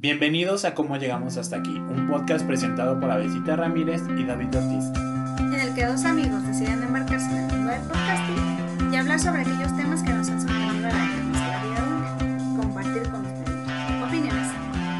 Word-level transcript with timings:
Bienvenidos 0.00 0.64
a 0.64 0.72
Cómo 0.74 0.96
Llegamos 0.96 1.36
Hasta 1.36 1.56
Aquí, 1.56 1.76
un 1.76 2.08
podcast 2.08 2.46
presentado 2.46 2.98
por 2.98 3.10
Avesita 3.10 3.54
Ramírez 3.54 4.00
y 4.16 4.24
David 4.24 4.46
Ortiz. 4.56 4.86
en 5.38 5.60
el 5.60 5.74
que 5.74 5.84
dos 5.84 6.06
amigos 6.06 6.42
deciden 6.46 6.82
embarcarse 6.82 7.26
en 7.26 7.36
el 7.36 7.52
mundo 7.52 7.70
del 7.70 7.82
podcasting 7.82 8.92
y 8.94 8.96
hablar 8.96 9.20
sobre 9.20 9.42
aquellos 9.42 9.76
temas 9.76 10.02
que 10.02 10.14
nos 10.14 10.30
han 10.30 10.40
sorprendido 10.40 10.88
a 10.88 10.92
la 10.92 11.04
nuestra 11.04 11.62
vida 11.64 11.76
adulta. 11.82 12.62
Compartir 12.62 13.02
con 13.10 13.26
ustedes 13.26 14.02
opiniones, 14.02 14.48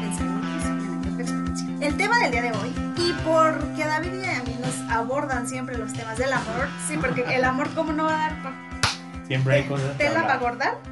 pensamientos 0.01 0.65
y 0.65 0.67
anécdotas 0.67 1.19
experiencia. 1.19 1.87
El 1.87 1.97
tema 1.97 2.19
del 2.19 2.31
día 2.31 2.41
de 2.43 2.51
hoy, 2.51 2.69
y 2.97 3.13
porque 3.25 3.83
David 3.83 4.13
y 4.21 4.25
a 4.25 4.43
mí 4.43 4.55
nos 4.61 4.91
abordan 4.91 5.47
siempre 5.47 5.79
los 5.79 5.93
temas 5.93 6.19
del 6.19 6.31
amor, 6.31 6.69
sí, 6.87 6.97
porque 7.01 7.23
el 7.35 7.43
amor, 7.43 7.69
¿cómo 7.73 7.91
no 7.91 8.03
va 8.03 8.13
a 8.13 8.29
dar 8.29 8.53
Siempre 9.25 9.55
hay 9.55 9.63
cosas 9.63 9.97
tela 9.97 10.21
para 10.21 10.35
acordar? 10.35 10.90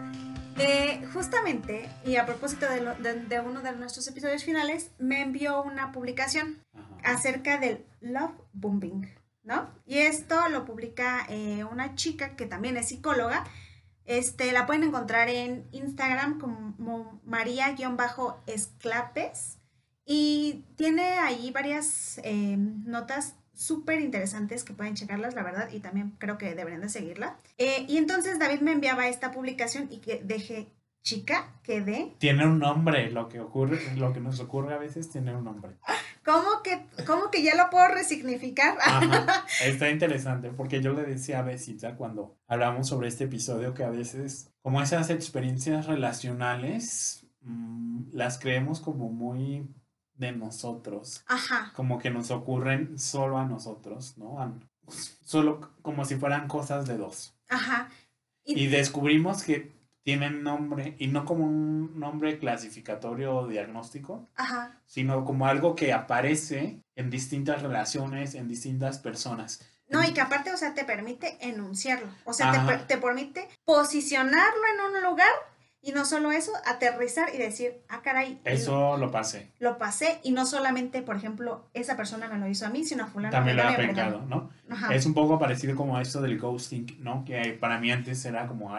Eh, 0.59 1.05
justamente, 1.13 1.89
y 2.05 2.15
a 2.17 2.25
propósito 2.25 2.67
de, 2.69 2.81
lo- 2.81 2.95
de- 2.95 3.21
de 3.21 3.39
uno 3.39 3.61
de 3.61 3.71
nuestros 3.75 4.07
episodios 4.07 4.43
finales, 4.43 4.91
me 4.99 5.21
envió 5.21 5.61
una 5.63 5.91
publicación 5.91 6.61
Ajá. 6.73 7.13
acerca 7.13 7.57
del 7.59 7.85
love 8.01 8.33
bombing, 8.53 9.07
¿no? 9.43 9.69
Y 9.85 9.99
esto 9.99 10.49
lo 10.49 10.65
publica 10.65 11.25
eh, 11.29 11.63
una 11.63 11.95
chica 11.95 12.35
que 12.35 12.45
también 12.45 12.75
es 12.77 12.89
psicóloga. 12.89 13.45
Este, 14.05 14.51
la 14.51 14.65
pueden 14.65 14.83
encontrar 14.83 15.29
en 15.29 15.67
Instagram 15.71 16.39
como 16.39 17.21
María-Esclapes 17.25 19.59
y 20.05 20.65
tiene 20.75 21.19
ahí 21.19 21.51
varias 21.51 22.19
eh, 22.23 22.55
notas 22.57 23.35
súper 23.59 23.99
interesantes 23.99 24.63
que 24.63 24.73
pueden 24.73 24.95
checarlas, 24.95 25.35
la 25.35 25.43
verdad, 25.43 25.69
y 25.71 25.81
también 25.81 26.15
creo 26.17 26.37
que 26.37 26.55
deberían 26.55 26.81
de 26.81 26.87
seguirla. 26.87 27.35
Eh, 27.57 27.85
y 27.89 27.97
entonces 27.97 28.39
David 28.39 28.61
me 28.61 28.71
enviaba 28.71 29.09
esta 29.09 29.31
publicación 29.31 29.89
y 29.91 29.97
que 29.97 30.21
dejé, 30.23 30.71
chica, 31.01 31.53
quedé 31.63 32.15
Tiene 32.19 32.45
un 32.45 32.59
nombre, 32.59 33.11
lo 33.11 33.27
que 33.27 33.41
ocurre, 33.41 33.79
lo 33.97 34.13
que 34.13 34.21
nos 34.21 34.39
ocurre 34.39 34.73
a 34.73 34.77
veces 34.77 35.09
tiene 35.09 35.35
un 35.35 35.43
nombre. 35.43 35.73
¿Cómo 36.23 36.63
que, 36.63 36.85
cómo 37.05 37.31
que 37.31 37.43
ya 37.43 37.55
lo 37.55 37.69
puedo 37.69 37.87
resignificar? 37.89 38.77
Ajá. 38.81 39.45
Está 39.63 39.89
interesante 39.89 40.51
porque 40.51 40.81
yo 40.81 40.93
le 40.93 41.03
decía 41.03 41.39
a 41.39 41.41
Besita 41.41 41.95
cuando 41.95 42.37
hablamos 42.47 42.87
sobre 42.87 43.09
este 43.09 43.25
episodio 43.25 43.73
que 43.73 43.83
a 43.83 43.89
veces, 43.89 44.51
como 44.61 44.81
esas 44.81 45.09
experiencias 45.09 45.85
relacionales, 45.85 47.25
mm, 47.41 48.11
las 48.13 48.39
creemos 48.39 48.79
como 48.79 49.09
muy 49.09 49.67
de 50.19 50.31
nosotros. 50.33 51.23
Ajá. 51.27 51.71
como 51.75 51.97
que 51.97 52.09
nos 52.11 52.29
ocurren 52.29 52.99
solo 52.99 53.37
a 53.39 53.45
nosotros, 53.45 54.17
¿no? 54.17 54.39
A- 54.39 54.53
solo 55.25 55.71
como 55.81 56.05
si 56.05 56.15
fueran 56.15 56.47
cosas 56.47 56.85
de 56.87 56.97
dos. 56.97 57.33
Ajá. 57.47 57.89
Y- 58.43 58.63
Y 58.63 58.67
descubrimos 58.67 59.43
que 59.43 59.71
tienen 60.03 60.43
nombre, 60.43 60.95
y 60.97 61.07
no 61.07 61.23
como 61.25 61.45
un 61.45 61.99
nombre 61.99 62.39
clasificatorio 62.39 63.35
o 63.35 63.47
diagnóstico, 63.47 64.27
Ajá. 64.35 64.81
sino 64.87 65.23
como 65.25 65.45
algo 65.47 65.75
que 65.75 65.93
aparece 65.93 66.81
en 66.95 67.09
distintas 67.09 67.61
relaciones, 67.61 68.33
en 68.35 68.47
distintas 68.47 68.97
personas. 68.99 69.61
No, 69.87 70.03
y 70.03 70.13
que 70.13 70.21
aparte, 70.21 70.51
o 70.51 70.57
sea, 70.57 70.73
te 70.73 70.83
permite 70.85 71.37
enunciarlo. 71.41 72.07
O 72.25 72.33
sea, 72.33 72.51
te, 72.67 72.77
te 72.95 72.97
permite 73.01 73.47
posicionarlo 73.65 74.61
en 74.73 74.95
un 74.95 75.01
lugar 75.03 75.29
y 75.81 75.91
no 75.93 76.03
solo 76.05 76.31
eso, 76.31 76.51
aterrizar 76.65 77.33
y 77.33 77.37
decir, 77.37 77.81
ah, 77.87 78.01
caray, 78.01 78.41
Eso 78.43 78.97
lo 78.97 79.11
pasé. 79.11 79.51
lo 79.59 79.77
pasé. 79.77 80.19
Y 80.23 80.31
no 80.31 80.45
solamente, 80.45 81.01
por 81.01 81.15
ejemplo, 81.15 81.69
esa 81.73 81.95
persona 81.95 82.27
me 82.27 82.37
lo 82.37 82.47
hizo 82.47 82.65
a 82.65 82.69
mí, 82.69 82.83
sino 82.83 83.05
a 83.05 83.07
fulano. 83.07 83.31
También 83.31 83.57
lo 83.57 83.63
ha 83.63 83.69
aplicado, 83.69 84.25
¿no? 84.25 84.49
Ajá. 84.69 84.93
Es 84.93 85.05
un 85.05 85.13
poco 85.13 85.39
parecido 85.39 85.75
como 85.75 85.95
a 85.95 86.01
esto 86.01 86.21
del 86.21 86.37
ghosting, 86.37 86.97
¿no? 86.99 87.23
Que 87.23 87.57
para 87.59 87.79
mí 87.79 87.91
antes 87.91 88.23
era 88.25 88.47
como 88.47 88.75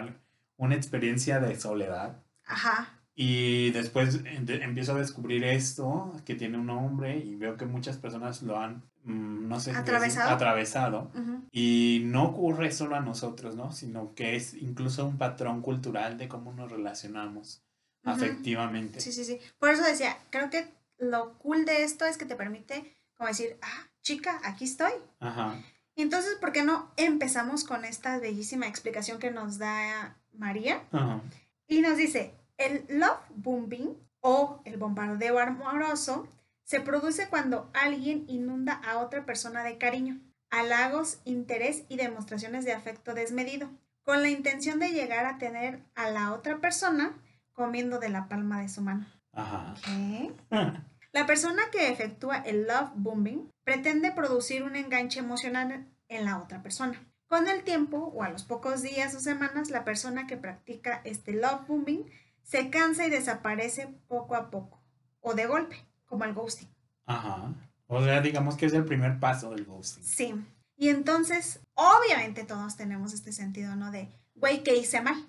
una 0.56 0.74
experiencia 0.74 1.40
de 1.40 1.58
soledad. 1.58 2.22
Ajá. 2.44 3.00
Y 3.14 3.70
después 3.70 4.20
empiezo 4.24 4.94
a 4.94 4.98
descubrir 4.98 5.44
esto, 5.44 6.12
que 6.24 6.34
tiene 6.34 6.58
un 6.58 6.66
nombre, 6.66 7.18
y 7.18 7.34
veo 7.36 7.56
que 7.56 7.66
muchas 7.66 7.96
personas 7.96 8.42
lo 8.42 8.58
han, 8.58 8.82
no 9.04 9.58
sé, 9.60 9.72
si 9.72 9.82
decir, 9.82 10.20
¿Atravesado? 10.22 11.10
Y 11.50 12.02
no 12.04 12.24
ocurre 12.24 12.70
solo 12.72 12.96
a 12.96 13.00
nosotros, 13.00 13.56
¿no? 13.56 13.72
Sino 13.72 14.14
que 14.14 14.36
es 14.36 14.54
incluso 14.54 15.06
un 15.06 15.18
patrón 15.18 15.62
cultural 15.62 16.18
de 16.18 16.28
cómo 16.28 16.52
nos 16.52 16.70
relacionamos 16.70 17.62
Ujú. 18.04 18.14
afectivamente. 18.14 19.00
Sí, 19.00 19.12
sí, 19.12 19.24
sí. 19.24 19.38
Por 19.58 19.70
eso 19.70 19.82
decía, 19.82 20.16
creo 20.30 20.50
que 20.50 20.68
lo 20.98 21.38
cool 21.38 21.64
de 21.64 21.82
esto 21.82 22.04
es 22.04 22.18
que 22.18 22.26
te 22.26 22.36
permite 22.36 22.94
como 23.16 23.28
decir, 23.28 23.58
ah, 23.60 23.88
chica, 24.02 24.40
aquí 24.44 24.64
estoy. 24.64 24.92
Ajá. 25.18 25.54
Y 25.94 26.02
entonces, 26.02 26.36
¿por 26.36 26.52
qué 26.52 26.62
no 26.62 26.90
empezamos 26.96 27.64
con 27.64 27.84
esta 27.84 28.18
bellísima 28.18 28.66
explicación 28.66 29.18
que 29.18 29.30
nos 29.30 29.58
da 29.58 30.16
María? 30.32 30.82
Ajá. 30.92 31.20
Y 31.66 31.82
nos 31.82 31.98
dice, 31.98 32.34
el 32.56 32.84
love 32.88 33.20
bombing 33.34 33.96
o 34.20 34.60
el 34.64 34.76
bombardeo 34.78 35.38
amoroso 35.38 36.26
se 36.70 36.80
produce 36.80 37.28
cuando 37.28 37.68
alguien 37.74 38.24
inunda 38.28 38.74
a 38.74 38.98
otra 38.98 39.26
persona 39.26 39.64
de 39.64 39.76
cariño, 39.76 40.20
halagos, 40.50 41.18
interés 41.24 41.82
y 41.88 41.96
demostraciones 41.96 42.64
de 42.64 42.72
afecto 42.72 43.12
desmedido, 43.12 43.68
con 44.04 44.22
la 44.22 44.28
intención 44.28 44.78
de 44.78 44.90
llegar 44.90 45.26
a 45.26 45.38
tener 45.38 45.82
a 45.96 46.10
la 46.10 46.32
otra 46.32 46.58
persona 46.60 47.18
comiendo 47.54 47.98
de 47.98 48.10
la 48.10 48.28
palma 48.28 48.60
de 48.60 48.68
su 48.68 48.82
mano. 48.82 49.04
Ajá. 49.32 49.74
¿Qué? 49.84 50.32
La 51.12 51.26
persona 51.26 51.60
que 51.72 51.88
efectúa 51.90 52.36
el 52.36 52.68
love 52.68 52.92
bombing 52.94 53.50
pretende 53.64 54.12
producir 54.12 54.62
un 54.62 54.76
enganche 54.76 55.18
emocional 55.18 55.88
en 56.06 56.24
la 56.24 56.38
otra 56.38 56.62
persona. 56.62 57.04
Con 57.26 57.48
el 57.48 57.64
tiempo 57.64 58.12
o 58.14 58.22
a 58.22 58.30
los 58.30 58.44
pocos 58.44 58.80
días 58.80 59.12
o 59.16 59.18
semanas, 59.18 59.70
la 59.70 59.82
persona 59.82 60.28
que 60.28 60.36
practica 60.36 61.00
este 61.02 61.32
love 61.32 61.66
bombing 61.66 62.08
se 62.44 62.70
cansa 62.70 63.08
y 63.08 63.10
desaparece 63.10 63.88
poco 64.06 64.36
a 64.36 64.50
poco 64.50 64.80
o 65.20 65.34
de 65.34 65.46
golpe, 65.46 65.89
como 66.10 66.24
el 66.24 66.34
ghosting. 66.34 66.68
Ajá. 67.06 67.54
O 67.86 68.04
sea, 68.04 68.20
digamos 68.20 68.56
que 68.56 68.66
es 68.66 68.74
el 68.74 68.84
primer 68.84 69.18
paso 69.18 69.50
del 69.50 69.64
ghosting. 69.64 70.04
Sí. 70.04 70.34
Y 70.76 70.88
entonces, 70.88 71.60
obviamente 71.74 72.44
todos 72.44 72.76
tenemos 72.76 73.14
este 73.14 73.32
sentido, 73.32 73.76
¿no? 73.76 73.90
De, 73.90 74.08
güey, 74.34 74.62
¿qué 74.62 74.76
hice 74.76 75.00
mal? 75.00 75.26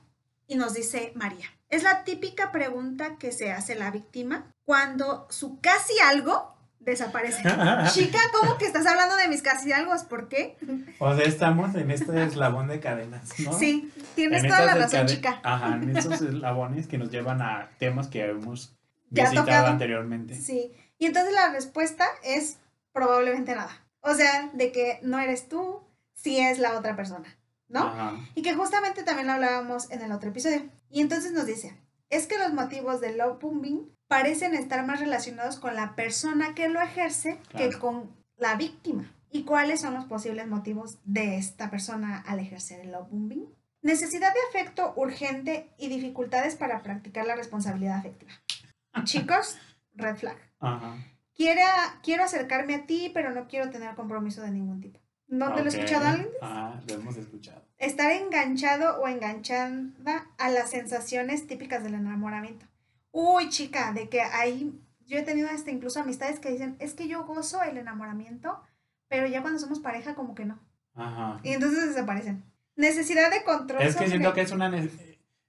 Y 0.47 0.55
nos 0.55 0.73
dice 0.73 1.13
María. 1.15 1.45
Es 1.69 1.83
la 1.83 2.03
típica 2.03 2.51
pregunta 2.51 3.17
que 3.17 3.31
se 3.31 3.51
hace 3.51 3.75
la 3.75 3.91
víctima 3.91 4.53
cuando 4.65 5.27
su 5.29 5.61
casi 5.61 5.93
algo 5.99 6.53
desaparece. 6.79 7.43
Chica, 7.93 8.19
¿cómo 8.33 8.57
que 8.57 8.65
estás 8.65 8.85
hablando 8.85 9.15
de 9.15 9.27
mis 9.27 9.41
casi 9.41 9.71
algo? 9.71 9.93
¿Por 10.09 10.27
qué? 10.27 10.57
O 10.99 11.15
sea, 11.15 11.25
estamos 11.25 11.75
en 11.75 11.91
este 11.91 12.23
eslabón 12.23 12.67
de 12.67 12.79
cadenas, 12.79 13.39
¿no? 13.39 13.53
Sí, 13.53 13.91
tienes 14.15 14.43
En 14.43 14.49
toda 14.49 14.65
la 14.65 14.75
razón, 14.75 15.05
chica. 15.05 15.39
Ajá, 15.43 15.75
en 15.75 15.95
estos 15.95 16.21
eslabones 16.21 16.87
que 16.87 16.97
nos 16.97 17.11
llevan 17.11 17.41
a 17.41 17.69
temas 17.77 18.07
que 18.07 18.25
hemos 18.25 18.75
Ya 19.11 19.23
visitado 19.23 19.45
tocado. 19.45 19.67
anteriormente. 19.67 20.35
Sí. 20.35 20.71
Y 20.97 21.05
entonces 21.05 21.33
la 21.33 21.51
respuesta 21.51 22.05
es 22.23 22.57
probablemente 22.91 23.55
nada. 23.55 23.85
O 24.01 24.15
sea, 24.15 24.49
de 24.53 24.71
que 24.71 24.99
no 25.03 25.19
eres 25.19 25.47
tú, 25.47 25.81
sí 26.13 26.39
es 26.39 26.57
la 26.57 26.77
otra 26.77 26.95
persona, 26.95 27.37
¿no? 27.67 27.81
Ajá. 27.81 28.13
Y 28.33 28.41
que 28.41 28.55
justamente 28.55 29.03
también 29.03 29.27
lo 29.27 29.33
hablábamos 29.33 29.91
en 29.91 30.01
el 30.01 30.11
otro 30.11 30.29
episodio. 30.29 30.63
Y 30.89 31.01
entonces 31.01 31.31
nos 31.31 31.45
dice, 31.45 31.75
es 32.09 32.27
que 32.27 32.37
los 32.37 32.53
motivos 32.53 32.99
del 32.99 33.17
love 33.17 33.39
bombing 33.39 33.89
parecen 34.07 34.53
estar 34.53 34.85
más 34.85 34.99
relacionados 34.99 35.59
con 35.59 35.75
la 35.75 35.95
persona 35.95 36.53
que 36.55 36.67
lo 36.67 36.81
ejerce 36.81 37.39
que 37.55 37.71
con 37.77 38.11
la 38.37 38.55
víctima. 38.55 39.11
¿Y 39.31 39.43
cuáles 39.43 39.79
son 39.79 39.93
los 39.93 40.05
posibles 40.05 40.47
motivos 40.47 40.99
de 41.05 41.37
esta 41.37 41.69
persona 41.69 42.21
al 42.27 42.39
ejercer 42.39 42.81
el 42.81 42.91
love 42.91 43.09
bombing? 43.09 43.47
Necesidad 43.81 44.33
de 44.33 44.39
afecto 44.49 44.93
urgente 44.97 45.69
y 45.77 45.87
dificultades 45.87 46.55
para 46.55 46.83
practicar 46.83 47.25
la 47.25 47.35
responsabilidad 47.35 47.97
afectiva. 47.97 48.31
Chicos, 49.03 49.57
red 49.95 50.15
flag. 50.15 50.37
Ajá. 50.59 50.95
Quiera, 51.35 51.99
quiero 52.03 52.23
acercarme 52.23 52.75
a 52.75 52.85
ti, 52.85 53.09
pero 53.13 53.31
no 53.31 53.47
quiero 53.47 53.69
tener 53.69 53.95
compromiso 53.95 54.41
de 54.41 54.51
ningún 54.51 54.81
tipo. 54.81 54.99
¿No 55.27 55.53
te 55.53 55.63
lo 55.63 55.69
he 55.69 55.73
escuchado 55.73 56.05
alguien? 56.07 56.29
Ajá, 56.41 56.81
lo 56.87 56.93
hemos 56.93 57.15
escuchado. 57.15 57.63
Estar 57.77 58.11
enganchado 58.11 59.01
o 59.01 59.07
enganchada 59.07 59.71
a 60.37 60.49
las 60.49 60.69
sensaciones 60.69 61.47
típicas 61.47 61.83
del 61.83 61.93
enamoramiento. 61.93 62.65
Uy, 63.11 63.49
chica, 63.49 63.93
de 63.93 64.09
que 64.09 64.21
ahí 64.21 64.79
yo 65.05 65.17
he 65.17 65.23
tenido 65.23 65.49
hasta 65.49 65.71
incluso 65.71 65.99
amistades 65.99 66.39
que 66.39 66.51
dicen, 66.51 66.75
es 66.79 66.93
que 66.93 67.07
yo 67.07 67.25
gozo 67.25 67.63
el 67.63 67.77
enamoramiento, 67.77 68.61
pero 69.07 69.25
ya 69.25 69.41
cuando 69.41 69.59
somos 69.59 69.79
pareja 69.79 70.15
como 70.15 70.35
que 70.35 70.45
no. 70.45 70.59
Ajá. 70.95 71.39
Y 71.43 71.53
entonces 71.53 71.87
desaparecen. 71.87 72.43
Necesidad 72.75 73.31
de 73.31 73.43
control. 73.43 73.81
Es 73.81 73.95
que 73.95 74.07
siento 74.07 74.33
que 74.33 74.41
es 74.41 74.51
una... 74.51 74.69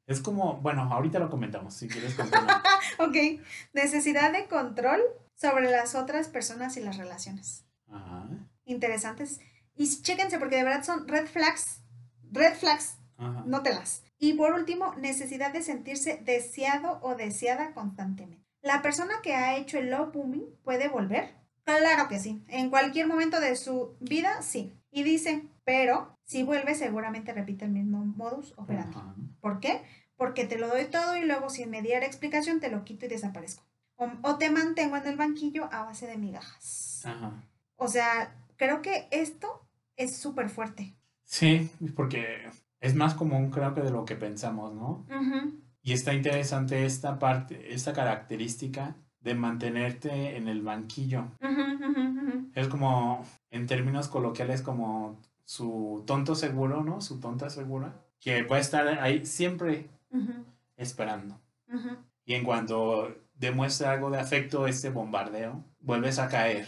Es 0.06 0.20
como, 0.20 0.54
bueno, 0.56 0.82
ahorita 0.82 1.18
lo 1.18 1.30
comentamos, 1.30 1.74
si 1.74 1.88
quieres 1.88 2.14
continuar. 2.14 2.62
Ok. 2.98 3.40
Necesidad 3.72 4.32
de 4.32 4.46
control 4.46 5.00
sobre 5.34 5.70
las 5.70 5.94
otras 5.94 6.28
personas 6.28 6.76
y 6.76 6.80
las 6.80 6.96
relaciones. 6.96 7.64
Ajá. 7.88 8.28
Interesantes. 8.64 9.40
Y 9.74 10.02
chéquense 10.02 10.38
porque 10.38 10.56
de 10.56 10.64
verdad 10.64 10.84
son 10.84 11.08
red 11.08 11.26
flags. 11.26 11.80
Red 12.30 12.54
flags 12.54 12.98
Ajá. 13.16 13.42
Nótelas. 13.46 14.02
Y 14.18 14.34
por 14.34 14.52
último, 14.52 14.94
necesidad 14.96 15.52
de 15.52 15.62
sentirse 15.62 16.20
deseado 16.24 17.00
o 17.02 17.14
deseada 17.14 17.72
constantemente. 17.72 18.46
¿La 18.62 18.82
persona 18.82 19.14
que 19.22 19.34
ha 19.34 19.56
hecho 19.56 19.78
el 19.78 19.90
love 19.90 20.12
booming 20.12 20.44
puede 20.62 20.88
volver? 20.88 21.34
Claro 21.64 22.08
que 22.08 22.20
sí. 22.20 22.44
En 22.48 22.70
cualquier 22.70 23.06
momento 23.06 23.40
de 23.40 23.56
su 23.56 23.96
vida, 24.00 24.42
sí. 24.42 24.72
Y 24.90 25.02
dice, 25.02 25.48
pero 25.64 26.18
si 26.24 26.42
vuelve 26.42 26.74
seguramente 26.74 27.32
repite 27.32 27.64
el 27.64 27.72
mismo 27.72 28.04
modus 28.04 28.54
operandi. 28.56 28.98
¿Por 29.40 29.60
qué? 29.60 29.82
Porque 30.16 30.44
te 30.46 30.58
lo 30.58 30.68
doy 30.68 30.84
todo 30.86 31.16
y 31.16 31.24
luego 31.24 31.50
sin 31.50 31.70
mediar 31.70 32.02
explicación 32.04 32.60
te 32.60 32.70
lo 32.70 32.84
quito 32.84 33.06
y 33.06 33.08
desaparezco. 33.08 33.64
o, 33.96 34.10
o 34.22 34.36
te 34.38 34.50
mantengo 34.50 34.96
en 34.96 35.06
el 35.06 35.16
banquillo 35.16 35.68
a 35.72 35.84
base 35.84 36.06
de 36.06 36.16
migajas. 36.18 37.02
Ajá. 37.04 37.32
O 37.76 37.88
sea, 37.88 38.36
creo 38.56 38.82
que 38.82 39.08
esto 39.10 39.68
es 39.96 40.16
súper 40.16 40.48
fuerte. 40.48 40.94
Sí, 41.24 41.70
porque 41.96 42.48
es 42.80 42.94
más 42.94 43.14
común 43.14 43.50
creo 43.50 43.74
que 43.74 43.80
de 43.80 43.90
lo 43.90 44.04
que 44.04 44.16
pensamos, 44.16 44.74
¿no? 44.74 45.06
Y 45.82 45.92
está 45.92 46.14
interesante 46.14 46.84
esta 46.84 47.18
parte, 47.18 47.74
esta 47.74 47.92
característica 47.92 48.96
de 49.20 49.34
mantenerte 49.34 50.36
en 50.36 50.48
el 50.48 50.62
banquillo. 50.62 51.24
Es 52.54 52.68
como, 52.68 53.24
en 53.50 53.66
términos 53.66 54.08
coloquiales, 54.08 54.62
como 54.62 55.20
su 55.52 56.02
tonto 56.06 56.34
seguro, 56.34 56.82
¿no? 56.82 57.02
Su 57.02 57.20
tonta 57.20 57.50
segura, 57.50 58.00
que 58.20 58.42
puede 58.42 58.62
estar 58.62 58.88
ahí 58.88 59.26
siempre 59.26 59.90
esperando. 60.78 61.38
Y 62.24 62.32
en 62.32 62.42
cuanto 62.42 63.14
demuestra 63.34 63.92
algo 63.92 64.08
de 64.08 64.18
afecto, 64.18 64.66
este 64.66 64.88
bombardeo, 64.88 65.62
vuelves 65.78 66.18
a 66.18 66.28
caer. 66.28 66.66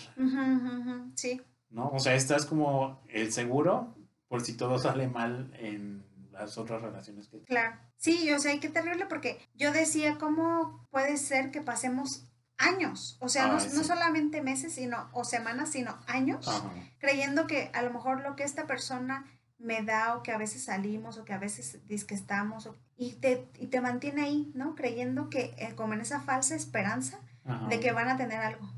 Sí, 1.14 1.40
¿no? 1.70 1.88
O 1.94 1.98
sea, 1.98 2.14
estás 2.14 2.44
como 2.44 3.00
el 3.08 3.32
seguro 3.32 3.94
por 4.28 4.42
si 4.42 4.54
todo 4.54 4.78
sale 4.86 5.08
mal 5.08 5.50
en 5.58 6.04
las 6.30 6.58
otras 6.58 6.82
relaciones 6.82 7.28
que... 7.28 7.40
claro. 7.40 7.78
Sí, 7.96 8.30
o 8.32 8.38
sea, 8.38 8.52
y 8.52 8.60
qué 8.60 8.68
terrible 8.68 9.06
porque 9.06 9.38
yo 9.54 9.72
decía, 9.72 10.18
¿cómo 10.18 10.86
puede 10.90 11.16
ser 11.16 11.50
que 11.50 11.62
pasemos 11.62 12.26
años? 12.58 13.16
O 13.20 13.28
sea, 13.28 13.46
no, 13.48 13.54
no 13.54 13.84
solamente 13.84 14.42
meses 14.42 14.74
sino, 14.74 15.08
o 15.12 15.24
semanas, 15.24 15.70
sino 15.70 15.98
años, 16.06 16.46
Ajá. 16.48 16.70
creyendo 16.98 17.46
que 17.46 17.70
a 17.74 17.82
lo 17.82 17.90
mejor 17.92 18.20
lo 18.22 18.36
que 18.36 18.44
esta 18.44 18.66
persona 18.66 19.24
me 19.58 19.82
da 19.82 20.16
o 20.16 20.22
que 20.22 20.32
a 20.32 20.38
veces 20.38 20.64
salimos 20.64 21.16
o 21.18 21.24
que 21.24 21.32
a 21.32 21.38
veces 21.38 21.78
que 22.06 22.14
estamos 22.14 22.66
o- 22.66 22.76
y, 22.96 23.12
te, 23.14 23.48
y 23.58 23.66
te 23.68 23.80
mantiene 23.80 24.22
ahí, 24.22 24.52
¿no? 24.54 24.74
Creyendo 24.74 25.30
que 25.30 25.54
eh, 25.58 25.74
como 25.74 25.94
en 25.94 26.00
esa 26.00 26.20
falsa 26.20 26.54
esperanza 26.54 27.18
Ajá. 27.44 27.66
de 27.68 27.80
que 27.80 27.92
van 27.92 28.08
a 28.08 28.16
tener 28.16 28.40
algo. 28.40 28.70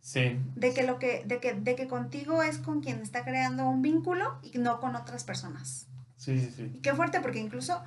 Sí, 0.00 0.38
de 0.54 0.72
que 0.72 0.84
lo 0.84 1.00
que 1.00 1.24
de 1.26 1.40
que 1.40 1.54
de 1.54 1.74
que 1.74 1.88
contigo 1.88 2.44
es 2.44 2.58
con 2.58 2.80
quien 2.80 3.00
está 3.00 3.24
creando 3.24 3.68
un 3.68 3.82
vínculo 3.82 4.38
y 4.40 4.56
no 4.58 4.78
con 4.78 4.94
otras 4.94 5.24
personas 5.24 5.88
sí, 6.16 6.38
sí, 6.38 6.52
sí. 6.56 6.70
y 6.76 6.78
qué 6.80 6.94
fuerte 6.94 7.18
porque 7.20 7.40
incluso 7.40 7.82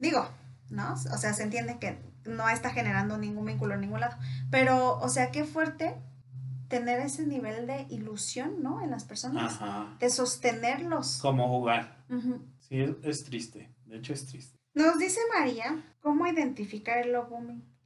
digo 0.00 0.28
no 0.70 0.94
o 0.94 0.96
sea 1.18 1.32
se 1.34 1.44
entiende 1.44 1.78
que 1.78 1.96
no 2.24 2.48
está 2.48 2.70
generando 2.70 3.18
ningún 3.18 3.46
vínculo 3.46 3.74
en 3.74 3.80
ningún 3.82 4.00
lado 4.00 4.16
pero 4.50 4.98
o 4.98 5.08
sea 5.08 5.30
qué 5.30 5.44
fuerte 5.44 5.94
tener 6.68 7.00
ese 7.00 7.26
nivel 7.26 7.66
de 7.66 7.86
ilusión 7.90 8.62
no 8.62 8.82
en 8.82 8.90
las 8.90 9.04
personas 9.04 9.54
Ajá. 9.54 9.96
de 10.00 10.08
sostenerlos 10.08 11.18
Como 11.20 11.46
jugar. 11.48 12.02
Sí, 12.60 12.80
es, 12.80 12.90
es 13.02 13.24
triste. 13.24 13.70
De 13.86 13.98
hecho, 13.98 14.12
es 14.14 14.26
triste. 14.26 14.58
nos 14.74 14.98
dice 14.98 15.20
María 15.38 15.82
cómo 16.00 16.26
identificar 16.26 16.98
el 16.98 17.12
love 17.12 17.28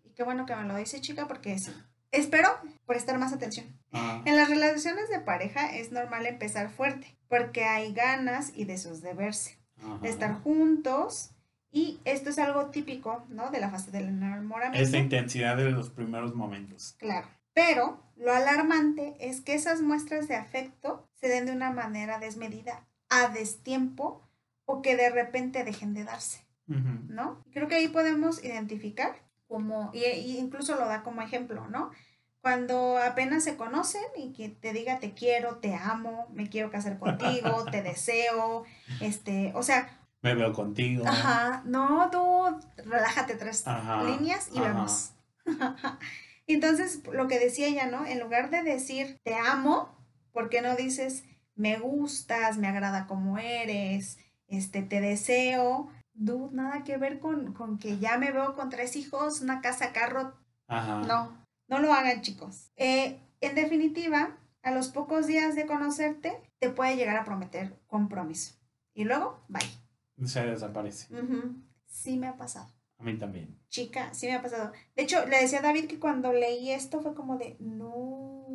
y 0.04 0.10
qué 0.10 0.22
bueno 0.22 0.46
que 0.46 0.54
me 0.54 0.64
lo 0.64 0.76
dice 0.76 1.00
chica 1.00 1.26
porque 1.26 1.58
sí 1.58 1.72
espero 2.12 2.48
prestar 2.86 3.18
más 3.18 3.32
atención 3.32 3.66
Ajá. 3.92 4.22
En 4.24 4.36
las 4.36 4.48
relaciones 4.48 5.08
de 5.08 5.18
pareja 5.20 5.74
es 5.76 5.90
normal 5.90 6.26
empezar 6.26 6.70
fuerte, 6.70 7.16
porque 7.28 7.64
hay 7.64 7.92
ganas 7.92 8.52
y 8.54 8.64
deseos 8.64 9.00
de 9.00 9.14
verse, 9.14 9.58
Ajá. 9.78 9.98
de 9.98 10.08
estar 10.08 10.42
juntos, 10.42 11.30
y 11.76 12.00
esto 12.06 12.30
es 12.30 12.38
algo 12.38 12.70
típico, 12.70 13.26
¿no? 13.28 13.50
De 13.50 13.60
la 13.60 13.68
fase 13.68 13.90
del 13.90 14.08
enamoramiento. 14.08 14.82
Esa 14.82 14.96
intensidad 14.96 15.58
de 15.58 15.70
los 15.70 15.90
primeros 15.90 16.34
momentos. 16.34 16.96
Claro. 16.98 17.28
Pero 17.52 18.02
lo 18.16 18.32
alarmante 18.32 19.14
es 19.20 19.42
que 19.42 19.52
esas 19.52 19.82
muestras 19.82 20.26
de 20.26 20.36
afecto 20.36 21.06
se 21.20 21.28
den 21.28 21.44
de 21.44 21.52
una 21.52 21.72
manera 21.72 22.18
desmedida, 22.18 22.86
a 23.10 23.28
destiempo, 23.28 24.26
o 24.64 24.80
que 24.80 24.96
de 24.96 25.10
repente 25.10 25.64
dejen 25.64 25.92
de 25.92 26.04
darse. 26.04 26.46
¿no? 26.66 27.44
Creo 27.52 27.68
que 27.68 27.74
ahí 27.74 27.88
podemos 27.88 28.42
identificar 28.42 29.14
como, 29.46 29.90
y, 29.92 30.02
y 30.04 30.38
incluso 30.38 30.76
lo 30.76 30.86
da 30.86 31.02
como 31.02 31.20
ejemplo, 31.20 31.68
¿no? 31.68 31.90
Cuando 32.40 32.96
apenas 32.96 33.44
se 33.44 33.56
conocen 33.56 34.02
y 34.16 34.32
que 34.32 34.48
te 34.48 34.72
diga 34.72 34.98
te 34.98 35.12
quiero, 35.12 35.58
te 35.58 35.74
amo, 35.74 36.26
me 36.32 36.48
quiero 36.48 36.70
casar 36.70 36.98
contigo, 36.98 37.66
te 37.70 37.82
deseo, 37.82 38.64
este, 39.00 39.52
o 39.54 39.62
sea, 39.62 40.05
Me 40.26 40.34
veo 40.34 40.52
contigo. 40.52 41.04
ajá, 41.06 41.62
no, 41.64 42.08
tú 42.10 42.58
relájate 42.84 43.34
tres 43.36 43.66
Ajá, 43.66 44.02
líneas 44.02 44.50
y 44.52 44.58
ajá. 44.58 44.68
vemos. 44.68 45.12
Entonces, 46.48 47.02
lo 47.12 47.26
que 47.28 47.38
decía 47.38 47.66
ella, 47.66 47.86
¿no? 47.86 48.06
En 48.06 48.20
lugar 48.20 48.50
de 48.50 48.62
decir 48.62 49.18
te 49.24 49.34
amo, 49.34 49.96
¿por 50.32 50.48
qué 50.48 50.62
no 50.62 50.76
dices 50.76 51.24
me 51.54 51.78
gustas, 51.78 52.58
me 52.58 52.68
agrada 52.68 53.06
como 53.06 53.38
eres, 53.38 54.18
este, 54.48 54.82
te 54.82 55.00
deseo? 55.00 55.88
Dude, 56.12 56.54
nada 56.54 56.82
que 56.84 56.96
ver 56.96 57.18
con, 57.18 57.52
con 57.52 57.78
que 57.78 57.98
ya 57.98 58.16
me 58.18 58.30
veo 58.32 58.54
con 58.54 58.68
tres 58.70 58.96
hijos, 58.96 59.40
una 59.40 59.60
casa, 59.60 59.92
carro. 59.92 60.34
Ajá. 60.68 61.02
No, 61.02 61.44
no 61.68 61.78
lo 61.78 61.92
hagan, 61.92 62.22
chicos. 62.22 62.70
Eh, 62.76 63.18
en 63.40 63.54
definitiva, 63.54 64.36
a 64.62 64.70
los 64.70 64.88
pocos 64.88 65.26
días 65.26 65.54
de 65.54 65.66
conocerte, 65.66 66.40
te 66.58 66.70
puede 66.70 66.96
llegar 66.96 67.16
a 67.16 67.24
prometer 67.24 67.78
compromiso. 67.86 68.54
Y 68.94 69.04
luego, 69.04 69.44
bye. 69.48 69.62
Se 70.24 70.44
desaparece. 70.44 71.08
Sí 71.86 72.16
me 72.16 72.28
ha 72.28 72.36
pasado 72.36 72.68
A 72.98 73.02
mí 73.02 73.18
también. 73.18 73.58
chica, 73.68 74.12
sí 74.14 74.26
me 74.26 74.34
ha 74.34 74.42
pasado. 74.42 74.72
De 74.94 75.02
hecho, 75.02 75.26
le 75.26 75.40
decía 75.40 75.58
a 75.58 75.62
David 75.62 75.86
que 75.86 75.98
cuando 75.98 76.32
leí 76.32 76.70
esto 76.70 77.00
fue 77.00 77.14
como 77.14 77.36
de, 77.36 77.56
no, 77.60 78.46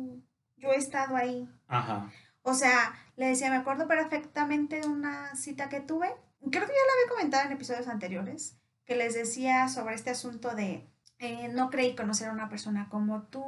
yo 0.56 0.72
he 0.72 0.76
estado 0.76 1.16
ahí. 1.16 1.48
Ajá. 1.68 2.10
O 2.42 2.54
sea, 2.54 2.94
le 3.16 3.26
decía, 3.26 3.50
me 3.50 3.56
acuerdo 3.56 3.86
perfectamente 3.86 4.80
de 4.80 4.88
una 4.88 5.34
cita 5.36 5.68
que 5.68 5.80
tuve. 5.80 6.08
Creo 6.40 6.50
que 6.50 6.72
ya 6.72 6.86
la 6.86 6.92
había 6.94 7.10
comentado 7.10 7.46
en 7.46 7.52
episodios 7.52 7.86
anteriores, 7.86 8.58
que 8.84 8.96
les 8.96 9.14
decía 9.14 9.68
sobre 9.68 9.94
este 9.94 10.10
asunto 10.10 10.54
de, 10.56 10.88
eh, 11.18 11.48
no 11.48 11.70
creí 11.70 11.94
conocer 11.94 12.28
a 12.28 12.32
una 12.32 12.48
persona 12.48 12.88
como 12.88 13.22
tú, 13.22 13.44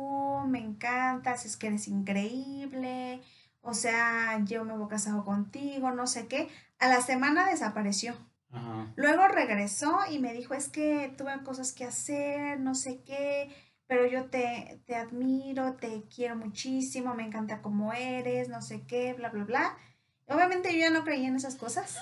me 0.47 0.61
encantas, 0.61 1.45
es 1.45 1.57
que 1.57 1.67
eres 1.67 1.89
increíble, 1.89 3.21
o 3.63 3.75
sea, 3.75 4.41
yo 4.45 4.65
me 4.65 4.77
voy 4.77 4.89
casado 4.89 5.25
contigo, 5.25 5.91
no 5.91 6.07
sé 6.07 6.29
qué. 6.29 6.49
A 6.85 6.89
la 6.89 7.01
semana 7.01 7.49
desapareció. 7.49 8.15
Ajá. 8.53 8.93
Luego 8.97 9.27
regresó 9.27 10.01
y 10.11 10.19
me 10.19 10.35
dijo, 10.35 10.53
es 10.53 10.69
que 10.69 11.15
tuve 11.17 11.33
cosas 11.43 11.73
que 11.73 11.85
hacer, 11.87 12.61
no 12.61 12.75
sé 12.75 13.01
qué, 13.07 13.51
pero 13.87 14.07
yo 14.07 14.27
te, 14.27 14.83
te 14.85 14.95
admiro, 14.95 15.77
te 15.77 16.03
quiero 16.15 16.37
muchísimo, 16.37 17.15
me 17.15 17.25
encanta 17.25 17.63
cómo 17.63 17.95
eres, 17.95 18.51
no 18.51 18.61
sé 18.61 18.83
qué, 18.87 19.15
bla, 19.15 19.31
bla, 19.31 19.45
bla. 19.45 19.79
Obviamente 20.27 20.75
yo 20.75 20.81
ya 20.81 20.91
no 20.91 21.05
creía 21.05 21.29
en 21.29 21.37
esas 21.37 21.57
cosas. 21.57 21.99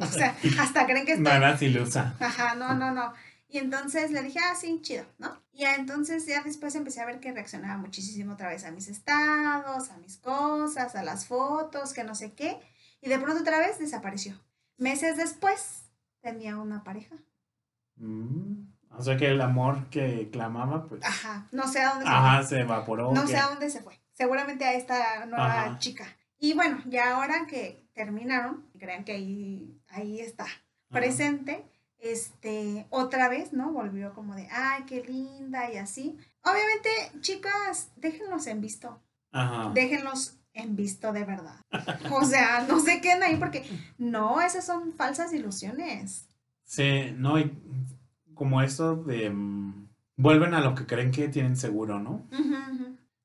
O 0.00 0.06
sea, 0.06 0.36
hasta 0.58 0.86
creen 0.86 1.06
que 1.06 1.12
estoy... 1.12 1.68
Ilusa. 1.68 2.16
Ajá, 2.18 2.56
no, 2.56 2.74
no, 2.74 2.90
no. 2.90 3.12
Y 3.48 3.58
entonces 3.58 4.10
le 4.10 4.24
dije, 4.24 4.40
ah, 4.40 4.56
sí, 4.56 4.80
chido, 4.82 5.06
¿no? 5.18 5.40
Y 5.52 5.66
entonces 5.66 6.26
ya 6.26 6.42
después 6.42 6.74
empecé 6.74 7.00
a 7.00 7.06
ver 7.06 7.20
que 7.20 7.30
reaccionaba 7.30 7.78
muchísimo 7.78 8.32
otra 8.32 8.48
vez 8.48 8.64
a 8.64 8.72
mis 8.72 8.88
estados, 8.88 9.88
a 9.90 9.98
mis 9.98 10.16
cosas, 10.16 10.96
a 10.96 11.04
las 11.04 11.26
fotos, 11.26 11.92
que 11.92 12.02
no 12.02 12.16
sé 12.16 12.32
qué. 12.32 12.58
Y 13.06 13.08
de 13.08 13.20
pronto 13.20 13.42
otra 13.42 13.60
vez 13.60 13.78
desapareció. 13.78 14.34
Meses 14.78 15.16
después 15.16 15.84
tenía 16.22 16.56
una 16.56 16.82
pareja. 16.82 17.14
Mm. 17.94 18.66
O 18.90 19.00
sea 19.00 19.16
que 19.16 19.28
el 19.28 19.40
amor 19.40 19.88
que 19.90 20.28
clamaba, 20.32 20.86
pues. 20.88 21.04
Ajá, 21.04 21.46
no 21.52 21.68
sé 21.68 21.82
a 21.82 21.90
dónde 21.90 22.04
se 22.04 22.10
Ajá, 22.10 22.42
se 22.42 22.60
evaporó. 22.62 23.10
fue. 23.10 23.14
No 23.14 23.24
¿qué? 23.24 23.28
sé 23.28 23.36
a 23.38 23.46
dónde 23.46 23.70
se 23.70 23.80
fue. 23.80 24.00
Seguramente 24.12 24.64
a 24.64 24.74
esta 24.74 25.24
nueva 25.26 25.66
Ajá. 25.66 25.78
chica. 25.78 26.04
Y 26.40 26.54
bueno, 26.54 26.82
ya 26.86 27.14
ahora 27.14 27.46
que 27.46 27.88
terminaron, 27.94 28.66
crean 28.76 29.04
que 29.04 29.12
ahí, 29.12 29.80
ahí 29.86 30.18
está 30.20 30.42
Ajá. 30.42 30.54
presente, 30.90 31.64
este, 31.98 32.88
otra 32.90 33.28
vez, 33.28 33.52
¿no? 33.52 33.70
Volvió 33.70 34.14
como 34.14 34.34
de, 34.34 34.48
ay, 34.50 34.82
qué 34.88 35.04
linda 35.04 35.70
y 35.72 35.76
así. 35.76 36.18
Obviamente, 36.42 36.90
chicas, 37.20 37.92
déjenlos 37.94 38.48
en 38.48 38.60
visto. 38.60 39.00
Ajá. 39.30 39.70
Déjenlos 39.74 40.35
en 40.56 40.74
visto 40.76 41.12
de 41.12 41.24
verdad. 41.24 41.60
O 42.10 42.24
sea, 42.24 42.64
no 42.68 42.80
se 42.80 43.00
queden 43.00 43.22
ahí 43.22 43.36
porque 43.36 43.64
no, 43.98 44.40
esas 44.40 44.64
son 44.66 44.92
falsas 44.92 45.32
ilusiones. 45.32 46.28
Sí, 46.64 47.14
no, 47.16 47.38
y 47.38 47.52
como 48.34 48.62
esto 48.62 48.96
de. 48.96 49.30
mm, 49.30 49.88
vuelven 50.16 50.54
a 50.54 50.60
lo 50.60 50.74
que 50.74 50.86
creen 50.86 51.10
que 51.10 51.28
tienen 51.28 51.56
seguro, 51.56 52.00
¿no? 52.00 52.26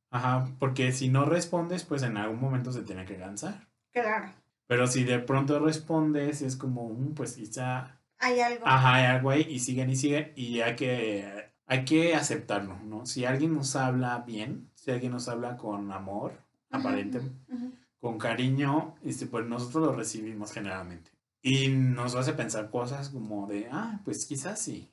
Ajá, 0.09 0.50
porque 0.59 0.91
si 0.91 1.09
no 1.09 1.25
respondes, 1.25 1.83
pues 1.85 2.03
en 2.03 2.17
algún 2.17 2.39
momento 2.39 2.71
se 2.71 2.83
tiene 2.83 3.05
que 3.05 3.17
cansar. 3.17 3.67
Claro, 3.93 4.31
Pero 4.67 4.88
si 4.88 5.03
de 5.03 5.19
pronto 5.19 5.59
respondes, 5.59 6.41
es 6.41 6.55
como, 6.55 6.89
mm, 6.89 7.13
pues 7.13 7.33
quizá, 7.35 8.00
hay 8.19 8.39
algo. 8.41 8.65
ajá, 8.67 8.95
hay 8.95 9.05
algo 9.05 9.29
ahí 9.31 9.45
y 9.50 9.59
siguen 9.59 9.89
y 9.89 9.95
siguen 9.95 10.31
y 10.35 10.61
hay 10.61 10.75
que, 10.75 11.51
hay 11.65 11.85
que 11.85 12.15
aceptarlo, 12.15 12.77
¿no? 12.85 13.05
Si 13.05 13.25
alguien 13.25 13.53
nos 13.53 13.75
habla 13.75 14.19
bien, 14.19 14.69
si 14.75 14.91
alguien 14.91 15.11
nos 15.13 15.27
habla 15.29 15.57
con 15.57 15.91
amor, 15.91 16.33
Ujú, 16.72 16.78
aparente, 16.80 17.20
ujú. 17.20 17.72
con 18.00 18.18
cariño, 18.18 18.96
este, 19.04 19.28
pues 19.28 19.46
nosotros 19.46 19.86
lo 19.86 19.94
recibimos 19.96 20.51
generalmente. 20.51 21.12
Y 21.42 21.70
nos 21.70 22.16
hace 22.16 22.34
pensar 22.34 22.70
cosas 22.70 23.10
como 23.10 23.48
de, 23.48 23.68
ah, 23.72 24.00
pues 24.06 24.25
quizás 24.25 24.60
sí, 24.60 24.90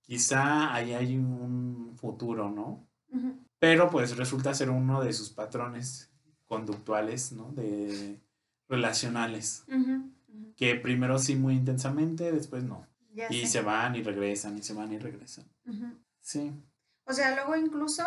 quizá 0.00 0.72
ahí 0.74 0.92
hay 0.94 1.16
un 1.16 1.92
futuro, 1.96 2.50
¿no? 2.50 2.86
Pero 3.58 3.88
pues 3.90 4.16
resulta 4.16 4.52
ser 4.54 4.70
uno 4.70 5.02
de 5.02 5.12
sus 5.12 5.30
patrones 5.30 6.10
conductuales, 6.46 7.32
¿no? 7.32 7.52
De 7.52 8.20
relacionales, 8.68 9.64
que 10.56 10.74
primero 10.76 11.18
sí 11.18 11.36
muy 11.36 11.54
intensamente, 11.54 12.32
después 12.32 12.64
no. 12.64 12.86
Ya 13.14 13.28
Y 13.30 13.42
sé. 13.42 13.46
se 13.46 13.60
van 13.62 13.96
y 13.96 14.02
regresan, 14.02 14.58
y 14.58 14.62
se 14.62 14.74
van 14.74 14.92
y 14.92 14.98
regresan. 14.98 15.44
Sí. 16.20 16.52
O 17.04 17.12
sea, 17.12 17.34
luego 17.34 17.56
incluso 17.56 18.02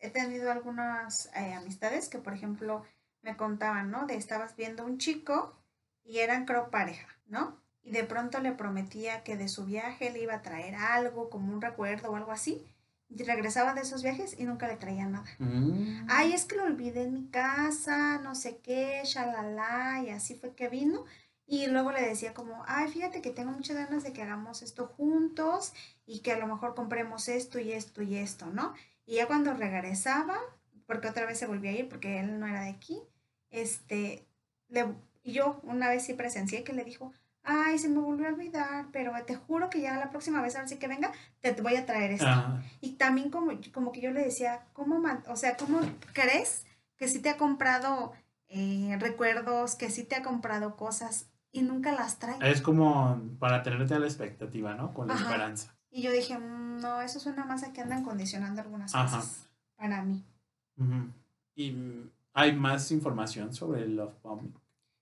he 0.00 0.10
tenido 0.10 0.50
algunas 0.50 1.30
eh, 1.34 1.54
amistades 1.54 2.08
que, 2.08 2.18
por 2.18 2.32
ejemplo, 2.32 2.84
me 3.22 3.36
contaban, 3.36 3.90
¿no? 3.90 4.06
De 4.06 4.14
estabas 4.14 4.56
viendo 4.56 4.84
un 4.84 4.98
chico 4.98 5.56
y 6.04 6.18
eran 6.18 6.46
creo 6.46 6.70
pareja, 6.70 7.08
¿no? 7.26 7.56
Y 7.82 7.90
de 7.90 8.04
pronto 8.04 8.40
le 8.40 8.52
prometía 8.52 9.22
que 9.22 9.36
de 9.36 9.48
su 9.48 9.64
viaje 9.64 10.10
le 10.10 10.22
iba 10.22 10.34
a 10.34 10.42
traer 10.42 10.74
algo, 10.74 11.30
como 11.30 11.52
un 11.52 11.60
recuerdo 11.60 12.10
o 12.10 12.16
algo 12.16 12.32
así. 12.32 12.66
Y 13.10 13.22
regresaba 13.22 13.72
de 13.72 13.80
esos 13.80 14.02
viajes 14.02 14.38
y 14.38 14.44
nunca 14.44 14.68
le 14.68 14.76
traía 14.76 15.06
nada. 15.06 15.24
Mm. 15.38 16.06
Ay, 16.08 16.34
es 16.34 16.44
que 16.44 16.56
lo 16.56 16.64
olvidé 16.64 17.04
en 17.04 17.14
mi 17.14 17.28
casa, 17.28 18.18
no 18.18 18.34
sé 18.34 18.58
qué, 18.58 19.00
shalala, 19.04 20.02
y 20.04 20.10
así 20.10 20.34
fue 20.34 20.54
que 20.54 20.68
vino. 20.68 21.06
Y 21.46 21.68
luego 21.68 21.90
le 21.92 22.02
decía 22.02 22.34
como, 22.34 22.62
ay, 22.66 22.88
fíjate 22.88 23.22
que 23.22 23.30
tengo 23.30 23.52
muchas 23.52 23.76
ganas 23.76 24.02
de 24.02 24.12
que 24.12 24.22
hagamos 24.22 24.60
esto 24.60 24.86
juntos 24.86 25.72
y 26.04 26.20
que 26.20 26.32
a 26.32 26.38
lo 26.38 26.46
mejor 26.46 26.74
compremos 26.74 27.28
esto 27.28 27.58
y 27.58 27.72
esto 27.72 28.02
y 28.02 28.16
esto, 28.16 28.46
¿no? 28.46 28.74
Y 29.08 29.14
ya 29.14 29.26
cuando 29.26 29.54
regresaba, 29.54 30.36
porque 30.86 31.08
otra 31.08 31.24
vez 31.24 31.38
se 31.38 31.46
volvía 31.46 31.70
a 31.70 31.74
ir 31.74 31.88
porque 31.88 32.20
él 32.20 32.38
no 32.38 32.46
era 32.46 32.64
de 32.64 32.68
aquí, 32.68 33.00
este, 33.48 34.28
le, 34.68 34.84
yo 35.24 35.60
una 35.62 35.88
vez 35.88 36.04
sí 36.04 36.12
presencié 36.12 36.62
que 36.62 36.74
le 36.74 36.84
dijo, 36.84 37.14
ay, 37.42 37.78
se 37.78 37.88
me 37.88 38.00
volvió 38.00 38.26
a 38.26 38.32
olvidar, 38.32 38.88
pero 38.92 39.12
te 39.24 39.34
juro 39.34 39.70
que 39.70 39.80
ya 39.80 39.96
la 39.96 40.10
próxima 40.10 40.42
vez, 40.42 40.56
ahora 40.56 40.68
sí 40.68 40.76
que 40.76 40.88
venga, 40.88 41.10
te, 41.40 41.52
voy 41.52 41.76
a 41.76 41.86
traer 41.86 42.10
esto. 42.10 42.26
Ajá. 42.26 42.62
Y 42.82 42.96
también 42.96 43.30
como, 43.30 43.52
como 43.72 43.92
que 43.92 44.02
yo 44.02 44.10
le 44.10 44.22
decía, 44.22 44.66
¿cómo, 44.74 45.02
o 45.26 45.36
sea, 45.36 45.56
¿cómo 45.56 45.80
crees 46.12 46.66
que 46.98 47.08
sí 47.08 47.20
te 47.20 47.30
ha 47.30 47.38
comprado 47.38 48.12
eh, 48.48 48.94
recuerdos, 49.00 49.74
que 49.74 49.88
sí 49.88 50.04
te 50.04 50.16
ha 50.16 50.22
comprado 50.22 50.76
cosas 50.76 51.30
y 51.50 51.62
nunca 51.62 51.92
las 51.92 52.18
trae? 52.18 52.36
Es 52.42 52.60
como 52.60 53.18
para 53.38 53.62
tenerte 53.62 53.94
a 53.94 54.00
la 54.00 54.06
expectativa, 54.06 54.74
¿no? 54.74 54.92
Con 54.92 55.08
la 55.08 55.14
Ajá. 55.14 55.24
esperanza. 55.30 55.77
Y 55.90 56.02
yo 56.02 56.12
dije, 56.12 56.38
"Mm, 56.38 56.80
no, 56.80 57.00
eso 57.00 57.18
suena 57.20 57.44
más 57.44 57.62
a 57.62 57.72
que 57.72 57.80
andan 57.80 58.04
condicionando 58.04 58.60
algunas 58.60 58.94
Ajá. 58.94 59.04
cosas 59.16 59.48
para 59.76 60.02
mí. 60.02 60.24
Y 61.54 61.74
hay 62.32 62.54
más 62.54 62.90
información 62.92 63.52
sobre 63.54 63.82
el 63.82 63.96
love 63.96 64.14
bombing. 64.22 64.54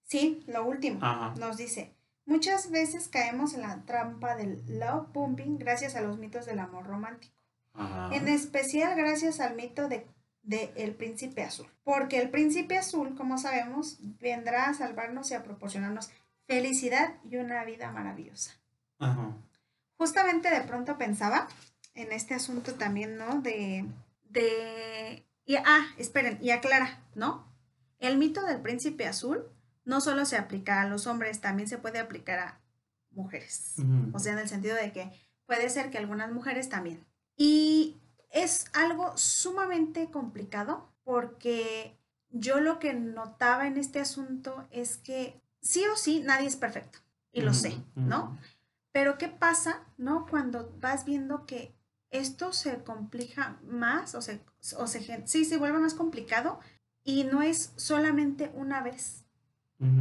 Sí, 0.05 0.43
lo 0.47 0.65
último. 0.65 1.01
Ajá. 1.03 1.35
Nos 1.39 1.57
dice, 1.57 1.93
muchas 2.25 2.71
veces 2.71 3.09
caemos 3.09 3.55
en 3.55 3.63
la 3.63 3.83
trampa 3.85 4.37
del 4.37 4.63
love 4.79 5.13
bombing 5.13 5.59
gracias 5.59 5.97
a 5.97 6.01
los 6.01 6.19
mitos 6.19 6.47
del 6.47 6.61
amor 6.61 6.87
romántico. 6.87 7.35
Ajá. 7.75 8.15
En 8.15 8.29
especial 8.29 8.97
gracias 8.97 9.41
al 9.41 9.55
mito 9.55 9.89
de, 9.89 10.07
de 10.43 10.73
el 10.77 10.95
príncipe 10.95 11.43
azul. 11.43 11.67
Porque 11.85 12.21
el 12.21 12.31
príncipe 12.31 12.79
azul, 12.79 13.15
como 13.17 13.37
sabemos, 13.37 13.99
vendrá 14.21 14.71
a 14.71 14.75
salvarnos 14.75 15.31
y 15.31 15.35
a 15.35 15.43
proporcionarnos 15.43 16.11
felicidad 16.47 17.15
y 17.29 17.37
una 17.37 17.65
vida 17.65 17.91
maravillosa. 17.91 18.53
Ajá. 18.99 19.37
Justamente 19.97 20.51
de 20.51 20.61
pronto 20.63 20.99
pensaba 20.99 21.49
en 21.95 22.13
este 22.13 22.35
asunto 22.35 22.75
también, 22.75 23.17
¿no? 23.17 23.41
De, 23.41 23.87
de, 24.25 25.27
y, 25.45 25.57
ah, 25.57 25.87
esperen, 25.97 26.39
y 26.43 26.51
aclara, 26.51 27.03
¿no? 27.15 27.51
El 27.99 28.19
mito 28.19 28.45
del 28.45 28.61
príncipe 28.61 29.07
azul 29.07 29.49
no 29.85 30.01
solo 30.01 30.27
se 30.27 30.37
aplica 30.37 30.83
a 30.83 30.89
los 30.89 31.07
hombres, 31.07 31.41
también 31.41 31.69
se 31.69 31.79
puede 31.79 31.99
aplicar 31.99 32.39
a 32.39 32.61
mujeres. 33.13 33.77
O 34.13 34.19
sea, 34.19 34.33
en 34.33 34.41
el 34.41 34.49
sentido 34.49 34.77
de 34.77 34.93
que 34.93 35.11
puede 35.47 35.71
ser 35.71 35.91
que 35.91 35.99
algunas 35.99 36.31
mujeres 36.33 36.69
también. 36.69 37.07
Y 37.37 37.97
es 38.31 38.67
algo 38.75 39.17
sumamente 39.17 40.11
complicado 40.11 40.93
porque 41.05 41.99
yo 42.31 42.61
lo 42.61 42.79
que 42.79 42.93
notaba 42.93 43.67
en 43.67 43.79
este 43.79 44.01
asunto 44.01 44.67
es 44.71 44.99
que 44.99 45.41
sí 45.63 45.85
o 45.87 45.97
sí 45.97 46.21
nadie 46.21 46.49
es 46.49 46.57
perfecto. 46.57 46.99
Y 47.33 47.43
lo 47.43 47.53
sé. 47.53 47.79
¿no? 47.95 48.39
Pero 48.97 49.19
¿qué 49.19 49.29
pasa, 49.29 49.83
no? 49.99 50.25
Cuando 50.25 50.75
vas 50.81 51.05
viendo 51.05 51.45
que 51.45 51.77
esto 52.09 52.55
se 52.55 52.83
complica 52.83 53.59
más 53.63 54.15
o 54.15 54.23
se, 54.23 54.41
o 54.79 54.87
se 54.87 55.27
sí, 55.27 55.45
se 55.45 55.59
vuelve 55.59 55.79
más 55.79 55.93
complicado 55.93 56.61
y 57.05 57.25
no 57.25 57.43
es 57.43 57.75
solamente 57.77 58.51
una 58.55 58.83
vez, 58.83 59.27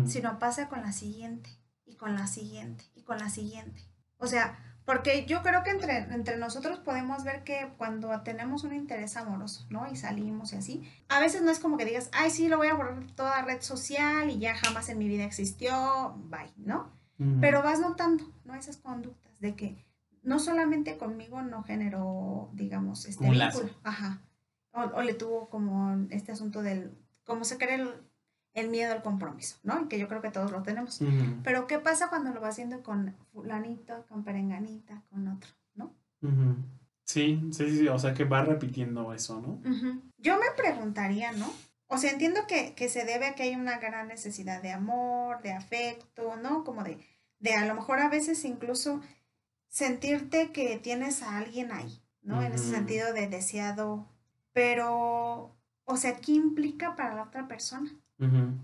sino 0.05 0.39
pasa 0.39 0.69
con 0.69 0.81
la 0.81 0.93
siguiente 0.93 1.49
y 1.85 1.97
con 1.97 2.15
la 2.15 2.25
siguiente 2.27 2.85
y 2.95 3.03
con 3.03 3.17
la 3.17 3.29
siguiente. 3.29 3.83
O 4.17 4.27
sea, 4.27 4.57
porque 4.85 5.25
yo 5.25 5.43
creo 5.43 5.61
que 5.63 5.71
entre, 5.71 5.97
entre 5.97 6.37
nosotros 6.37 6.79
podemos 6.79 7.25
ver 7.25 7.43
que 7.43 7.73
cuando 7.77 8.21
tenemos 8.21 8.63
un 8.63 8.73
interés 8.73 9.17
amoroso, 9.17 9.67
¿no? 9.69 9.91
Y 9.91 9.97
salimos 9.97 10.53
y 10.53 10.55
así, 10.55 10.89
a 11.09 11.19
veces 11.19 11.41
no 11.41 11.51
es 11.51 11.59
como 11.59 11.75
que 11.75 11.83
digas, 11.83 12.09
ay, 12.13 12.31
sí, 12.31 12.47
lo 12.47 12.55
voy 12.55 12.67
a 12.67 12.75
borrar 12.75 13.11
toda 13.11 13.41
red 13.41 13.61
social 13.61 14.29
y 14.29 14.39
ya 14.39 14.55
jamás 14.55 14.87
en 14.87 14.99
mi 14.99 15.09
vida 15.09 15.25
existió, 15.25 16.15
bye, 16.29 16.53
¿no? 16.55 16.94
Pero 17.39 17.63
vas 17.63 17.79
notando, 17.79 18.25
¿no? 18.43 18.55
Esas 18.55 18.77
conductas 18.77 19.39
de 19.39 19.55
que 19.55 19.85
no 20.23 20.39
solamente 20.39 20.97
conmigo 20.97 21.41
no 21.41 21.63
generó, 21.63 22.49
digamos, 22.53 23.05
este 23.05 23.25
vínculo, 23.53 23.69
ajá, 23.83 24.21
o, 24.73 24.81
o 24.81 25.01
le 25.01 25.13
tuvo 25.13 25.47
como 25.49 26.07
este 26.09 26.31
asunto 26.31 26.61
del, 26.61 26.91
como 27.23 27.45
se 27.45 27.57
cree 27.57 27.75
el, 27.75 27.89
el 28.53 28.69
miedo 28.69 28.93
al 28.93 29.03
compromiso, 29.03 29.57
¿no? 29.63 29.87
Que 29.87 29.99
yo 29.99 30.07
creo 30.07 30.21
que 30.21 30.31
todos 30.31 30.51
lo 30.51 30.63
tenemos. 30.63 30.99
Pero 31.43 31.67
¿qué 31.67 31.79
pasa 31.79 32.09
cuando 32.09 32.33
lo 32.33 32.41
vas 32.41 32.57
viendo 32.57 32.81
con 32.83 33.13
fulanito, 33.31 34.05
con 34.09 34.23
perenganita, 34.23 35.03
con 35.09 35.27
otro, 35.27 35.51
¿no? 35.75 35.93
Sí, 37.03 37.49
sí, 37.51 37.77
sí, 37.77 37.87
o 37.87 37.99
sea 37.99 38.13
que 38.13 38.23
va 38.25 38.43
repitiendo 38.43 39.13
eso, 39.13 39.39
¿no? 39.39 39.59
Yo 40.17 40.37
me 40.37 40.47
preguntaría, 40.57 41.31
¿no? 41.33 41.51
O 41.87 41.97
sea, 41.97 42.11
entiendo 42.11 42.47
que, 42.47 42.73
que 42.73 42.89
se 42.89 43.05
debe 43.05 43.27
a 43.27 43.35
que 43.35 43.43
hay 43.43 43.55
una 43.55 43.77
gran 43.77 44.07
necesidad 44.07 44.61
de 44.61 44.71
amor, 44.71 45.41
de 45.41 45.51
afecto, 45.53 46.35
¿no? 46.35 46.63
Como 46.63 46.83
de, 46.83 46.97
de 47.39 47.53
a 47.53 47.65
lo 47.65 47.75
mejor 47.75 47.99
a 47.99 48.09
veces 48.09 48.43
incluso 48.45 49.01
sentirte 49.67 50.51
que 50.51 50.77
tienes 50.77 51.21
a 51.21 51.37
alguien 51.37 51.71
ahí, 51.71 52.01
¿no? 52.21 52.41
En 52.41 52.53
ese 52.53 52.69
sentido 52.69 53.13
de 53.13 53.27
deseado, 53.27 54.07
pero, 54.53 55.55
o 55.83 55.97
sea, 55.97 56.15
¿qué 56.15 56.31
implica 56.31 56.95
para 56.95 57.13
la 57.13 57.23
otra 57.23 57.47
persona. 57.47 57.91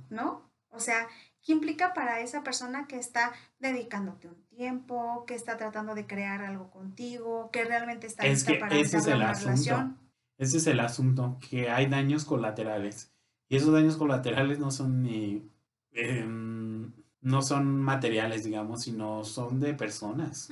¿no? 0.10 0.50
O 0.70 0.80
sea, 0.80 1.08
¿qué 1.44 1.52
implica 1.52 1.94
para 1.94 2.22
esa 2.22 2.44
persona 2.44 2.88
que 2.88 2.98
está 2.98 3.34
dedicándote 3.60 4.30
un 4.30 4.42
tiempo, 4.46 5.26
que 5.28 5.36
está 5.36 5.58
tratando 5.58 5.96
de 5.96 6.08
crear 6.08 6.42
algo 6.42 6.72
contigo, 6.72 7.50
que 7.52 7.66
realmente 7.66 8.08
está 8.08 8.24
Es 8.26 8.40
lista 8.40 8.54
que 8.54 8.60
para 8.60 8.76
ese 8.76 8.98
es 8.98 9.08
el 9.08 9.22
asunto. 9.22 9.52
relación? 9.52 9.98
Ese 10.38 10.58
es 10.58 10.68
el 10.68 10.80
asunto, 10.80 11.38
que 11.50 11.70
hay 11.70 11.88
daños 11.88 12.26
colaterales. 12.26 13.11
Y 13.52 13.58
esos 13.58 13.74
daños 13.74 13.98
colaterales 13.98 14.60
no 14.60 14.72
son 14.72 15.04
ni... 15.04 15.44
em, 15.92 16.94
no 17.20 17.42
son 17.42 17.82
materiales, 17.82 18.46
digamos, 18.46 18.84
sino 18.84 19.26
son 19.26 19.60
de 19.60 19.74
personas. 19.74 20.50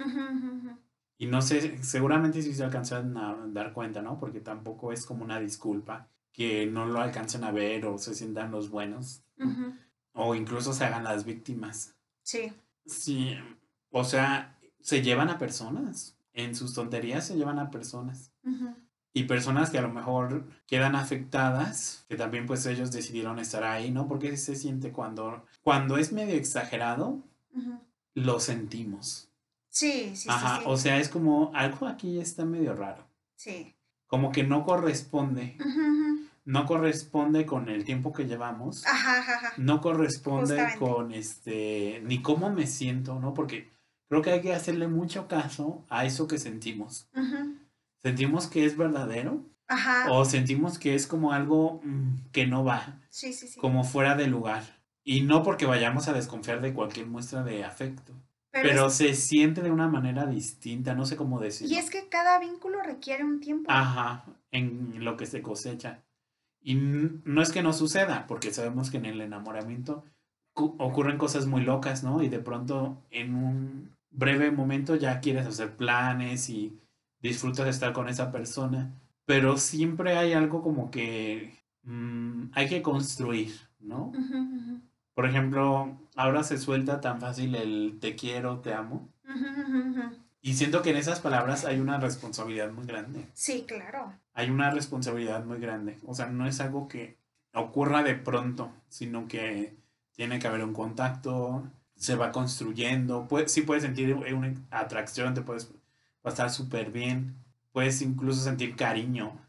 Y 1.17 1.27
no 1.27 1.41
sé, 1.41 1.81
seguramente 1.81 2.41
sí 2.41 2.53
se 2.53 2.61
alcanzan 2.65 3.15
a 3.15 3.37
dar 3.47 3.71
cuenta, 3.71 4.01
¿no? 4.01 4.19
Porque 4.19 4.41
tampoco 4.41 4.91
es 4.91 5.05
como 5.05 5.23
una 5.23 5.39
disculpa 5.39 6.09
que 6.33 6.65
no 6.65 6.87
lo 6.87 6.99
alcancen 6.99 7.45
a 7.45 7.51
ver 7.51 7.85
o 7.85 7.97
se 7.97 8.13
sientan 8.13 8.51
los 8.51 8.69
buenos. 8.69 9.23
O 10.11 10.35
incluso 10.35 10.73
se 10.73 10.83
hagan 10.83 11.05
las 11.05 11.23
víctimas. 11.23 11.95
Sí. 12.21 12.51
Sí, 12.85 13.33
o 13.91 14.03
sea, 14.03 14.59
se 14.81 15.01
llevan 15.01 15.29
a 15.29 15.37
personas. 15.37 16.17
En 16.33 16.53
sus 16.53 16.73
tonterías 16.73 17.25
se 17.25 17.37
llevan 17.37 17.59
a 17.59 17.71
personas. 17.71 18.33
Y 19.13 19.23
personas 19.23 19.69
que 19.71 19.77
a 19.79 19.81
lo 19.81 19.89
mejor 19.89 20.45
quedan 20.67 20.95
afectadas, 20.95 22.05
que 22.07 22.15
también 22.15 22.45
pues 22.45 22.65
ellos 22.65 22.91
decidieron 22.91 23.39
estar 23.39 23.63
ahí, 23.63 23.91
¿no? 23.91 24.07
Porque 24.07 24.37
se 24.37 24.55
siente 24.55 24.91
cuando, 24.91 25.43
cuando 25.63 25.97
es 25.97 26.11
medio 26.11 26.35
exagerado, 26.35 27.19
lo 28.13 28.39
sentimos. 28.39 29.29
Sí, 29.69 30.15
sí, 30.15 30.27
Ajá, 30.29 30.57
sí, 30.57 30.63
sí. 30.63 30.69
o 30.69 30.77
sea, 30.77 30.97
es 30.99 31.09
como 31.09 31.51
algo 31.55 31.87
aquí 31.87 32.19
está 32.19 32.45
medio 32.45 32.75
raro. 32.75 33.03
Sí. 33.35 33.75
Como 34.07 34.31
que 34.31 34.43
no 34.43 34.63
corresponde, 34.63 35.55
ujú. 35.59 36.27
no 36.45 36.65
corresponde 36.65 37.45
con 37.45 37.69
el 37.69 37.83
tiempo 37.85 38.11
que 38.11 38.25
llevamos, 38.25 38.85
Ajá, 38.87 39.19
ajá, 39.19 39.53
no 39.57 39.81
corresponde 39.81 40.55
Justamente. 40.55 40.79
con 40.79 41.11
este, 41.13 42.01
ni 42.05 42.21
cómo 42.21 42.49
me 42.51 42.65
siento, 42.67 43.19
¿no? 43.19 43.33
Porque 43.35 43.69
creo 44.07 44.21
que 44.23 44.31
hay 44.31 44.41
que 44.41 44.53
hacerle 44.55 44.87
mucho 44.87 45.27
caso 45.27 45.83
a 45.89 46.05
eso 46.05 46.27
que 46.27 46.39
sentimos. 46.39 47.07
Ujú. 47.15 47.55
¿Sentimos 48.03 48.47
que 48.47 48.65
es 48.65 48.77
verdadero? 48.77 49.45
Ajá. 49.67 50.11
¿O 50.11 50.25
sentimos 50.25 50.79
que 50.79 50.95
es 50.95 51.05
como 51.07 51.31
algo 51.33 51.81
mm, 51.83 52.31
que 52.31 52.47
no 52.47 52.63
va? 52.63 52.99
Sí, 53.09 53.33
sí, 53.33 53.47
sí. 53.47 53.59
como 53.59 53.83
fuera 53.83 54.15
de 54.15 54.27
lugar. 54.27 54.63
Y 55.03 55.21
no 55.21 55.43
porque 55.43 55.65
vayamos 55.65 56.07
a 56.07 56.13
desconfiar 56.13 56.61
de 56.61 56.73
cualquier 56.73 57.07
muestra 57.07 57.43
de 57.43 57.63
afecto, 57.63 58.13
Pero 58.51 58.69
pero 58.69 58.87
es- 58.87 58.93
se 58.93 59.13
siente 59.15 59.61
de 59.61 59.71
una 59.71 59.87
manera 59.87 60.25
distinta, 60.25 60.93
no 60.95 61.05
sé 61.05 61.15
cómo 61.15 61.39
decirlo. 61.39 61.73
y 61.75 61.77
es 61.77 61.89
que 61.89 62.09
cada 62.09 62.39
vínculo 62.39 62.81
requiere 62.81 63.23
un 63.23 63.39
tiempo. 63.39 63.71
Ajá, 63.71 64.25
en 64.51 65.03
lo 65.03 65.17
que 65.17 65.25
se 65.25 65.41
cosecha. 65.41 66.03
Y 66.61 66.75
no 66.75 67.41
es 67.41 67.51
que 67.51 67.63
no 67.63 67.73
suceda, 67.73 68.25
porque 68.27 68.51
sabemos 68.53 68.89
que 68.91 68.97
en 68.97 69.05
el 69.05 69.21
enamoramiento 69.21 70.03
cu- 70.53 70.75
ocurren 70.77 71.17
cosas 71.17 71.45
muy 71.45 71.61
locas, 71.61 72.03
¿no? 72.03 72.21
Y 72.21 72.27
de 72.29 72.39
pronto 72.39 73.01
en 73.11 73.33
un 73.35 73.95
breve 74.11 74.51
momento 74.51 74.95
ya 74.95 75.19
quieres 75.21 75.45
hacer 75.47 75.75
planes 75.77 76.49
y 76.49 76.77
disfrutas 77.21 77.65
de 77.65 77.71
estar 77.71 77.93
con 77.93 78.09
esa 78.09 78.31
persona, 78.31 78.93
pero 79.25 79.57
siempre 79.57 80.17
hay 80.17 80.33
algo 80.33 80.61
como 80.61 80.89
que 80.91 81.53
mm, 81.83 82.51
hay 82.53 82.67
que 82.67 82.81
construir, 82.81 83.53
¿no? 83.79 84.11
Por 85.13 85.25
ejemplo, 85.25 85.97
ahora 86.15 86.43
se 86.43 86.57
suelta 86.57 87.01
tan 87.01 87.19
fácil 87.19 87.55
el 87.55 87.97
te 87.99 88.15
quiero, 88.15 88.59
te 88.59 88.73
amo. 88.73 89.09
Y 90.41 90.53
siento 90.53 90.81
que 90.81 90.91
en 90.91 90.97
esas 90.97 91.19
palabras 91.19 91.65
hay 91.65 91.79
una 91.79 91.99
responsabilidad 91.99 92.71
muy 92.71 92.85
grande. 92.85 93.27
Sí, 93.33 93.65
claro. 93.67 94.13
Hay 94.33 94.49
una 94.49 94.71
responsabilidad 94.71 95.43
muy 95.43 95.59
grande. 95.59 95.97
O 96.05 96.15
sea, 96.15 96.27
no 96.27 96.47
es 96.47 96.61
algo 96.61 96.87
que 96.87 97.17
ocurra 97.53 98.03
de 98.03 98.15
pronto, 98.15 98.71
sino 98.87 99.27
que 99.27 99.75
tiene 100.13 100.39
que 100.39 100.47
haber 100.47 100.63
un 100.63 100.73
contacto, 100.73 101.69
se 101.95 102.15
va 102.15 102.31
construyendo. 102.31 103.27
Puede, 103.27 103.49
sí 103.49 103.61
puedes 103.61 103.83
sentir 103.83 104.13
una 104.13 104.53
atracción, 104.71 105.33
te 105.33 105.41
puedes 105.41 105.69
pasar 106.21 106.49
súper 106.49 106.91
bien, 106.91 107.43
puedes 107.71 108.01
incluso 108.01 108.41
sentir 108.41 108.75
cariño. 108.75 109.45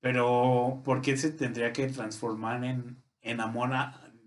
Pero, 0.00 0.80
¿por 0.84 1.00
qué 1.00 1.16
se 1.16 1.30
tendría 1.30 1.72
que 1.72 1.86
transformar 1.86 2.64
en, 2.64 3.00
en 3.20 3.40
amor 3.40 3.70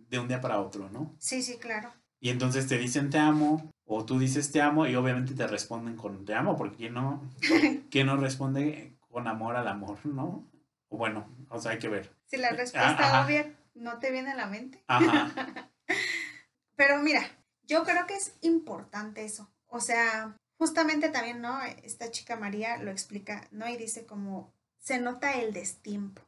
de 0.09 0.19
un 0.19 0.27
día 0.27 0.39
para 0.39 0.61
otro, 0.61 0.89
no? 0.89 1.13
Sí, 1.19 1.41
sí, 1.41 1.57
claro. 1.57 1.93
Y 2.19 2.29
entonces 2.29 2.67
te 2.67 2.77
dicen 2.77 3.09
te 3.09 3.19
amo, 3.19 3.71
o 3.83 4.05
tú 4.05 4.17
dices 4.17 4.51
te 4.51 4.61
amo, 4.61 4.87
y 4.87 4.95
obviamente 4.95 5.33
te 5.33 5.47
responden 5.47 5.95
con 5.97 6.25
te 6.25 6.33
amo, 6.33 6.55
porque 6.55 6.77
¿quién 6.77 6.93
no, 6.93 7.21
¿quién 7.91 8.07
no 8.07 8.15
responde 8.15 8.97
con 9.09 9.27
amor 9.27 9.57
al 9.57 9.67
amor, 9.67 9.97
no? 10.05 10.49
O 10.87 10.97
bueno, 10.97 11.27
o 11.49 11.59
sea, 11.59 11.71
hay 11.71 11.77
que 11.77 11.89
ver. 11.89 12.15
Si 12.25 12.37
la 12.37 12.51
respuesta 12.51 13.23
obvia 13.23 13.53
no 13.73 13.99
te 13.99 14.11
viene 14.11 14.31
a 14.31 14.35
la 14.35 14.47
mente. 14.47 14.83
Ajá. 14.87 15.69
Pero 16.75 17.01
mira, 17.01 17.21
yo 17.63 17.83
creo 17.83 18.05
que 18.07 18.15
es 18.15 18.37
importante 18.41 19.23
eso. 19.23 19.49
O 19.67 19.79
sea, 19.79 20.37
justamente 20.57 21.09
también, 21.09 21.41
¿no? 21.41 21.61
Esta 21.83 22.11
chica 22.11 22.35
María 22.35 22.77
lo 22.77 22.91
explica, 22.91 23.47
¿no? 23.51 23.67
Y 23.67 23.77
dice 23.77 24.05
como, 24.05 24.53
se 24.79 24.99
nota 24.99 25.33
el 25.33 25.53
destiempo. 25.53 26.21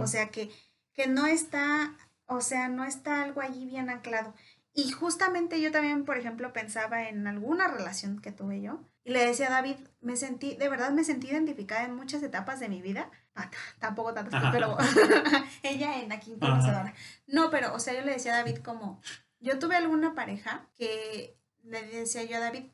O 0.00 0.06
sea, 0.06 0.28
que, 0.28 0.50
que 0.92 1.06
no 1.06 1.26
está, 1.26 1.96
o 2.26 2.40
sea, 2.40 2.68
no 2.68 2.84
está 2.84 3.22
algo 3.22 3.40
allí 3.40 3.66
bien 3.66 3.90
anclado. 3.90 4.34
Y 4.74 4.90
justamente 4.90 5.60
yo 5.60 5.70
también, 5.70 6.04
por 6.04 6.16
ejemplo, 6.16 6.52
pensaba 6.52 7.08
en 7.08 7.26
alguna 7.26 7.68
relación 7.68 8.20
que 8.20 8.32
tuve 8.32 8.62
yo 8.62 8.80
y 9.04 9.12
le 9.12 9.26
decía 9.26 9.48
a 9.48 9.50
David, 9.50 9.76
me 10.00 10.16
sentí, 10.16 10.54
de 10.54 10.68
verdad 10.68 10.92
me 10.92 11.04
sentí 11.04 11.28
identificada 11.28 11.84
en 11.84 11.94
muchas 11.94 12.22
etapas 12.22 12.60
de 12.60 12.68
mi 12.68 12.80
vida. 12.80 13.10
Ah, 13.34 13.50
tampoco 13.78 14.14
tantas, 14.14 14.52
pero 14.52 14.76
ella 15.62 16.00
en 16.00 16.12
aquí 16.12 16.36
conocedora. 16.38 16.94
No, 17.26 17.50
pero, 17.50 17.74
o 17.74 17.78
sea, 17.78 17.94
yo 17.94 18.02
le 18.02 18.12
decía 18.12 18.34
a 18.34 18.38
David 18.38 18.58
como, 18.58 19.00
yo 19.40 19.58
tuve 19.58 19.76
alguna 19.76 20.14
pareja 20.14 20.68
que 20.74 21.36
le 21.62 21.82
decía 21.82 22.24
yo 22.24 22.36
a 22.36 22.40
David, 22.40 22.64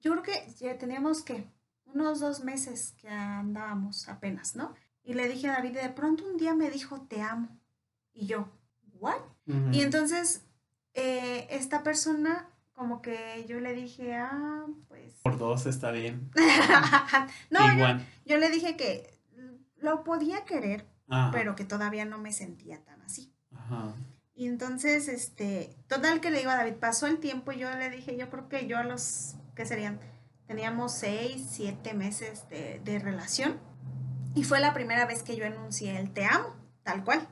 yo 0.00 0.12
creo 0.12 0.22
que 0.22 0.52
ya 0.58 0.78
teníamos 0.78 1.22
que 1.22 1.46
unos 1.86 2.20
dos 2.20 2.44
meses 2.44 2.94
que 3.00 3.08
andábamos 3.08 4.08
apenas, 4.08 4.56
¿no? 4.56 4.74
Y 5.02 5.14
le 5.14 5.28
dije 5.28 5.48
a 5.48 5.52
David, 5.54 5.78
de 5.78 5.88
pronto 5.90 6.24
un 6.24 6.36
día 6.36 6.54
me 6.54 6.70
dijo, 6.70 7.00
te 7.02 7.22
amo. 7.22 7.48
Y 8.12 8.26
yo, 8.26 8.48
¿what? 8.94 9.20
Y 9.72 9.80
entonces 9.80 10.44
eh, 10.94 11.46
esta 11.50 11.82
persona, 11.82 12.48
como 12.72 13.02
que 13.02 13.44
yo 13.48 13.60
le 13.60 13.74
dije, 13.74 14.14
ah, 14.14 14.66
pues... 14.88 15.14
Por 15.22 15.38
dos 15.38 15.66
está 15.66 15.90
bien. 15.90 16.30
no, 17.50 17.60
yo, 18.24 18.36
le 18.36 18.50
dije 18.50 18.76
que 18.76 19.18
lo 19.78 20.04
podía 20.04 20.44
querer, 20.44 20.86
pero 21.32 21.56
que 21.56 21.64
todavía 21.64 22.04
no 22.04 22.18
me 22.18 22.32
sentía 22.32 22.82
tan 22.84 23.00
así. 23.02 23.32
Y 24.34 24.46
entonces, 24.46 25.08
este, 25.08 25.76
total 25.86 26.20
que 26.20 26.30
le 26.30 26.38
digo 26.38 26.50
a 26.50 26.56
David, 26.56 26.74
pasó 26.74 27.06
el 27.06 27.18
tiempo 27.18 27.52
y 27.52 27.58
yo 27.58 27.70
le 27.70 27.90
dije, 27.90 28.16
yo 28.16 28.30
creo 28.30 28.48
que 28.48 28.66
yo 28.66 28.78
a 28.78 28.84
los, 28.84 29.34
¿qué 29.54 29.66
serían? 29.66 30.00
Teníamos 30.46 30.92
seis, 30.92 31.46
siete 31.50 31.94
meses 31.94 32.48
de, 32.48 32.80
de 32.84 32.98
relación. 32.98 33.60
Y 34.34 34.44
fue 34.44 34.60
la 34.60 34.74
primera 34.74 35.06
vez 35.06 35.22
que 35.22 35.36
yo 35.36 35.44
enuncié 35.44 35.98
el 35.98 36.12
te 36.12 36.24
amo, 36.24 36.54
tal 36.82 37.04
cual. 37.04 37.26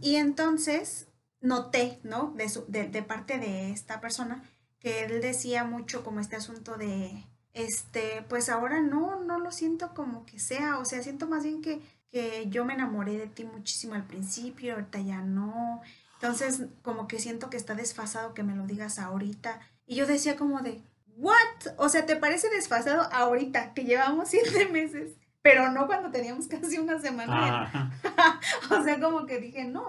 Y 0.00 0.16
entonces 0.16 1.08
noté, 1.40 2.00
¿no? 2.04 2.32
De, 2.36 2.48
su, 2.48 2.64
de, 2.68 2.88
de, 2.88 3.02
parte 3.02 3.38
de 3.38 3.70
esta 3.72 4.00
persona, 4.00 4.42
que 4.78 5.04
él 5.04 5.20
decía 5.20 5.64
mucho 5.64 6.04
como 6.04 6.20
este 6.20 6.36
asunto 6.36 6.76
de, 6.76 7.26
este, 7.52 8.24
pues 8.28 8.48
ahora 8.48 8.80
no, 8.80 9.20
no 9.22 9.38
lo 9.38 9.50
siento 9.50 9.92
como 9.94 10.24
que 10.24 10.38
sea, 10.38 10.78
o 10.78 10.84
sea, 10.84 11.02
siento 11.02 11.26
más 11.26 11.42
bien 11.42 11.62
que, 11.62 11.80
que 12.10 12.48
yo 12.48 12.64
me 12.64 12.74
enamoré 12.74 13.18
de 13.18 13.26
ti 13.26 13.44
muchísimo 13.44 13.94
al 13.94 14.06
principio, 14.06 14.74
ahorita 14.74 15.00
ya 15.00 15.20
no. 15.22 15.80
Entonces, 16.14 16.66
como 16.82 17.08
que 17.08 17.18
siento 17.18 17.50
que 17.50 17.56
está 17.56 17.74
desfasado 17.74 18.34
que 18.34 18.42
me 18.42 18.54
lo 18.54 18.66
digas 18.66 18.98
ahorita. 18.98 19.60
Y 19.86 19.96
yo 19.96 20.06
decía 20.06 20.36
como 20.36 20.60
de, 20.60 20.82
¿what? 21.20 21.74
O 21.76 21.88
sea, 21.88 22.06
¿te 22.06 22.16
parece 22.16 22.48
desfasado 22.50 23.02
ahorita, 23.12 23.74
que 23.74 23.84
llevamos 23.84 24.28
siete 24.28 24.68
meses? 24.72 25.16
Pero 25.42 25.70
no 25.70 25.86
cuando 25.86 26.10
teníamos 26.10 26.46
casi 26.48 26.78
una 26.78 26.98
semana. 26.98 27.92
o 28.70 28.82
sea, 28.82 29.00
como 29.00 29.26
que 29.26 29.38
dije, 29.38 29.64
no, 29.64 29.86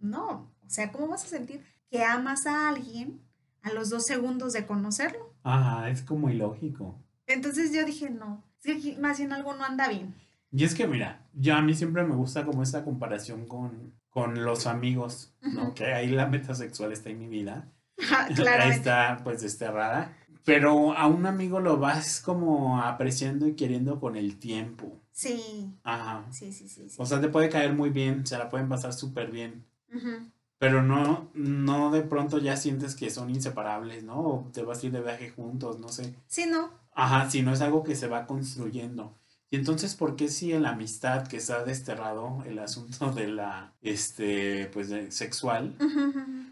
no, 0.00 0.50
o 0.64 0.70
sea, 0.70 0.92
¿cómo 0.92 1.08
vas 1.08 1.24
a 1.24 1.28
sentir 1.28 1.64
que 1.90 2.02
amas 2.02 2.46
a 2.46 2.68
alguien 2.68 3.20
a 3.62 3.72
los 3.72 3.90
dos 3.90 4.06
segundos 4.06 4.52
de 4.52 4.66
conocerlo? 4.66 5.34
Ajá, 5.42 5.90
es 5.90 6.02
como 6.02 6.30
ilógico. 6.30 6.98
Entonces 7.26 7.72
yo 7.72 7.84
dije, 7.84 8.10
no, 8.10 8.42
es 8.62 8.82
que 8.82 8.98
más 8.98 9.18
bien 9.18 9.32
algo 9.32 9.54
no 9.54 9.64
anda 9.64 9.88
bien. 9.88 10.14
Y 10.50 10.64
es 10.64 10.74
que, 10.74 10.86
mira, 10.86 11.26
ya 11.32 11.58
a 11.58 11.62
mí 11.62 11.74
siempre 11.74 12.04
me 12.04 12.14
gusta 12.14 12.44
como 12.44 12.62
esta 12.62 12.84
comparación 12.84 13.46
con, 13.46 13.92
con 14.08 14.44
los 14.44 14.66
amigos, 14.66 15.34
¿no? 15.42 15.74
Que 15.74 15.86
ahí 15.86 16.08
la 16.08 16.26
metasexual 16.26 16.92
está 16.92 17.10
en 17.10 17.18
mi 17.18 17.26
vida. 17.26 17.68
ahí 18.60 18.70
está, 18.70 19.20
pues, 19.24 19.42
desterrada. 19.42 20.16
Pero 20.44 20.92
a 20.96 21.06
un 21.06 21.26
amigo 21.26 21.60
lo 21.60 21.78
vas 21.78 22.20
como 22.20 22.80
apreciando 22.80 23.46
y 23.46 23.54
queriendo 23.54 23.98
con 23.98 24.16
el 24.16 24.38
tiempo. 24.38 25.00
Sí. 25.10 25.72
Ajá. 25.84 26.26
Sí, 26.30 26.52
sí, 26.52 26.68
sí, 26.68 26.86
O 26.98 27.06
sea, 27.06 27.20
te 27.20 27.28
puede 27.28 27.48
caer 27.48 27.72
muy 27.72 27.90
bien, 27.90 28.26
se 28.26 28.36
la 28.36 28.48
pueden 28.48 28.68
pasar 28.68 28.92
súper 28.92 29.30
bien. 29.30 29.64
Ajá 29.94 30.26
pero 30.64 30.82
no, 30.82 31.30
no 31.34 31.90
de 31.90 32.00
pronto 32.00 32.38
ya 32.38 32.56
sientes 32.56 32.94
que 32.94 33.10
son 33.10 33.28
inseparables, 33.28 34.02
¿no? 34.02 34.18
O 34.18 34.50
te 34.50 34.62
vas 34.62 34.82
a 34.82 34.86
ir 34.86 34.92
de 34.92 35.02
viaje 35.02 35.28
juntos, 35.28 35.78
no 35.78 35.88
sé. 35.88 36.14
Sí, 36.26 36.46
¿no? 36.46 36.70
Ajá, 36.94 37.28
si 37.28 37.42
no 37.42 37.52
es 37.52 37.60
algo 37.60 37.84
que 37.84 37.94
se 37.94 38.08
va 38.08 38.26
construyendo. 38.26 39.14
Y 39.50 39.56
entonces, 39.56 39.94
¿por 39.94 40.16
qué 40.16 40.28
si 40.28 40.54
en 40.54 40.62
la 40.62 40.70
amistad 40.70 41.26
que 41.26 41.36
está 41.36 41.64
desterrado 41.64 42.42
el 42.46 42.58
asunto 42.58 43.10
de 43.12 43.28
la, 43.28 43.74
este, 43.82 44.70
pues, 44.72 44.88
sexual, 45.14 45.76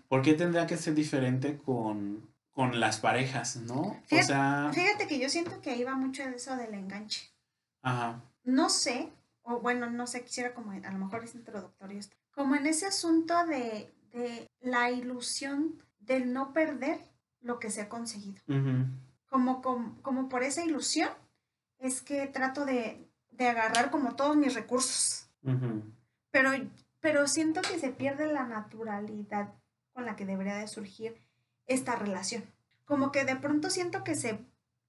¿por 0.09 0.21
qué 0.21 0.35
tendría 0.35 0.67
que 0.67 0.77
ser 0.77 0.95
diferente 0.95 1.57
con, 1.57 2.29
con 2.53 2.81
las 2.81 2.99
parejas, 3.01 3.57
no? 3.57 4.01
Fíjate, 4.07 4.25
o 4.25 4.27
sea... 4.27 4.71
Fíjate 4.73 5.07
que 5.07 5.19
yo 5.19 5.29
siento 5.29 5.61
que 5.61 5.71
ahí 5.71 5.85
va 5.85 5.95
mucho 5.95 6.23
eso 6.23 6.57
del 6.57 6.75
enganche. 6.75 7.31
Ajá. 7.83 8.21
No 8.45 8.69
sé, 8.69 9.11
o 9.43 9.61
bueno, 9.61 9.91
no 9.91 10.07
sé, 10.07 10.25
quisiera 10.25 10.55
como, 10.55 10.73
a 10.73 10.91
lo 10.91 10.99
mejor 10.99 11.25
es 11.25 11.35
introductorio 11.35 11.99
esto, 11.99 12.17
como 12.33 12.55
en 12.55 12.67
ese 12.67 12.87
asunto 12.87 13.47
de 13.47 13.91
de 14.13 14.51
la 14.61 14.91
ilusión 14.91 15.83
del 16.01 16.33
no 16.33 16.53
perder 16.53 17.01
lo 17.41 17.59
que 17.59 17.71
se 17.71 17.81
ha 17.81 17.89
conseguido. 17.89 18.41
como, 19.27 19.63
como, 20.03 20.29
por 20.29 20.43
esa 20.43 20.65
ilusión 20.65 21.11
es 21.79 22.03
que 22.03 22.27
trato 22.27 22.65
de, 22.65 23.09
agarrar 23.39 23.91
como 23.91 24.15
todos 24.15 24.37
mis 24.37 24.55
recursos. 24.55 25.29
pero, 26.31 26.51
pero 27.01 27.27
siento 27.27 27.61
que 27.63 27.79
se 27.79 27.91
pierde 27.91 28.33
la 28.33 28.47
naturalidad 28.47 29.53
con 29.93 30.07
la 30.07 30.15
que 30.15 30.27
debería 30.27 30.57
de 30.57 30.69
surgir 30.69 31.17
esta 31.67 31.97
relación. 31.97 32.45
Como 32.85 33.13
que 33.13 33.25
de 33.25 33.37
pronto 33.37 33.71
siento 33.71 34.05
que 34.05 34.15
se 34.15 34.39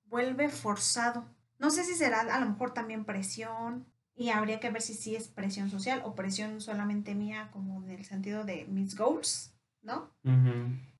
vuelve 0.05 0.49
forzado. 0.49 1.25
No 1.59 1.69
sé 1.69 1.83
si 1.83 1.95
será 1.95 2.21
a 2.21 2.39
lo 2.39 2.45
mejor 2.45 2.73
también 2.73 3.05
presión 3.05 3.85
y 4.15 4.29
habría 4.29 4.59
que 4.59 4.69
ver 4.69 4.81
si 4.81 4.93
sí 4.93 5.15
es 5.15 5.27
presión 5.27 5.69
social 5.69 6.01
o 6.05 6.15
presión 6.15 6.61
solamente 6.61 7.15
mía 7.15 7.49
como 7.51 7.83
en 7.83 7.91
el 7.91 8.05
sentido 8.05 8.43
de 8.43 8.65
mis 8.65 8.95
goals, 8.95 9.53
¿no? 9.81 10.11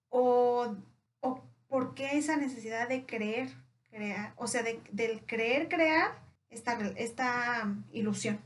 o, 0.09 0.75
o 1.19 1.43
por 1.67 1.93
qué 1.95 2.17
esa 2.17 2.37
necesidad 2.37 2.87
de 2.87 3.05
creer, 3.05 3.49
crear, 3.89 4.33
o 4.37 4.47
sea, 4.47 4.63
de, 4.63 4.81
del 4.91 5.21
creer 5.25 5.67
crear 5.67 6.11
esta, 6.49 6.79
esta 6.95 7.75
ilusión. 7.91 8.39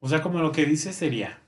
O 0.00 0.08
sea, 0.08 0.22
como 0.22 0.40
lo 0.40 0.52
que 0.52 0.66
dice 0.66 0.92
sería, 0.92 1.40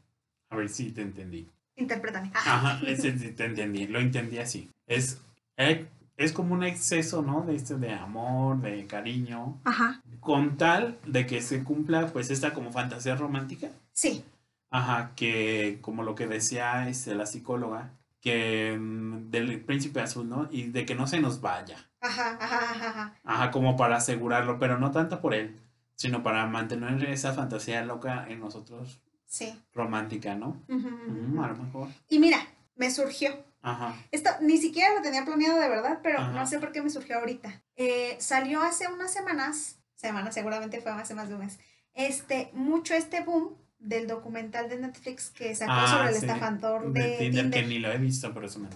a 0.49 0.57
ver 0.57 0.69
si 0.69 0.91
te 0.91 1.03
entendí. 1.03 1.49
Interprétame. 1.79 2.31
Ajá, 2.35 2.81
te 2.81 3.45
entendí, 3.45 3.87
lo 3.87 4.01
entendí 4.01 4.39
así. 4.39 4.69
Es, 4.87 5.21
eh, 5.57 5.87
es 6.17 6.33
como 6.33 6.55
un 6.55 6.65
exceso, 6.65 7.23
¿no? 7.23 7.43
De 7.43 7.55
este 7.55 7.77
de 7.77 7.93
amor, 7.93 8.61
de 8.61 8.87
cariño. 8.87 9.61
Ajá. 9.65 10.03
Con 10.21 10.57
tal 10.57 10.99
de 11.07 11.27
que 11.27 11.41
se 11.41 11.63
cumpla, 11.63 12.09
pues, 12.09 12.31
esta 12.31 12.53
como 12.53 12.73
fantasía 12.73 13.15
romántica. 13.15 13.69
Sí. 13.93 14.25
Ajá, 14.71 15.13
que 15.15 15.79
como 15.81 16.03
lo 16.03 16.15
que 16.15 16.27
decía 16.27 16.89
este, 16.89 17.15
la 17.15 17.25
psicóloga, 17.25 17.93
que 18.21 18.77
mm, 18.79 19.31
del 19.31 19.61
príncipe 19.61 20.01
azul, 20.01 20.29
¿no? 20.29 20.49
Y 20.51 20.65
de 20.65 20.85
que 20.85 20.97
no 20.97 21.07
se 21.07 21.21
nos 21.21 21.41
vaya. 21.41 21.79
Ajá, 22.01 22.37
ajá, 22.41 22.71
ajá. 22.73 23.15
Ajá, 23.25 23.51
como 23.53 23.77
para 23.77 23.97
asegurarlo, 23.97 24.59
pero 24.59 24.79
no 24.79 24.91
tanto 24.91 25.21
por 25.21 25.35
él, 25.35 25.57
sino 25.95 26.23
para 26.25 26.47
mantener 26.47 27.05
esa 27.09 27.33
fantasía 27.33 27.85
loca 27.85 28.27
en 28.29 28.41
nosotros. 28.41 29.01
Sí. 29.29 29.55
Romántica, 29.73 30.35
¿no? 30.35 30.61
Uh 30.69 31.43
a 31.43 31.49
lo 31.49 31.57
mejor. 31.57 31.89
Y 32.09 32.19
mira, 32.19 32.39
me 32.75 32.91
surgió 32.91 33.31
Ajá. 33.63 33.97
Esto 34.13 34.31
ni 34.41 34.59
siquiera 34.59 34.95
lo 34.95 35.03
tenía 35.03 35.25
planeado 35.25 35.61
de 35.61 35.69
verdad, 35.69 36.01
pero 36.03 36.29
no 36.29 36.47
sé 36.47 36.59
por 36.59 36.73
qué 36.73 36.83
me 36.83 36.91
surgió 36.91 37.19
ahorita. 37.19 37.63
Eh, 37.77 38.17
salió 38.21 38.63
hace 38.63 38.87
unas 38.89 39.13
semanas, 39.13 39.79
semanas 39.95 40.35
seguramente 40.35 40.81
fue 40.81 40.93
hace 40.93 41.15
más 41.15 41.29
de 41.29 41.35
un 41.35 41.41
mes, 41.41 41.59
este, 41.95 42.51
mucho 42.53 42.95
este 42.95 43.23
boom 43.23 43.57
del 43.79 44.07
documental 44.07 44.69
de 44.69 44.79
Netflix 44.79 45.31
que 45.31 45.55
sacó 45.55 45.73
ah, 45.75 45.87
sobre 45.89 46.11
el 46.11 46.17
estafador 46.17 46.93
de, 46.93 47.17
Tinder, 47.19 47.51
que 47.51 47.63
ni 47.63 47.79
lo 47.79 47.93
he 47.93 47.99
visto, 47.99 48.33
pero 48.33 48.47
eso 48.47 48.59
me... 48.59 48.69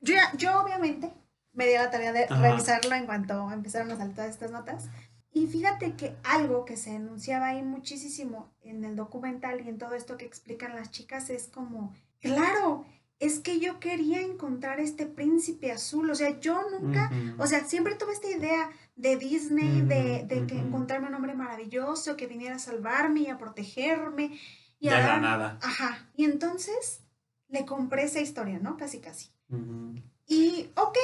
Yo, 0.00 0.14
yo 0.36 0.60
obviamente 0.60 1.12
me 1.52 1.66
di 1.66 1.74
la 1.74 1.90
tarea 1.90 2.12
de 2.12 2.24
Ajá. 2.24 2.40
revisarlo 2.40 2.94
en 2.94 3.06
cuanto 3.06 3.50
empezaron 3.52 3.90
a 3.92 3.96
salir 3.96 4.14
todas 4.14 4.30
estas 4.30 4.50
notas. 4.50 4.88
Y 5.32 5.46
fíjate 5.46 5.96
que 5.96 6.14
algo 6.24 6.64
que 6.64 6.76
se 6.76 6.94
enunciaba 6.94 7.48
ahí 7.48 7.62
muchísimo 7.62 8.52
en 8.62 8.84
el 8.84 8.96
documental 8.96 9.64
y 9.64 9.68
en 9.68 9.78
todo 9.78 9.94
esto 9.94 10.18
que 10.18 10.26
explican 10.26 10.74
las 10.74 10.90
chicas 10.90 11.30
es 11.30 11.48
como, 11.48 11.94
claro, 12.20 12.84
es 13.18 13.38
que 13.38 13.60
yo 13.60 13.80
quería 13.80 14.20
encontrar 14.20 14.80
este 14.80 15.06
príncipe 15.06 15.72
azul, 15.72 16.10
o 16.10 16.14
sea, 16.14 16.40
yo 16.40 16.60
nunca, 16.70 17.10
o 17.38 17.46
sea, 17.46 17.64
siempre 17.64 17.94
tuve 17.94 18.12
esta 18.12 18.28
idea 18.28 18.70
de 18.96 19.16
Disney, 19.16 19.80
de, 19.82 20.24
de 20.26 20.46
que 20.46 20.58
encontrarme 20.58 21.08
un 21.08 21.14
hombre 21.14 21.32
maravilloso 21.32 22.16
que 22.16 22.26
viniera 22.26 22.56
a 22.56 22.58
salvarme 22.58 23.20
y 23.20 23.26
a 23.28 23.38
protegerme. 23.38 24.38
Y 24.80 24.88
de 24.88 24.94
a 24.94 25.06
la 25.06 25.20
nada. 25.20 25.58
Ajá. 25.62 26.10
Y 26.16 26.24
entonces 26.24 27.00
le 27.48 27.64
compré 27.64 28.02
esa 28.02 28.20
historia, 28.20 28.58
¿no? 28.58 28.76
Casi, 28.76 28.98
casi. 28.98 29.30
Y, 30.26 30.70
ok, 30.74 30.98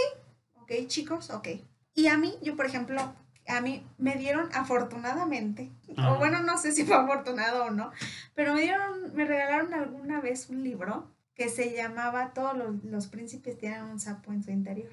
ok, 0.56 0.72
chicos, 0.86 1.30
ok. 1.30 1.48
Y 1.94 2.08
a 2.08 2.18
mí, 2.18 2.34
yo, 2.42 2.56
por 2.56 2.66
ejemplo, 2.66 3.14
a 3.48 3.60
mí 3.60 3.84
me 3.98 4.16
dieron 4.16 4.48
afortunadamente, 4.52 5.70
Ajá. 5.96 6.12
o 6.12 6.18
bueno, 6.18 6.42
no 6.42 6.58
sé 6.58 6.72
si 6.72 6.84
fue 6.84 6.96
afortunado 6.96 7.64
o 7.64 7.70
no, 7.70 7.90
pero 8.34 8.54
me 8.54 8.62
dieron, 8.62 9.14
me 9.14 9.24
regalaron 9.24 9.74
alguna 9.74 10.20
vez 10.20 10.48
un 10.50 10.62
libro 10.62 11.10
que 11.34 11.48
se 11.48 11.74
llamaba 11.74 12.32
Todos 12.34 12.56
los, 12.56 12.84
los 12.84 13.06
príncipes 13.06 13.56
tienen 13.58 13.84
un 13.84 14.00
sapo 14.00 14.32
en 14.32 14.42
su 14.42 14.50
interior. 14.50 14.90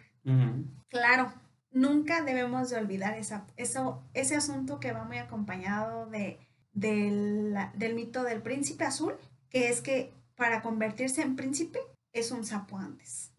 Claro, 0.90 1.34
nunca 1.72 2.22
debemos 2.22 2.70
de 2.70 2.78
olvidar 2.78 3.18
esa, 3.18 3.46
eso, 3.58 4.04
ese 4.14 4.36
asunto 4.36 4.80
que 4.80 4.92
va 4.92 5.04
muy 5.04 5.18
acompañado 5.18 6.06
de, 6.08 6.40
del, 6.72 7.56
del 7.76 7.96
mito 7.96 8.24
del 8.24 8.42
príncipe 8.42 8.86
azul, 8.86 9.16
que 9.50 9.70
es 9.70 9.82
que 9.82 10.14
para 10.36 10.62
convertirse 10.62 11.22
en 11.22 11.36
príncipe 11.36 11.80
es 12.14 12.32
un 12.32 12.46
sapo 12.46 12.78
antes. 12.78 13.32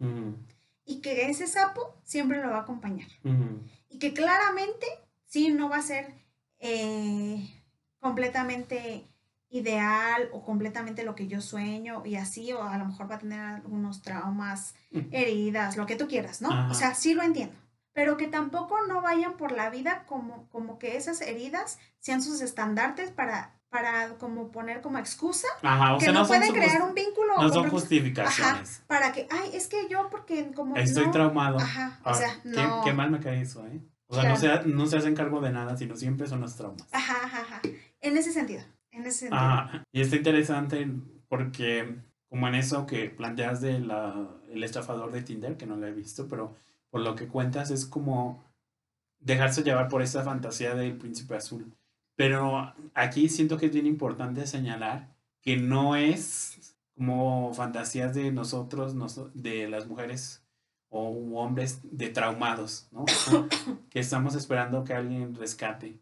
Y 0.84 1.00
que 1.00 1.30
ese 1.30 1.46
sapo 1.46 1.96
siempre 2.04 2.42
lo 2.42 2.50
va 2.50 2.58
a 2.58 2.62
acompañar. 2.62 3.08
Y 3.88 3.98
que 3.98 4.12
claramente 4.12 4.86
sí 5.26 5.48
no 5.50 5.68
va 5.68 5.76
a 5.78 5.82
ser 5.82 6.14
eh, 6.58 7.46
completamente 8.00 9.06
ideal 9.48 10.28
o 10.32 10.44
completamente 10.44 11.04
lo 11.04 11.14
que 11.14 11.28
yo 11.28 11.40
sueño 11.40 12.02
y 12.04 12.16
así, 12.16 12.52
o 12.52 12.62
a 12.62 12.76
lo 12.78 12.86
mejor 12.86 13.10
va 13.10 13.14
a 13.16 13.18
tener 13.20 13.40
algunos 13.40 14.02
traumas, 14.02 14.74
Ujú. 14.92 15.06
heridas, 15.12 15.76
lo 15.76 15.86
que 15.86 15.96
tú 15.96 16.08
quieras, 16.08 16.42
¿no? 16.42 16.50
Ajá. 16.50 16.70
O 16.70 16.74
sea, 16.74 16.94
sí 16.94 17.14
lo 17.14 17.22
entiendo. 17.22 17.54
Pero 17.92 18.16
que 18.18 18.26
tampoco 18.26 18.76
no 18.88 19.00
vayan 19.00 19.36
por 19.38 19.52
la 19.52 19.70
vida 19.70 20.04
como, 20.06 20.48
como 20.50 20.78
que 20.78 20.96
esas 20.96 21.20
heridas 21.22 21.78
sean 21.98 22.22
sus 22.22 22.42
estandartes 22.42 23.10
para, 23.10 23.54
para 23.70 24.18
como 24.18 24.50
poner 24.52 24.82
como 24.82 24.98
excusa 24.98 25.48
Ajá, 25.62 25.94
o 25.94 25.98
que 25.98 26.04
sea, 26.06 26.12
no, 26.12 26.20
no, 26.20 26.26
son 26.26 26.36
puede 26.36 26.48
su- 26.48 26.52
crear 26.54 26.82
un 26.82 26.94
vínculo. 26.94 27.40
no 27.40 27.48
son 27.48 27.70
justificaciones. 27.70 28.82
para 28.86 29.12
que, 29.12 29.26
ay, 29.30 29.50
es 29.54 29.66
que 29.68 29.88
yo 29.88 30.10
porque 30.10 30.52
como 30.52 30.76
Estoy 30.76 31.06
no- 31.06 31.10
traumado. 31.12 31.58
Ajá, 31.58 31.98
o 32.04 32.10
Ah, 32.10 32.14
sea, 32.14 32.34
qué, 32.42 32.50
no. 32.50 32.80
qué 32.84 32.92
mal 32.92 33.10
me 33.10 33.20
cae 33.20 33.40
eso, 33.40 33.66
¿eh? 33.66 33.80
O 34.08 34.14
sea, 34.14 34.28
no, 34.28 34.36
se, 34.36 34.64
no 34.68 34.86
se 34.86 34.96
hacen 34.98 35.14
cargo 35.14 35.40
de 35.40 35.50
nada, 35.50 35.76
sino 35.76 35.96
siempre 35.96 36.26
son 36.28 36.40
los 36.40 36.54
traumas. 36.56 36.86
Ajá, 36.92 37.24
ajá, 37.24 37.40
ajá. 37.42 37.62
En 38.00 38.16
ese 38.16 38.32
sentido, 38.32 38.62
en 38.92 39.00
ese 39.06 39.18
sentido. 39.20 39.40
Ajá. 39.40 39.84
Y 39.92 40.00
está 40.00 40.16
interesante 40.16 40.88
porque, 41.28 41.96
como 42.28 42.46
en 42.48 42.54
eso 42.54 42.86
que 42.86 43.10
planteas 43.10 43.60
de 43.60 43.80
la, 43.80 44.28
el 44.50 44.62
estafador 44.62 45.10
de 45.12 45.22
Tinder, 45.22 45.56
que 45.56 45.66
no 45.66 45.76
lo 45.76 45.86
he 45.86 45.92
visto, 45.92 46.28
pero 46.28 46.54
por 46.90 47.00
lo 47.00 47.16
que 47.16 47.26
cuentas 47.26 47.70
es 47.72 47.84
como 47.84 48.44
dejarse 49.18 49.62
llevar 49.64 49.88
por 49.88 50.02
esa 50.02 50.22
fantasía 50.22 50.74
del 50.74 50.96
príncipe 50.96 51.34
azul. 51.34 51.74
Pero 52.14 52.72
aquí 52.94 53.28
siento 53.28 53.58
que 53.58 53.66
es 53.66 53.72
bien 53.72 53.86
importante 53.86 54.46
señalar 54.46 55.08
que 55.42 55.56
no 55.56 55.96
es 55.96 56.76
como 56.96 57.52
fantasías 57.54 58.14
de 58.14 58.30
nosotros, 58.32 58.94
noso- 58.94 59.30
de 59.34 59.68
las 59.68 59.86
mujeres 59.86 60.42
o 60.98 61.40
hombres 61.40 61.80
de 61.82 62.08
traumados, 62.08 62.88
¿no? 62.92 63.04
que 63.90 64.00
estamos 64.00 64.34
esperando 64.34 64.84
que 64.84 64.94
alguien 64.94 65.34
rescate 65.34 65.98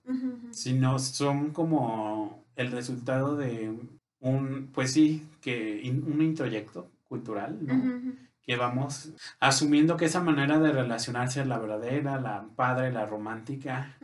sino 0.51 0.99
son 0.99 1.51
como 1.53 2.45
el 2.57 2.71
resultado 2.73 3.37
de 3.37 3.73
un, 4.21 4.69
pues 4.73 4.93
sí, 4.93 5.27
que 5.41 5.81
in- 5.83 6.05
un 6.07 6.23
introyecto 6.23 6.89
cultural, 7.09 7.59
¿no? 7.61 7.75
Que 8.43 8.57
vamos 8.57 9.11
asumiendo 9.41 9.97
que 9.97 10.05
esa 10.05 10.21
manera 10.23 10.59
de 10.59 10.71
relacionarse 10.73 11.41
es 11.41 11.47
la 11.47 11.59
verdadera, 11.59 12.21
la 12.21 12.47
padre, 12.57 12.93
la 12.93 13.07
romántica, 13.07 13.97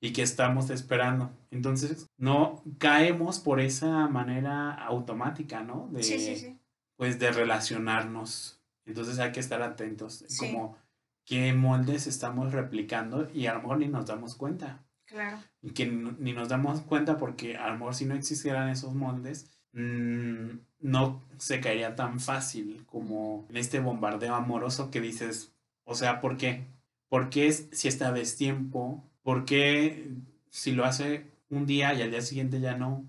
y 0.00 0.12
que 0.12 0.22
estamos 0.22 0.68
esperando. 0.70 1.30
Entonces, 1.50 2.06
no 2.18 2.62
caemos 2.78 3.38
por 3.38 3.60
esa 3.60 4.08
manera 4.08 4.72
automática, 4.72 5.62
¿no? 5.62 5.88
De, 5.92 6.02
Sí, 6.02 6.18
sí, 6.18 6.36
sí. 6.36 6.58
pues 6.96 7.18
de 7.18 7.30
relacionarnos. 7.32 8.60
Entonces 8.86 9.18
hay 9.18 9.32
que 9.32 9.40
estar 9.40 9.62
atentos, 9.62 10.24
Sí. 10.28 10.46
como 10.52 10.76
qué 11.24 11.52
moldes 11.52 12.06
estamos 12.06 12.52
replicando 12.52 13.28
y 13.32 13.46
a 13.46 13.54
lo 13.54 13.60
mejor 13.60 13.78
ni 13.78 13.88
nos 13.88 14.06
damos 14.06 14.34
cuenta 14.34 14.82
Claro. 15.06 15.38
y 15.60 15.70
que 15.70 15.86
ni 15.86 16.32
nos 16.32 16.48
damos 16.48 16.80
cuenta 16.80 17.16
porque 17.16 17.56
a 17.56 17.68
lo 17.68 17.74
mejor 17.74 17.94
si 17.94 18.06
no 18.06 18.14
existieran 18.14 18.68
esos 18.68 18.94
moldes, 18.94 19.50
mm, 19.72 20.58
no 20.80 21.22
se 21.38 21.60
caería 21.60 21.94
tan 21.94 22.18
fácil 22.20 22.84
como 22.86 23.46
en 23.50 23.56
este 23.56 23.78
bombardeo 23.80 24.34
amoroso 24.34 24.90
que 24.90 25.00
dices, 25.00 25.52
o 25.84 25.94
sea, 25.94 26.20
¿por 26.20 26.36
qué? 26.36 26.64
¿Por 27.08 27.30
qué 27.30 27.46
es- 27.46 27.68
si 27.72 27.88
esta 27.88 28.10
vez 28.10 28.36
tiempo? 28.36 29.02
¿Por 29.22 29.44
qué 29.44 30.10
si 30.50 30.72
lo 30.72 30.84
hace 30.84 31.26
un 31.50 31.66
día 31.66 31.94
y 31.94 32.02
al 32.02 32.10
día 32.10 32.20
siguiente 32.22 32.60
ya 32.60 32.76
no? 32.76 33.04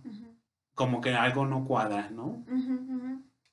Como 0.75 1.01
que 1.01 1.13
algo 1.13 1.45
no 1.47 1.65
cuadra, 1.65 2.09
¿no? 2.11 2.43
ujú. 2.47 2.92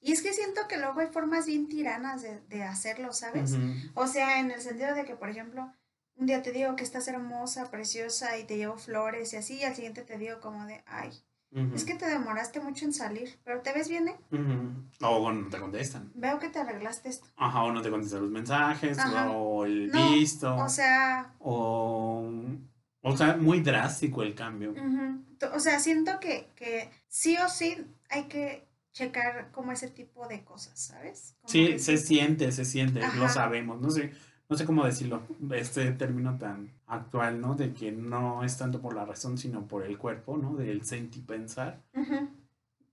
Y 0.00 0.12
es 0.12 0.22
que 0.22 0.32
siento 0.32 0.62
que 0.68 0.78
luego 0.78 1.00
hay 1.00 1.08
formas 1.08 1.46
bien 1.46 1.68
tiranas 1.68 2.22
de, 2.22 2.40
de 2.48 2.62
hacerlo, 2.62 3.12
¿sabes? 3.12 3.56
O 3.94 4.06
sea, 4.06 4.40
en 4.40 4.50
el 4.50 4.60
sentido 4.60 4.94
de 4.94 5.04
que, 5.04 5.14
por 5.14 5.28
ejemplo, 5.28 5.70
un 6.16 6.26
día 6.26 6.42
te 6.42 6.52
digo 6.52 6.74
que 6.76 6.84
estás 6.84 7.06
hermosa, 7.08 7.70
preciosa 7.70 8.38
y 8.38 8.44
te 8.44 8.56
llevo 8.56 8.76
flores 8.78 9.32
y 9.32 9.36
así, 9.36 9.56
y 9.56 9.64
al 9.64 9.74
siguiente 9.74 10.02
te 10.02 10.16
digo 10.18 10.40
como 10.40 10.64
de, 10.66 10.82
ay, 10.86 11.10
es 11.74 11.84
que 11.84 11.96
te 11.96 12.06
demoraste 12.08 12.60
mucho 12.60 12.84
en 12.84 12.92
salir, 12.92 13.40
pero 13.44 13.60
te 13.60 13.72
ves 13.72 13.88
bien, 13.88 14.06
¿eh? 14.08 14.16
O 15.00 15.32
no 15.32 15.48
te 15.48 15.58
contestan. 15.58 16.12
Veo 16.14 16.38
que 16.38 16.48
te 16.48 16.60
arreglaste 16.60 17.08
esto. 17.08 17.26
Ajá, 17.36 17.64
o 17.64 17.72
no 17.72 17.82
te 17.82 17.90
contestan 17.90 18.22
los 18.22 18.30
mensajes, 18.30 18.98
Ajá. 18.98 19.30
o 19.32 19.64
el 19.64 19.90
No, 19.90 20.12
visto. 20.12 20.54
O 20.56 20.68
sea, 20.68 21.34
o, 21.40 22.30
o 23.02 23.16
sea, 23.16 23.36
muy 23.36 23.60
drástico 23.60 24.22
el 24.22 24.34
cambio. 24.34 24.74
O 25.52 25.58
sea, 25.58 25.80
siento 25.80 26.20
que, 26.20 26.48
que 26.54 26.88
sí 27.08 27.36
o 27.38 27.48
sí 27.48 27.84
hay 28.10 28.24
que 28.28 28.69
checar 28.92 29.50
como 29.52 29.72
ese 29.72 29.88
tipo 29.90 30.26
de 30.28 30.44
cosas, 30.44 30.78
¿sabes? 30.78 31.36
Como 31.42 31.52
Sí, 31.52 31.66
que 31.66 31.78
se 31.78 31.96
siente, 31.98 32.52
se 32.52 32.64
siente, 32.64 33.00
lo 33.12 33.28
sabemos, 33.28 33.80
no 33.80 33.90
sé, 33.90 34.12
no 34.48 34.56
sé 34.56 34.64
cómo 34.64 34.84
decirlo, 34.84 35.22
este 35.52 35.90
término 35.92 36.38
tan 36.38 36.70
actual, 36.86 37.40
¿no? 37.40 37.54
De 37.54 37.72
que 37.72 37.92
no 37.92 38.44
es 38.44 38.56
tanto 38.58 38.80
por 38.80 38.94
la 38.94 39.04
razón, 39.04 39.36
sino 39.38 39.66
por 39.66 39.84
el 39.84 39.98
cuerpo, 39.98 40.36
¿no? 40.36 40.54
Del 40.56 40.84
sentipensar. 40.84 41.80
Ujú, 41.94 42.28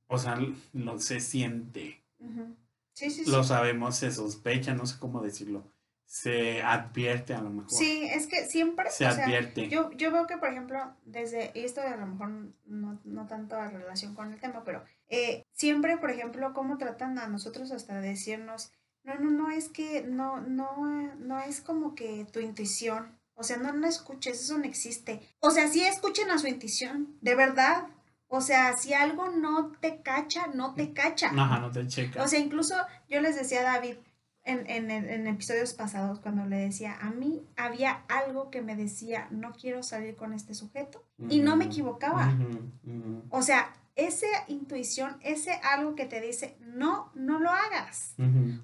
O 0.09 0.17
sea, 0.17 0.37
lo, 0.73 0.99
se 0.99 1.19
siente, 1.19 2.01
ujú. 2.19 2.55
Sí, 2.93 3.09
sí, 3.11 3.23
sí. 3.25 3.31
lo 3.31 3.43
sabemos, 3.43 3.95
se 3.97 4.11
sospecha, 4.11 4.73
no 4.73 4.85
sé 4.85 4.97
cómo 4.99 5.21
decirlo, 5.21 5.63
se 6.05 6.61
advierte 6.63 7.33
a 7.33 7.41
lo 7.41 7.49
mejor, 7.51 7.77
Sí, 7.77 8.07
es 8.11 8.27
que 8.27 8.45
siempre, 8.45 8.89
se 8.89 9.05
o 9.05 9.11
sea, 9.11 9.23
advierte. 9.25 9.69
yo, 9.69 9.91
yo 9.91 10.11
veo 10.11 10.25
que, 10.25 10.37
por 10.37 10.49
ejemplo, 10.49 10.79
desde, 11.05 11.51
esto 11.53 11.81
a 11.81 11.95
lo 11.97 12.05
mejor 12.07 12.29
no, 12.65 12.99
no 13.03 13.27
tanto 13.27 13.55
a 13.57 13.67
relación 13.67 14.15
con 14.15 14.33
el 14.33 14.39
tema, 14.39 14.63
pero 14.63 14.83
eh, 15.09 15.45
siempre, 15.53 15.97
por 15.97 16.11
ejemplo, 16.11 16.53
cómo 16.53 16.77
tratan 16.77 17.17
a 17.19 17.27
nosotros 17.27 17.71
hasta 17.71 17.99
de 17.99 18.09
decirnos, 18.09 18.71
no, 19.03 19.15
no, 19.15 19.31
no, 19.31 19.49
es 19.49 19.69
que 19.69 20.03
no, 20.03 20.41
no, 20.41 21.15
no 21.15 21.39
es 21.39 21.61
como 21.61 21.95
que 21.95 22.25
tu 22.31 22.39
intuición, 22.39 23.17
o 23.35 23.43
sea, 23.43 23.57
no, 23.57 23.71
no 23.71 23.87
escuches, 23.87 24.41
eso 24.41 24.57
no 24.57 24.65
existe. 24.65 25.21
O 25.39 25.51
sea, 25.51 25.67
sí 25.67 25.83
escuchen 25.83 26.31
a 26.31 26.39
su 26.39 26.47
intuición, 26.47 27.15
de 27.21 27.35
verdad. 27.35 27.85
O 28.27 28.41
sea, 28.41 28.75
si 28.75 28.93
algo 28.93 29.29
no 29.29 29.71
te 29.79 30.01
cacha, 30.01 30.47
no 30.47 30.73
te 30.73 30.91
cacha. 30.91 31.29
Ajá, 31.29 31.59
no 31.59 31.71
te 31.71 31.87
checa. 31.87 32.23
O 32.23 32.27
sea, 32.27 32.39
incluso 32.39 32.75
yo 33.07 33.21
les 33.21 33.35
decía 33.35 33.61
a 33.61 33.73
David 33.73 33.95
en, 34.43 34.89
en, 34.89 35.27
episodios 35.27 35.73
pasados 35.73 36.19
cuando 36.19 36.45
le 36.45 36.57
decía, 36.57 36.97
a 36.99 37.11
mí 37.11 37.45
había 37.55 38.03
algo 38.07 38.49
que 38.49 38.61
me 38.61 38.75
decía, 38.75 39.27
no 39.29 39.51
quiero 39.53 39.83
salir 39.83 40.15
con 40.15 40.33
este 40.33 40.53
sujeto. 40.53 41.03
Y 41.29 41.39
no 41.39 41.55
me 41.55 41.65
equivocaba. 41.65 42.33
O 43.29 43.41
sea, 43.41 43.73
esa 43.97 44.27
intuición, 44.47 45.17
ese 45.21 45.51
algo 45.63 45.95
que 45.95 46.05
te 46.05 46.21
dice, 46.21 46.55
no, 46.61 47.11
no 47.15 47.39
lo 47.39 47.49
hagas. 47.49 48.13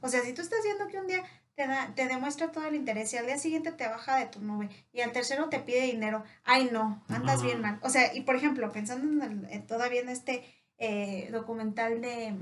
O 0.02 0.08
sea, 0.08 0.22
si 0.22 0.32
tú 0.34 0.41
estás 0.41 0.60
viendo 0.63 0.88
que 0.88 1.00
un 1.00 1.08
día 1.08 1.24
te, 1.56 1.67
da- 1.67 1.93
te 1.96 2.08
demuestra 2.08 2.52
todo 2.52 2.65
el 2.65 2.76
interés 2.76 3.12
y 3.13 3.17
al 3.17 3.26
día 3.26 3.38
siguiente 3.38 3.72
te 3.72 3.88
baja 3.88 4.15
de 4.17 4.28
tu 4.28 4.39
nube 4.41 4.69
y 4.93 5.02
al 5.02 5.12
tercero 5.12 5.50
te 5.50 5.60
pide 5.60 5.82
dinero, 5.82 6.24
ay 6.46 6.69
no, 6.72 7.04
andas 7.10 7.43
bien 7.43 7.62
mal. 7.62 7.80
O 7.82 7.89
sea, 7.89 8.13
y 8.15 8.22
por 8.22 8.36
ejemplo, 8.36 8.72
pensando 8.72 9.26
en 9.26 9.32
el- 9.43 9.52
en 9.52 9.67
todavía 9.67 10.02
en 10.02 10.10
este 10.10 10.43
eh, 10.80 11.30
documental 11.32 12.02
de, 12.02 12.36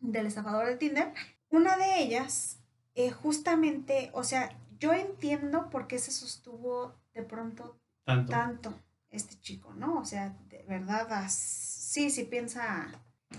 del 0.00 0.26
estafador 0.26 0.66
de 0.66 0.76
Tinder, 0.76 1.12
una 1.50 1.76
de 1.76 2.00
ellas, 2.02 2.58
eh, 2.94 3.10
justamente, 3.10 4.10
o 4.12 4.24
sea, 4.24 4.50
yo 4.78 4.92
entiendo 4.92 5.70
por 5.70 5.86
qué 5.86 5.98
se 5.98 6.10
sostuvo 6.12 6.94
de 7.14 7.22
pronto 7.22 7.78
Tanto. 8.04 8.30
tanto 8.30 8.74
este 9.10 9.40
chico, 9.40 9.72
¿no? 9.74 9.98
O 10.00 10.04
sea, 10.04 10.36
de 10.50 10.62
verdad, 10.68 11.10
as- 11.12 11.76
sí, 11.98 12.10
sí 12.10 12.24
piensa 12.24 12.86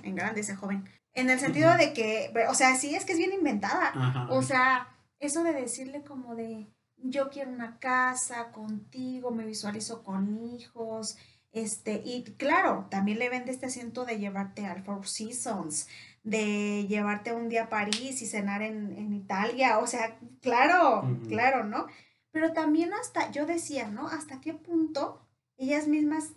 en 0.03 0.15
grande 0.15 0.41
ese 0.41 0.55
joven. 0.55 0.83
En 1.13 1.29
el 1.29 1.39
sentido 1.39 1.75
de 1.77 1.93
que, 1.93 2.31
o 2.49 2.53
sea, 2.53 2.75
sí 2.75 2.93
es 2.93 3.05
que 3.05 3.13
es 3.13 3.17
bien 3.17 3.31
inventada. 3.31 3.91
Ajá. 3.95 4.27
O 4.29 4.41
sea, 4.41 4.97
eso 5.19 5.43
de 5.43 5.53
decirle 5.53 6.03
como 6.03 6.35
de, 6.35 6.67
yo 6.97 7.29
quiero 7.29 7.51
una 7.51 7.79
casa 7.79 8.51
contigo, 8.51 9.31
me 9.31 9.45
visualizo 9.45 10.03
con 10.03 10.43
hijos, 10.43 11.17
este, 11.51 12.01
y 12.05 12.23
claro, 12.37 12.87
también 12.91 13.17
le 13.19 13.29
vende 13.29 13.51
este 13.51 13.67
asiento 13.67 14.03
de 14.05 14.19
llevarte 14.19 14.65
al 14.65 14.83
Four 14.83 15.07
Seasons, 15.07 15.87
de 16.23 16.85
llevarte 16.87 17.33
un 17.33 17.47
día 17.47 17.63
a 17.63 17.69
París 17.69 18.21
y 18.21 18.27
cenar 18.27 18.61
en, 18.61 18.95
en 18.97 19.13
Italia, 19.13 19.79
o 19.79 19.87
sea, 19.87 20.19
claro, 20.41 21.17
claro, 21.29 21.63
¿no? 21.63 21.87
Pero 22.31 22.51
también 22.51 22.93
hasta, 22.93 23.31
yo 23.31 23.45
decía, 23.45 23.87
¿no? 23.87 24.07
¿Hasta 24.07 24.41
qué 24.41 24.53
punto 24.53 25.25
ellas 25.57 25.87
mismas 25.87 26.33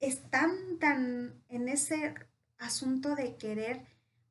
están 0.00 0.78
tan 0.78 1.42
en 1.48 1.68
ese 1.68 2.14
asunto 2.58 3.14
de 3.14 3.36
querer 3.36 3.82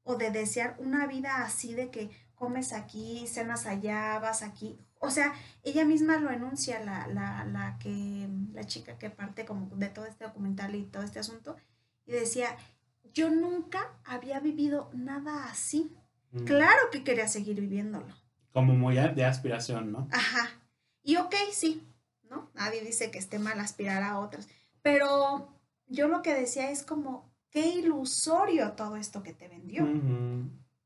o 0.03 0.15
de 0.15 0.31
desear 0.31 0.75
una 0.79 1.07
vida 1.07 1.43
así 1.43 1.73
de 1.73 1.89
que 1.89 2.09
comes 2.35 2.73
aquí, 2.73 3.25
cenas 3.27 3.65
allá, 3.65 4.19
vas 4.19 4.43
aquí? 4.43 4.77
O 4.99 5.09
sea, 5.09 5.33
ella 5.63 5.85
misma 5.85 6.17
lo 6.17 6.31
enuncia, 6.31 6.79
la, 6.79 7.07
la, 7.07 7.45
la 7.45 7.77
que, 7.79 8.27
la 8.53 8.65
chica 8.65 8.97
que 8.97 9.09
parte 9.09 9.45
como 9.45 9.75
de 9.75 9.89
todo 9.89 10.05
este 10.05 10.25
documental 10.25 10.75
y 10.75 10.83
todo 10.83 11.03
este 11.03 11.19
asunto, 11.19 11.55
y 12.05 12.13
decía, 12.13 12.57
yo 13.13 13.29
nunca 13.29 13.93
había 14.03 14.39
vivido 14.39 14.89
nada 14.93 15.45
así. 15.45 15.95
Mm. 16.31 16.45
Claro 16.45 16.89
que 16.91 17.03
quería 17.03 17.27
seguir 17.27 17.59
viviéndolo. 17.59 18.13
Como 18.51 18.73
muy 18.73 18.95
de 18.95 19.25
aspiración, 19.25 19.91
¿no? 19.91 20.07
Ajá. 20.11 20.49
Y 21.01 21.17
ok, 21.17 21.35
sí, 21.51 21.85
¿no? 22.29 22.49
Nadie 22.53 22.81
dice 22.81 23.11
que 23.11 23.19
esté 23.19 23.39
mal 23.39 23.59
aspirar 23.59 24.03
a 24.03 24.19
otras. 24.19 24.47
Pero 24.83 25.47
yo 25.87 26.07
lo 26.07 26.21
que 26.21 26.35
decía 26.35 26.69
es 26.69 26.83
como, 26.83 27.31
qué 27.49 27.67
ilusorio 27.67 28.73
todo 28.73 28.95
esto 28.97 29.23
que 29.23 29.33
te 29.33 29.47
vendió. 29.47 29.87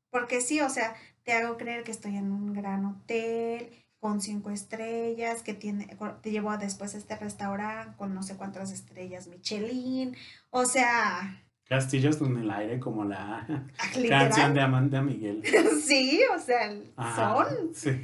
Porque 0.10 0.40
sí, 0.40 0.62
o 0.62 0.70
sea, 0.70 0.96
te 1.24 1.34
hago 1.34 1.58
creer 1.58 1.84
que 1.84 1.92
estoy 1.92 2.16
en 2.16 2.32
un 2.32 2.54
gran 2.54 2.86
hotel 2.86 3.70
con 4.00 4.22
cinco 4.22 4.52
estrellas, 4.52 5.42
que 5.42 5.54
tiene, 5.54 5.98
te 6.22 6.32
llevo 6.32 6.52
a 6.52 6.58
después 6.58 6.94
a 6.96 6.98
este 7.00 7.16
restaurante 7.18 7.98
con 7.98 8.14
no 8.14 8.22
sé 8.24 8.38
cuántas 8.38 8.72
estrellas 8.72 9.28
Michelin. 9.28 10.16
O 10.52 10.66
sea, 10.66 11.44
Castillos 11.68 12.22
en 12.22 12.38
el 12.38 12.50
aire, 12.50 12.80
como 12.80 13.04
la 13.04 13.46
canción 13.78 14.04
literal. 14.04 14.54
de 14.54 14.62
Amanda 14.62 15.02
Miguel. 15.02 15.44
Sí, 15.84 16.22
o 16.34 16.40
sea, 16.40 16.72
Ajá, 16.96 17.46
son, 17.48 17.74
Sí. 17.74 18.04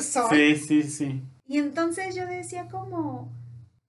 son. 0.00 0.30
sí, 0.30 0.56
sí, 0.56 0.82
sí. 0.84 1.22
Y 1.46 1.58
entonces 1.58 2.14
yo 2.14 2.26
decía 2.26 2.68
como, 2.68 3.30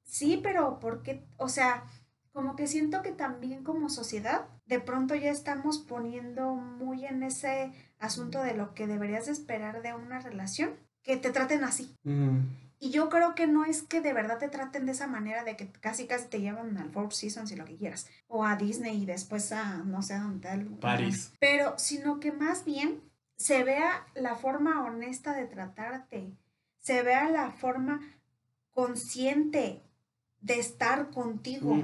sí, 0.07 0.39
pero 0.41 0.79
¿por 0.79 1.03
qué? 1.03 1.23
O 1.37 1.49
sea, 1.49 1.83
como 2.31 2.55
que 2.55 2.67
siento 2.67 3.01
que 3.01 3.11
también 3.11 3.63
como 3.63 3.89
sociedad, 3.89 4.47
de 4.65 4.79
pronto 4.79 5.13
ya 5.15 5.31
estamos 5.31 5.79
poniendo 5.79 6.55
muy 6.55 7.05
en 7.05 7.23
ese 7.23 7.71
asunto 7.99 8.41
de 8.41 8.55
lo 8.55 8.73
que 8.73 8.87
deberías 8.87 9.25
de 9.27 9.33
esperar 9.33 9.81
de 9.81 9.93
una 9.93 10.19
relación, 10.19 10.71
que 11.03 11.17
te 11.17 11.31
traten 11.31 11.63
así. 11.63 11.95
Mm. 12.03 12.41
Y 12.79 12.91
yo 12.91 13.09
creo 13.09 13.33
que 13.33 13.47
no 13.47 13.65
es 13.65 13.81
que 13.81 14.01
de 14.01 14.13
verdad 14.13 14.37
te 14.37 14.49
traten 14.49 14.85
de 14.85 14.91
esa 14.91 15.07
manera 15.07 15.43
de 15.43 15.57
que 15.57 15.71
casi 15.71 16.05
casi 16.05 16.27
te 16.27 16.39
llevan 16.39 16.77
al 16.77 16.91
Four 16.91 17.11
Seasons 17.11 17.51
y 17.51 17.55
lo 17.55 17.65
que 17.65 17.75
quieras, 17.75 18.07
o 18.27 18.45
a 18.45 18.55
Disney 18.55 19.01
y 19.01 19.05
después 19.05 19.51
a 19.51 19.77
no 19.77 20.03
sé 20.03 20.13
a 20.13 20.19
dónde 20.19 20.47
tal. 20.47 20.65
París. 20.79 21.33
Pero 21.39 21.73
sino 21.79 22.19
que 22.19 22.31
más 22.31 22.65
bien 22.65 23.01
se 23.35 23.63
vea 23.63 24.05
la 24.13 24.35
forma 24.35 24.83
honesta 24.83 25.33
de 25.33 25.45
tratarte, 25.45 26.33
se 26.77 27.01
vea 27.01 27.29
la 27.29 27.49
forma 27.49 27.99
consciente 28.73 29.81
de 30.41 30.59
estar 30.59 31.09
contigo. 31.09 31.75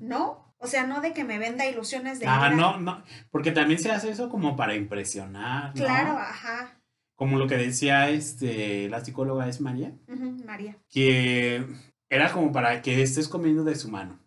¿no? 0.00 0.54
O 0.58 0.66
sea, 0.66 0.86
no 0.86 1.00
de 1.00 1.12
que 1.12 1.24
me 1.24 1.38
venda 1.38 1.66
ilusiones 1.66 2.18
de 2.18 2.26
Ah, 2.26 2.50
no, 2.50 2.78
no, 2.78 3.02
porque 3.30 3.52
también 3.52 3.78
se 3.78 3.90
hace 3.90 4.10
eso 4.10 4.28
como 4.30 4.56
para 4.56 4.74
impresionar, 4.74 5.68
¿no? 5.76 5.84
Claro, 5.84 6.18
ajá. 6.18 6.80
Como 7.14 7.38
lo 7.38 7.46
que 7.46 7.56
decía 7.56 8.08
este, 8.10 8.88
la 8.88 9.04
psicóloga 9.04 9.48
es 9.48 9.60
María, 9.60 9.92
Ujú, 10.08 10.44
María. 10.44 10.76
que 10.88 11.66
era 12.08 12.32
como 12.32 12.52
para 12.52 12.80
que 12.82 13.02
estés 13.02 13.28
comiendo 13.28 13.64
de 13.64 13.74
su 13.74 13.90
mano. 13.90 14.18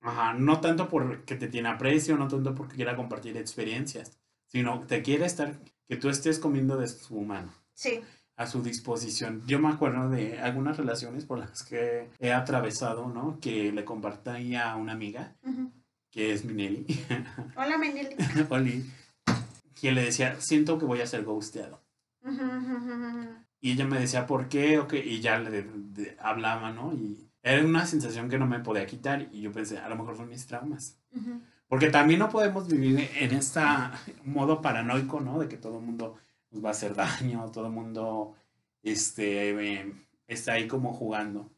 Ajá, 0.00 0.34
no 0.34 0.60
tanto 0.60 0.88
porque 0.88 1.36
te 1.36 1.46
tiene 1.46 1.68
aprecio, 1.68 2.16
no 2.16 2.26
tanto 2.26 2.54
porque 2.56 2.74
quiera 2.74 2.96
compartir 2.96 3.36
experiencias, 3.36 4.18
sino 4.46 4.80
te 4.80 5.00
quiere 5.02 5.26
estar, 5.26 5.60
que 5.88 5.96
tú 5.96 6.08
estés 6.08 6.40
comiendo 6.40 6.76
de 6.76 6.88
su 6.88 7.20
mano, 7.20 7.52
Sí. 7.74 8.00
A 8.36 8.46
su 8.46 8.62
disposición. 8.62 9.42
Yo 9.46 9.58
me 9.58 9.68
acuerdo 9.68 10.08
de 10.10 10.40
algunas 10.40 10.76
relaciones 10.76 11.24
por 11.24 11.38
las 11.38 11.62
que 11.62 12.08
he 12.18 12.32
atravesado, 12.32 13.08
¿no? 13.08 13.38
Que 13.40 13.72
le 13.72 13.84
compartía 13.84 14.70
a 14.70 14.76
una 14.76 14.92
amiga, 14.92 15.34
ujú. 15.44 15.70
que 16.10 16.32
es 16.32 16.44
Minelli, 16.44 16.86
Hola, 17.56 17.78
Meneli. 17.78 18.16
Oli, 18.50 18.90
que 19.80 19.92
le 19.92 20.04
decía, 20.04 20.40
siento 20.40 20.78
que 20.78 20.84
voy 20.86 21.00
a 21.00 21.06
ser 21.06 21.24
ghosteado. 21.24 21.82
Y 23.60 23.72
ella 23.72 23.84
me 23.86 23.98
decía, 24.00 24.26
¿por 24.26 24.48
qué? 24.48 24.78
O 24.78 24.88
qué, 24.88 25.04
y 25.04 25.20
ya 25.20 25.38
le 25.38 25.62
de- 25.62 26.16
hablaba, 26.20 26.72
¿no? 26.72 26.92
Y 26.92 27.28
era 27.42 27.64
una 27.64 27.86
sensación 27.86 28.28
que 28.28 28.38
no 28.38 28.46
me 28.46 28.58
podía 28.60 28.86
quitar. 28.86 29.28
Y 29.32 29.40
yo 29.42 29.52
pensé, 29.52 29.78
a 29.78 29.88
lo 29.88 29.96
mejor 29.96 30.16
son 30.16 30.28
mis 30.28 30.46
traumas. 30.46 30.98
Ujú. 31.14 31.40
Porque 31.68 31.88
también 31.90 32.18
no 32.18 32.28
podemos 32.28 32.66
vivir 32.68 33.08
en 33.18 33.32
este 33.32 33.60
modo 34.24 34.60
paranoico, 34.60 35.20
¿no? 35.20 35.38
De 35.38 35.48
que 35.48 35.56
todo 35.58 35.78
el 35.78 35.84
mundo 35.84 36.16
nos 36.52 36.64
va 36.64 36.68
a 36.68 36.72
hacer 36.72 36.94
daño, 36.94 37.50
todo 37.52 37.66
el 37.66 37.72
mundo 37.72 38.34
este, 38.82 39.50
eh, 39.80 39.92
está 40.26 40.54
ahí 40.54 40.68
como 40.68 40.92
jugando. 40.92 41.50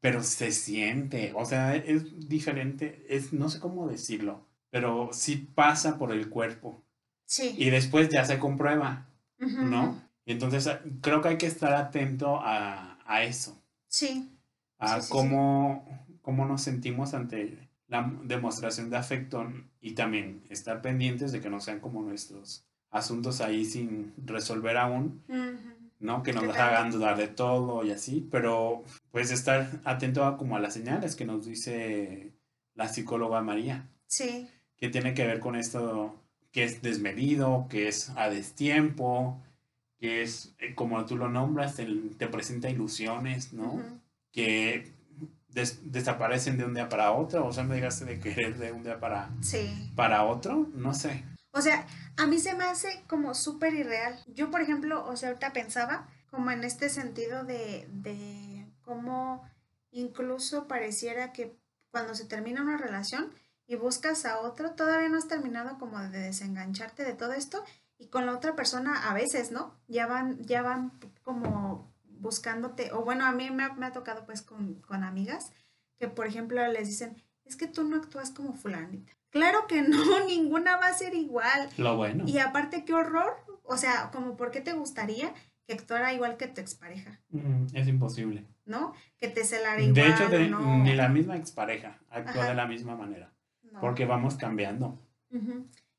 Pero 0.00 0.22
se 0.22 0.52
siente, 0.52 1.32
o 1.34 1.44
sea, 1.46 1.74
es 1.76 2.28
diferente, 2.28 3.06
es, 3.08 3.32
no 3.32 3.48
sé 3.48 3.58
cómo 3.60 3.88
decirlo, 3.88 4.46
pero 4.70 5.10
sí 5.12 5.36
pasa 5.54 5.96
por 5.98 6.12
el 6.12 6.28
cuerpo. 6.28 6.84
Sí. 7.26 7.54
Y 7.58 7.70
después 7.70 8.08
ya 8.10 8.24
se 8.24 8.38
comprueba. 8.38 9.08
¿no? 9.60 10.02
Y 10.26 10.32
entonces 10.32 10.68
creo 11.02 11.20
que 11.22 11.28
hay 11.28 11.38
que 11.38 11.46
estar 11.46 11.72
atento 11.74 12.40
a, 12.42 12.98
a 13.06 13.24
eso, 13.24 13.62
Sí. 13.88 14.30
a 14.78 15.00
Sí, 15.00 15.02
sí, 15.02 15.12
sí. 15.12 15.12
cómo, 15.12 16.06
cómo 16.22 16.46
nos 16.46 16.62
sentimos 16.62 17.14
ante 17.14 17.70
la 17.86 18.12
demostración 18.24 18.90
de 18.90 18.96
afecto 18.96 19.46
y 19.80 19.94
también 19.94 20.44
estar 20.50 20.82
pendientes 20.82 21.32
de 21.32 21.40
que 21.40 21.50
no 21.50 21.60
sean 21.60 21.80
como 21.80 22.02
nuestros 22.02 22.66
asuntos 22.94 23.40
ahí 23.42 23.64
sin 23.66 24.14
resolver 24.24 24.78
aún. 24.78 25.22
¿no? 26.00 26.22
Que 26.22 26.34
nos 26.34 26.54
hagan 26.56 26.90
dudar 26.90 27.16
de 27.16 27.28
todo 27.28 27.82
y 27.82 27.90
así, 27.90 28.28
pero 28.30 28.84
pues 29.10 29.30
estar 29.30 29.70
atento 29.84 30.26
a 30.26 30.36
como 30.36 30.54
a 30.56 30.60
las 30.60 30.74
señales 30.74 31.16
que 31.16 31.24
nos 31.24 31.46
dice 31.46 32.32
la 32.74 32.88
psicóloga 32.88 33.40
María, 33.40 33.88
Sí. 34.06 34.46
que 34.76 34.90
tiene 34.90 35.14
que 35.14 35.26
ver 35.26 35.40
con 35.40 35.56
esto 35.56 36.20
que 36.52 36.64
es 36.64 36.82
desmedido, 36.82 37.66
que 37.70 37.88
es 37.88 38.10
a 38.16 38.28
destiempo, 38.28 39.40
que 39.98 40.22
es, 40.22 40.54
eh, 40.58 40.74
como 40.74 41.02
tú 41.06 41.16
lo 41.16 41.30
nombras, 41.30 41.78
el- 41.78 42.14
te 42.18 42.26
presenta 42.28 42.68
ilusiones, 42.68 43.54
¿no? 43.54 43.80
Que 44.30 44.92
des- 45.48 45.90
desaparecen 45.90 46.58
de 46.58 46.66
un 46.66 46.74
día 46.74 46.88
para 46.90 47.12
otro, 47.12 47.46
o 47.46 47.52
sea, 47.52 47.64
me 47.64 47.76
digas 47.76 48.04
de 48.04 48.18
querer 48.20 48.58
de 48.58 48.72
un 48.72 48.82
día 48.82 49.00
para, 49.00 49.30
Sí. 49.40 49.90
para 49.96 50.24
otro, 50.24 50.68
no 50.74 50.92
sé. 50.92 51.24
O 51.52 51.62
sea, 51.62 51.86
a 52.16 52.26
mí 52.26 52.38
se 52.38 52.54
me 52.54 52.64
hace 52.64 53.04
como 53.08 53.34
súper 53.34 53.74
irreal. 53.74 54.22
Yo, 54.26 54.50
por 54.50 54.60
ejemplo, 54.60 55.06
o 55.06 55.16
sea, 55.16 55.30
ahorita 55.30 55.52
pensaba 55.52 56.08
como 56.30 56.50
en 56.50 56.64
este 56.64 56.88
sentido 56.88 57.44
de, 57.44 57.88
de 57.90 58.66
cómo 58.82 59.48
incluso 59.90 60.66
pareciera 60.66 61.32
que 61.32 61.56
cuando 61.90 62.14
se 62.14 62.24
termina 62.24 62.62
una 62.62 62.76
relación 62.76 63.32
y 63.66 63.76
buscas 63.76 64.24
a 64.26 64.40
otro, 64.40 64.72
todavía 64.72 65.08
no 65.08 65.18
has 65.18 65.28
terminado 65.28 65.78
como 65.78 65.98
de 66.00 66.18
desengancharte 66.18 67.04
de 67.04 67.14
todo 67.14 67.32
esto 67.32 67.64
y 67.98 68.08
con 68.08 68.26
la 68.26 68.34
otra 68.34 68.56
persona 68.56 69.08
a 69.08 69.14
veces, 69.14 69.52
¿no? 69.52 69.78
Ya 69.86 70.06
van, 70.06 70.42
ya 70.44 70.62
van 70.62 70.92
como 71.22 71.92
buscándote, 72.04 72.92
o 72.92 73.04
bueno, 73.04 73.24
a 73.26 73.32
mí 73.32 73.50
me 73.50 73.64
ha, 73.64 73.74
me 73.74 73.86
ha 73.86 73.92
tocado 73.92 74.24
pues 74.24 74.42
con, 74.42 74.80
con 74.80 75.04
amigas 75.04 75.52
que, 75.98 76.08
por 76.08 76.26
ejemplo, 76.26 76.66
les 76.68 76.88
dicen, 76.88 77.22
es 77.44 77.56
que 77.56 77.68
tú 77.68 77.84
no 77.84 77.96
actúas 77.96 78.30
como 78.30 78.54
fulanita. 78.54 79.12
Claro 79.34 79.66
que 79.66 79.82
no, 79.82 79.98
ninguna 80.26 80.76
va 80.78 80.86
a 80.86 80.94
ser 80.94 81.14
igual. 81.14 81.68
Lo 81.76 81.96
bueno. 81.96 82.24
Y 82.26 82.38
aparte, 82.38 82.84
qué 82.86 82.94
horror. 82.94 83.36
O 83.64 83.76
sea, 83.76 84.10
como 84.12 84.36
por 84.36 84.50
qué 84.50 84.60
te 84.62 84.72
gustaría 84.72 85.34
que 85.66 85.74
actuara 85.74 86.12
igual 86.14 86.36
que 86.36 86.46
tu 86.46 86.60
expareja, 86.60 87.20
Mm, 87.30 87.66
es 87.74 87.88
imposible. 87.88 88.44
¿no? 88.66 88.94
Que 89.18 89.28
te 89.28 89.44
celara 89.44 89.80
igual. 89.82 89.94
De 89.94 90.08
hecho, 90.08 90.28
de- 90.28 90.48
no, 90.48 90.78
ni 90.84 90.94
la 90.94 91.08
misma 91.08 91.36
expareja 91.36 91.98
actúa 92.10 92.42
Ajá. 92.42 92.48
de 92.50 92.54
la 92.54 92.66
misma 92.66 92.96
manera, 92.96 93.30
no. 93.72 93.80
porque 93.80 94.06
vamos 94.06 94.36
cambiando. 94.36 94.98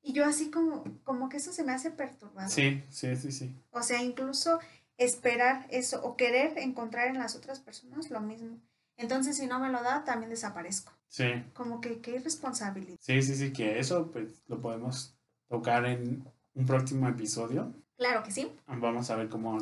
Y 0.01 0.13
yo 0.13 0.23
así 0.25 0.49
como, 0.49 0.83
como 1.03 1.27
que 1.29 1.37
eso 1.37 1.51
se 1.51 1.63
me 1.63 1.73
hace 1.73 1.91
perturbador. 1.91 2.49
Sí, 2.49 2.83
sí, 2.89 3.15
sí, 3.17 3.31
sí. 3.31 3.53
O 3.71 3.81
sea, 3.83 4.01
incluso 4.01 4.59
esperar 4.97 5.65
eso 5.71 6.01
o 6.03 6.15
querer 6.15 6.57
encontrar 6.57 7.07
en 7.07 7.17
las 7.19 7.35
otras 7.35 7.59
personas 7.59 8.09
lo 8.11 8.21
mismo. 8.21 8.57
Entonces, 8.97 9.37
si 9.37 9.47
no 9.47 9.59
me 9.59 9.69
lo 9.69 9.81
da, 9.83 10.03
también 10.03 10.29
desaparezco. 10.29 10.91
Sí, 11.07 11.25
Como 11.53 11.81
que 11.81 11.99
qué 12.01 12.15
irresponsabilidad. 12.17 12.97
sí, 12.99 13.21
sí, 13.21 13.35
sí, 13.35 13.53
que 13.53 13.79
eso 13.79 14.11
pues 14.11 14.43
lo 14.47 14.59
podemos 14.61 15.15
tocar 15.47 15.85
en 15.85 16.25
un 16.53 16.65
próximo 16.65 17.07
episodio. 17.07 17.73
Claro 17.97 18.23
que 18.23 18.31
sí. 18.31 18.51
Vamos 18.67 19.09
a 19.09 19.15
ver 19.15 19.29
cómo 19.29 19.57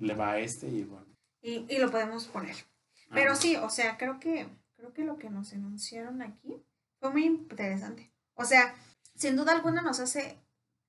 le 0.00 0.14
va 0.14 0.32
a 0.32 0.38
este 0.38 0.68
y 0.68 0.82
bueno. 0.84 1.06
Y, 1.42 1.64
y 1.68 1.78
lo 1.78 1.90
podemos 1.90 2.26
poner. 2.26 2.56
Pero 3.10 3.36
sí, 3.36 3.54
o 3.56 3.70
sea, 3.70 3.96
creo 3.96 4.18
que, 4.18 4.48
creo 4.76 4.92
que 4.92 5.04
lo 5.04 5.16
que 5.16 5.30
nos 5.30 5.52
enunciaron 5.52 6.22
aquí 6.22 6.56
fue 6.98 7.10
muy 7.10 7.24
interesante. 7.24 8.10
O 8.34 8.44
sea, 8.44 8.74
sin 9.14 9.36
duda 9.36 9.52
alguna 9.52 9.82
nos 9.82 10.00
hace 10.00 10.36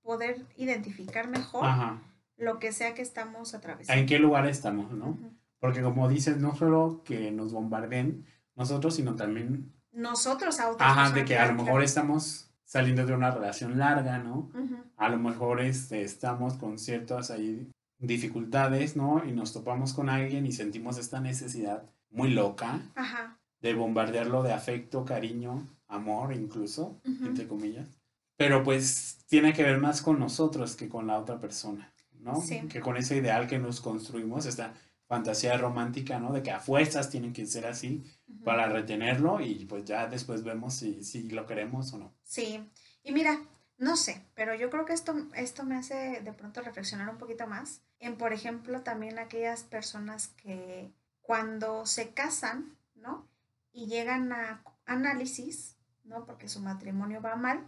poder 0.01 0.45
identificar 0.55 1.27
mejor 1.27 1.65
Ajá. 1.65 2.01
lo 2.37 2.57
que 2.59 2.71
sea 2.71 2.95
que 2.95 3.03
estamos 3.03 3.53
atravesando. 3.53 4.01
¿En 4.01 4.07
qué 4.07 4.17
lugar 4.17 4.47
estamos, 4.47 4.91
no? 4.91 5.09
Ujú. 5.09 5.36
Porque 5.59 5.81
como 5.81 6.07
dices, 6.07 6.37
no 6.37 6.55
solo 6.55 7.01
que 7.03 7.31
nos 7.31 7.53
bombarden 7.53 8.25
nosotros, 8.55 8.95
sino 8.95 9.15
también, 9.15 9.73
Nosotros 9.91 10.59
a 10.59 10.69
otras 10.69 10.89
ajá, 10.89 11.11
de 11.11 11.25
que 11.25 11.37
a 11.37 11.47
lo 11.47 11.63
mejor 11.63 11.83
estamos 11.83 12.51
saliendo 12.63 13.05
de 13.05 13.13
una 13.13 13.31
relación 13.31 13.77
larga, 13.77 14.17
¿no? 14.19 14.51
A 14.97 15.09
lo 15.09 15.17
mejor 15.17 15.61
este, 15.61 16.01
estamos 16.03 16.55
con 16.55 16.77
ciertas 16.77 17.31
ahí 17.31 17.69
dificultades, 17.99 18.95
¿no? 18.95 19.23
Y 19.25 19.31
nos 19.31 19.53
topamos 19.53 19.93
con 19.93 20.09
alguien 20.09 20.45
y 20.45 20.51
sentimos 20.51 20.97
esta 20.97 21.19
necesidad 21.19 21.83
muy 22.09 22.29
loca 22.31 22.81
Ajá. 22.95 23.39
de 23.61 23.73
bombardearlo 23.73 24.43
de 24.43 24.53
afecto, 24.53 25.05
cariño, 25.05 25.67
amor 25.87 26.33
incluso, 26.33 26.99
entre 27.05 27.47
comillas. 27.47 27.87
Pero 28.35 28.63
pues 28.63 29.19
tiene 29.27 29.53
que 29.53 29.63
ver 29.63 29.79
más 29.79 30.01
con 30.01 30.19
nosotros 30.19 30.75
que 30.75 30.89
con 30.89 31.07
la 31.07 31.17
otra 31.17 31.39
persona, 31.39 31.91
¿no? 32.19 32.41
Sí. 32.41 32.61
Que 32.67 32.81
con 32.81 32.97
ese 32.97 33.17
ideal 33.17 33.47
que 33.47 33.57
nos 33.57 33.81
construimos, 33.81 34.45
esta 34.45 34.73
fantasía 35.07 35.57
romántica, 35.57 36.19
¿no? 36.19 36.33
De 36.33 36.43
que 36.43 36.51
a 36.51 36.59
fuerzas 36.59 37.09
tienen 37.09 37.33
que 37.33 37.45
ser 37.45 37.65
así 37.65 38.03
para 38.43 38.67
retenerlo 38.67 39.39
y 39.39 39.65
pues 39.65 39.85
ya 39.85 40.07
después 40.07 40.43
vemos 40.43 40.75
si, 40.75 41.03
si 41.03 41.29
lo 41.29 41.45
queremos 41.45 41.93
o 41.93 41.97
no. 41.97 42.13
Sí, 42.23 42.69
y 43.03 43.11
mira, 43.13 43.39
no 43.77 43.95
sé, 43.95 44.25
pero 44.33 44.53
yo 44.55 44.69
creo 44.69 44.85
que 44.85 44.93
esto, 44.93 45.15
esto 45.35 45.63
me 45.63 45.75
hace 45.75 46.21
de 46.21 46.33
pronto 46.33 46.61
reflexionar 46.61 47.09
un 47.09 47.17
poquito 47.17 47.47
más 47.47 47.81
en, 47.99 48.17
por 48.17 48.33
ejemplo, 48.33 48.81
también 48.81 49.19
aquellas 49.19 49.63
personas 49.63 50.27
que 50.29 50.91
cuando 51.21 51.85
se 51.85 52.09
casan, 52.13 52.77
¿no? 52.95 53.27
Y 53.71 53.87
llegan 53.87 54.31
a 54.31 54.63
análisis, 54.85 55.77
¿no? 56.03 56.25
Porque 56.25 56.49
su 56.49 56.59
matrimonio 56.59 57.21
va 57.21 57.35
mal, 57.35 57.65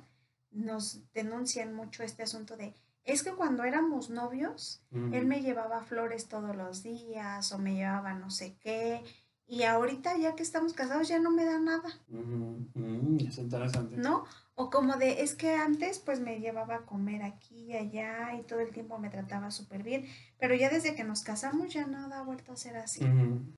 nos 0.51 1.11
denuncian 1.13 1.73
mucho 1.73 2.03
este 2.03 2.23
asunto 2.23 2.57
de, 2.57 2.73
es 3.11 3.23
que 3.23 3.33
cuando 3.33 3.63
éramos 3.63 4.09
novios, 4.09 4.81
él 5.11 5.25
me 5.25 5.41
llevaba 5.41 5.81
flores 5.83 6.27
todos 6.27 6.55
los 6.55 6.83
días 6.83 7.51
o 7.51 7.57
me 7.57 7.75
llevaba 7.75 8.13
no 8.13 8.29
sé 8.29 8.55
qué, 8.59 9.03
y 9.47 9.63
ahorita 9.63 10.15
ya 10.17 10.35
que 10.35 10.43
estamos 10.43 10.73
casados 10.73 11.07
ya 11.07 11.19
no 11.19 11.31
me 11.31 11.45
da 11.45 11.57
nada. 11.57 11.89
Ujú, 12.09 12.67
ujú, 12.75 13.27
es 13.27 13.37
interesante. 13.39 13.97
¿no? 13.97 14.25
O 14.55 14.69
como 14.69 14.97
de, 14.97 15.23
es 15.23 15.35
que 15.35 15.55
antes 15.55 15.99
pues 15.99 16.19
me 16.19 16.39
llevaba 16.39 16.75
a 16.75 16.85
comer 16.85 17.23
aquí 17.23 17.71
y 17.71 17.75
allá 17.75 18.33
y 18.35 18.43
todo 18.43 18.59
el 18.59 18.71
tiempo 18.71 18.97
me 18.99 19.09
trataba 19.09 19.51
súper 19.51 19.83
bien, 19.83 20.05
pero 20.37 20.53
ya 20.53 20.69
desde 20.69 20.95
que 20.95 21.03
nos 21.03 21.23
casamos 21.23 21.73
ya 21.73 21.87
nada 21.87 22.19
ha 22.19 22.23
vuelto 22.23 22.51
a 22.51 22.57
ser 22.57 22.77
así. 22.77 23.15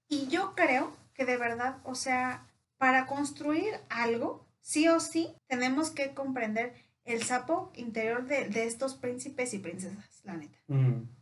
Y 0.08 0.28
yo 0.28 0.54
creo 0.56 0.96
que 1.14 1.26
de 1.26 1.38
verdad, 1.38 1.78
o 1.84 1.96
sea, 1.96 2.48
para 2.78 3.06
construir 3.08 3.74
algo, 3.90 4.46
sí 4.62 4.88
o 4.88 5.00
sí, 5.00 5.36
tenemos 5.48 5.90
que 5.92 6.14
comprender 6.14 6.74
el 7.12 7.24
sapo 7.24 7.72
interior 7.76 8.26
de, 8.26 8.48
de 8.50 8.66
estos 8.66 8.96
príncipes 8.96 9.54
y 9.54 9.60
princesas, 9.60 10.22
la 10.24 10.36
neta. 10.38 10.58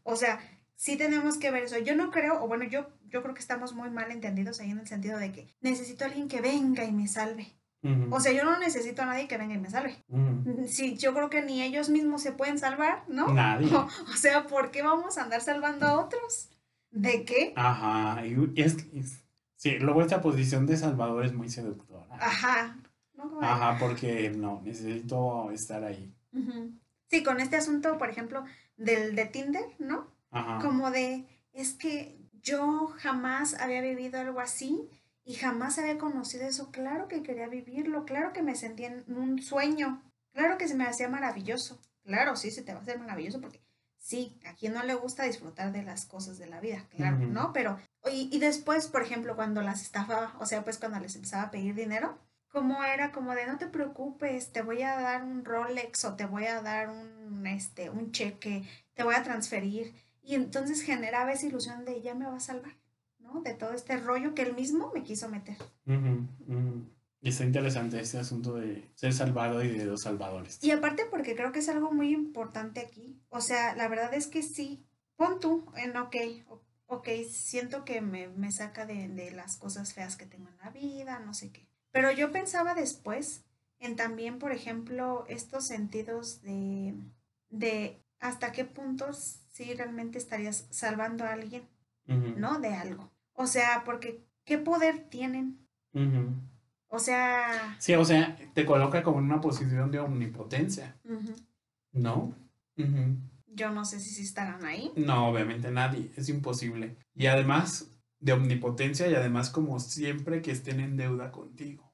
O 0.04 0.15
sea, 0.15 0.39
sí 0.75 0.95
tenemos 0.97 1.38
que 1.38 1.52
ver 1.52 1.63
eso. 1.63 1.78
Yo 1.80 1.95
no 1.95 2.12
creo, 2.12 2.43
o 2.43 2.47
bueno, 2.47 2.63
yo, 2.65 2.88
yo 3.08 3.21
creo 3.21 3.34
que 3.34 3.41
estamos 3.41 3.73
muy 3.73 3.89
mal 3.89 4.12
entendidos 4.12 4.60
ahí 4.60 4.71
en 4.71 4.80
el 4.80 4.88
sentido 4.88 5.17
de 5.19 5.32
que 5.32 5.47
necesito 5.62 6.04
a 6.04 6.08
alguien 6.08 6.28
que 6.28 6.41
venga 6.41 6.84
y 6.86 6.91
me 6.91 7.08
salve. 7.08 7.47
O 8.12 8.19
sea, 8.19 8.34
yo 8.34 8.43
no 8.43 8.60
necesito 8.60 9.04
a 9.04 9.06
nadie 9.06 9.30
que 9.30 9.38
venga 9.38 9.54
y 9.56 9.58
me 9.58 9.69
salve. 9.69 10.04
Sí, 10.67 10.97
yo 10.97 11.13
creo 11.13 11.30
que 11.30 11.41
ni 11.41 11.62
ellos 11.62 11.89
mismos 11.89 12.21
se 12.21 12.34
pueden 12.34 12.58
salvar, 12.60 13.04
¿no? 13.08 13.32
Nadie. 13.34 13.73
O, 13.73 13.88
o 14.13 14.17
sea, 14.17 14.47
¿por 14.47 14.69
qué 14.71 14.82
vamos 14.82 15.17
a 15.17 15.23
andar 15.23 15.39
salvando 15.41 15.86
a 15.88 15.97
otros? 15.99 16.49
¿De 16.91 17.23
qué? 17.23 17.54
Ajá, 17.56 18.25
y 18.25 18.36
es, 18.62 18.75
es- 18.93 19.23
sí, 19.56 19.78
luego 19.80 20.02
esta 20.02 20.21
posición 20.21 20.65
de 20.65 20.75
Salvador 20.75 21.23
es 21.25 21.34
muy 21.34 21.47
seductora. 21.49 22.17
Ajá. 22.19 22.75
¿No? 23.19 23.29
Como 23.29 23.41
de- 23.41 23.47
Ajá, 23.47 23.77
porque 23.79 24.29
no, 24.29 24.62
necesito 24.63 25.51
estar 25.51 25.84
ahí. 25.84 26.13
Sí, 27.10 27.23
con 27.23 27.39
este 27.39 27.58
asunto, 27.58 27.97
por 27.97 28.10
ejemplo, 28.10 28.43
del 28.77 29.15
de 29.15 29.25
Tinder, 29.25 29.65
¿no? 29.79 30.08
Ajá. 30.32 30.60
Como 30.65 30.89
de, 30.91 31.27
es 31.53 31.73
que 31.73 32.17
yo 32.41 32.93
jamás 32.97 33.55
había 33.60 33.82
vivido 33.82 34.19
algo 34.19 34.39
así 34.39 34.89
y 35.25 35.34
jamás 35.34 35.77
había 35.79 35.97
conocido 35.97 36.45
eso. 36.47 36.71
Claro 36.71 37.08
que 37.08 37.23
quería 37.23 37.47
vivirlo, 37.47 38.05
claro 38.05 38.32
que 38.32 38.41
me 38.41 38.55
sentía 38.55 38.88
en 38.88 39.03
un 39.15 39.41
sueño, 39.41 40.01
claro 40.34 40.58
que 40.58 40.67
se 40.67 40.75
me 40.75 40.86
hacía 40.86 41.10
maravilloso. 41.10 41.82
Claro, 42.05 42.36
sí, 42.36 42.51
se 42.51 42.62
te 42.62 42.73
va 42.73 42.79
a 42.79 42.82
hacer 42.84 42.99
maravilloso 42.99 43.41
porque 43.41 43.62
sí, 43.97 44.39
a 44.45 44.53
quien 44.53 44.73
no 44.73 44.84
le 44.84 44.93
gusta 44.95 45.23
disfrutar 45.23 45.71
de 45.73 45.84
las 45.84 46.05
cosas 46.05 46.38
de 46.38 46.47
la 46.47 46.60
vida, 46.62 46.88
claro. 46.95 47.17
¿no? 47.17 47.51
Pero, 47.53 47.77
y, 48.12 48.29
y 48.32 48.39
después, 48.39 48.88
por 48.88 49.01
ejemplo, 49.01 49.36
cuando 49.36 49.62
las 49.62 49.82
estafaba, 49.82 50.36
o 50.39 50.45
sea, 50.45 50.63
pues 50.63 50.77
cuando 50.77 50.99
les 50.99 51.15
empezaba 51.15 51.43
a 51.43 51.51
pedir 51.51 51.75
dinero, 51.75 52.17
como 52.49 52.83
era 52.83 53.12
como 53.12 53.33
de 53.33 53.45
no 53.45 53.57
te 53.57 53.67
preocupes, 53.67 54.51
te 54.51 54.62
voy 54.62 54.81
a 54.81 54.99
dar 54.99 55.23
un 55.23 55.45
Rolex 55.45 56.05
o 56.05 56.15
te 56.15 56.25
voy 56.25 56.45
a 56.45 56.62
dar 56.62 56.89
un, 56.89 57.45
este, 57.47 57.89
un 57.89 58.12
cheque, 58.12 58.63
te 58.93 59.03
voy 59.03 59.15
a 59.15 59.23
transferir. 59.23 59.93
Y 60.21 60.35
entonces 60.35 60.81
generaba 60.81 61.31
esa 61.31 61.47
ilusión 61.47 61.85
de 61.85 62.01
ya 62.01 62.13
me 62.15 62.25
va 62.25 62.38
a 62.38 62.41
salvar, 62.41 62.75
¿no? 63.19 63.41
De 63.41 63.53
todo 63.53 63.73
este 63.73 63.97
rollo 63.97 64.35
que 64.35 64.43
él 64.43 64.53
mismo 64.53 64.91
me 64.93 65.03
quiso 65.03 65.29
meter. 65.29 65.57
Ujú. 65.85 66.27
Y 67.21 67.29
está 67.29 67.43
interesante 67.43 67.99
este 67.99 68.17
asunto 68.17 68.55
de 68.55 68.89
ser 68.95 69.13
salvado 69.13 69.63
y 69.63 69.69
de 69.69 69.85
los 69.85 70.03
salvadores. 70.03 70.63
Y 70.63 70.71
aparte 70.71 71.05
porque 71.09 71.35
creo 71.35 71.51
que 71.51 71.59
es 71.59 71.69
algo 71.69 71.91
muy 71.91 72.13
importante 72.13 72.79
aquí. 72.79 73.21
O 73.29 73.41
sea, 73.41 73.75
la 73.75 73.88
verdad 73.88 74.13
es 74.13 74.27
que 74.27 74.41
sí, 74.41 74.85
pon 75.15 75.39
tú 75.39 75.65
en 75.75 75.97
ok, 75.97 76.15
ok, 76.88 77.09
siento 77.29 77.83
que 77.83 78.01
me, 78.01 78.29
me 78.29 78.51
saca 78.51 78.85
de, 78.85 79.09
de 79.09 79.31
las 79.31 79.57
cosas 79.57 79.93
feas 79.93 80.15
que 80.15 80.25
tengo 80.25 80.47
en 80.47 80.57
la 80.57 80.69
vida, 80.69 81.19
no 81.19 81.33
sé 81.33 81.51
qué. 81.51 81.68
Pero 81.91 82.12
yo 82.12 82.32
pensaba 82.32 82.73
después 82.73 83.43
en 83.80 83.95
también, 83.95 84.39
por 84.39 84.52
ejemplo, 84.52 85.25
estos 85.28 85.65
sentidos 85.65 86.41
de, 86.41 86.93
de 87.49 88.02
hasta 88.19 88.52
qué 88.52 88.65
puntos 88.65 89.39
sí 89.52 89.73
realmente 89.73 90.17
estarías 90.17 90.67
salvando 90.69 91.23
a 91.23 91.34
alguien, 91.34 91.63
¿no? 92.06 92.60
De 92.60 92.69
algo. 92.69 93.10
O 93.34 93.47
sea, 93.47 93.84
porque 93.86 94.21
¿qué 94.43 94.58
poder 94.58 95.10
tienen? 95.10 95.65
O 96.88 96.99
sea, 96.99 97.75
Sí, 97.80 97.93
o 97.95 98.04
sea, 98.04 98.36
te 98.54 98.65
coloca 98.65 99.04
como 99.04 99.19
en 99.19 99.25
una 99.25 99.41
posición 99.41 99.91
de 99.91 99.99
omnipotencia, 99.99 100.97
¿no? 101.91 102.36
Yo 103.47 103.71
no 103.71 103.86
sé 103.86 103.99
si 103.99 104.12
sí 104.12 104.23
estarán 104.23 104.63
ahí. 104.65 104.91
No, 104.95 105.30
obviamente 105.30 105.71
nadie, 105.71 106.12
es 106.15 106.30
imposible. 106.30 106.97
Y 107.15 107.28
además 107.28 107.89
de 108.19 108.34
omnipotencia 108.34 109.08
y 109.08 109.15
además 109.15 109.49
como 109.49 109.79
siempre 109.79 110.41
que 110.41 110.51
estén 110.51 110.79
en 110.79 110.97
deuda 110.97 111.32
contigo. 111.32 111.91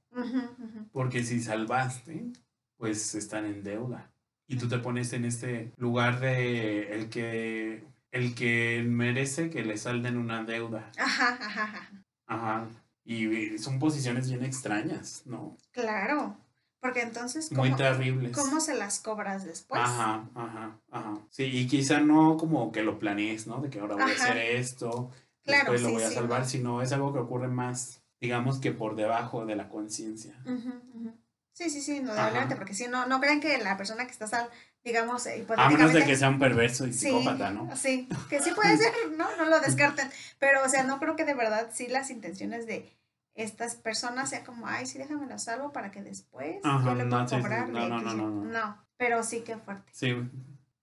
Porque 0.92 1.24
si 1.24 1.42
salvaste, 1.42 2.32
pues 2.78 3.16
están 3.16 3.46
en 3.46 3.64
deuda. 3.64 4.12
Y 4.48 4.58
tú 4.58 4.68
te 4.68 4.78
pones 4.80 5.12
en 5.14 5.26
este 5.26 5.72
lugar 5.78 6.20
de 6.20 6.94
el 6.94 7.10
que 7.10 7.84
el 8.12 8.34
que 8.34 8.84
merece 8.88 9.50
que 9.50 9.66
le 9.66 9.78
salden 9.78 10.18
una 10.18 10.44
deuda. 10.44 10.90
Ajá, 10.98 11.38
ajá, 11.42 11.64
ajá. 11.64 11.92
Ajá. 12.28 12.68
Y 13.04 13.58
son 13.58 13.78
posiciones 13.78 14.30
bien 14.30 14.44
extrañas, 14.44 15.24
¿no? 15.26 15.58
Claro, 15.72 16.38
porque 16.80 17.02
entonces, 17.02 17.52
Muy 17.52 17.70
¿cómo, 17.72 17.78
terribles. 17.78 18.32
cómo 18.38 18.60
se 18.62 18.76
las 18.76 19.00
cobras 19.00 19.44
después? 19.44 19.82
Ajá, 19.84 20.30
ajá, 20.34 20.80
ajá. 20.92 21.18
Sí, 21.30 21.44
y 21.44 21.68
quizá 21.68 22.00
no 22.00 22.38
como 22.38 22.72
que 22.72 22.84
lo 22.84 23.00
planees, 23.00 23.48
¿no? 23.48 23.60
De 23.60 23.70
que 23.70 23.80
ahora 23.80 23.96
voy 23.96 24.04
a 24.04 24.16
hacer 24.16 24.38
esto, 24.38 25.12
Claro, 25.46 25.78
después 25.78 25.82
lo 25.82 25.90
sí, 25.90 25.94
voy 25.96 26.04
a 26.04 26.10
sí, 26.10 26.16
salvar, 26.16 26.42
no. 26.42 26.48
sino 26.50 26.82
es 26.82 26.92
algo 26.92 27.14
que 27.14 27.20
ocurre 27.20 27.48
más, 27.48 28.02
digamos 28.20 28.60
que 28.60 28.72
por 28.72 28.96
debajo 28.96 29.46
de 29.46 29.56
la 29.56 29.70
conciencia. 29.70 30.36
Ujú, 30.46 30.70
ujú. 30.94 31.14
Sí, 31.54 31.70
sí, 31.70 31.82
sí, 31.82 32.02
no, 32.02 32.12
obviamente, 32.12 32.56
porque 32.56 32.74
si 32.74 32.88
no, 32.88 33.06
no 33.06 33.22
creen 33.22 33.40
que 33.40 33.58
la 33.60 33.78
persona 33.78 34.06
que 34.06 34.12
está 34.12 34.28
sal, 34.28 34.50
digamos, 34.84 35.26
A 35.58 35.70
menos 35.70 35.94
de 35.94 36.04
que 36.04 36.16
sea 36.18 36.30
un 36.30 36.38
perverso 36.38 36.86
y 36.86 36.92
Sí, 36.92 37.08
psicópata, 37.08 37.50
¿no? 37.52 37.74
Sí, 37.78 38.10
que 38.30 38.42
sí 38.42 38.52
puede 38.52 38.76
ser, 38.78 38.92
¿no? 39.16 39.36
No 39.38 39.46
lo 39.46 39.60
descarten. 39.62 40.10
Pero, 40.40 40.64
o 40.66 40.70
sea, 40.70 40.84
no 40.84 41.00
creo 41.00 41.16
que 41.16 41.24
de 41.24 41.34
verdad 41.34 41.70
sí 41.74 41.88
las 41.88 42.10
intenciones 42.10 42.68
de 42.68 42.92
estas 43.36 43.76
personas 43.76 44.30
sea 44.30 44.44
como, 44.44 44.68
ay, 44.68 44.86
sí, 44.86 44.98
déjame 44.98 45.28
lo 45.28 45.40
salvo 45.40 45.72
para 45.72 45.92
que 45.92 46.02
después 46.02 46.58
Ajá, 46.64 46.90
yo 46.90 46.96
le 46.96 47.06
no, 47.06 47.26
puedo 47.28 47.30
sí, 47.30 47.36
sí, 47.36 47.42
cobrar. 47.42 47.70
no, 47.70 47.88
no, 47.88 48.02
no, 48.02 48.14
no, 48.14 48.44
no. 48.46 48.86
Pero 48.98 49.24
sí 49.24 49.42
que 49.42 49.58
fuerte. 49.58 49.92
Sí, 49.94 50.14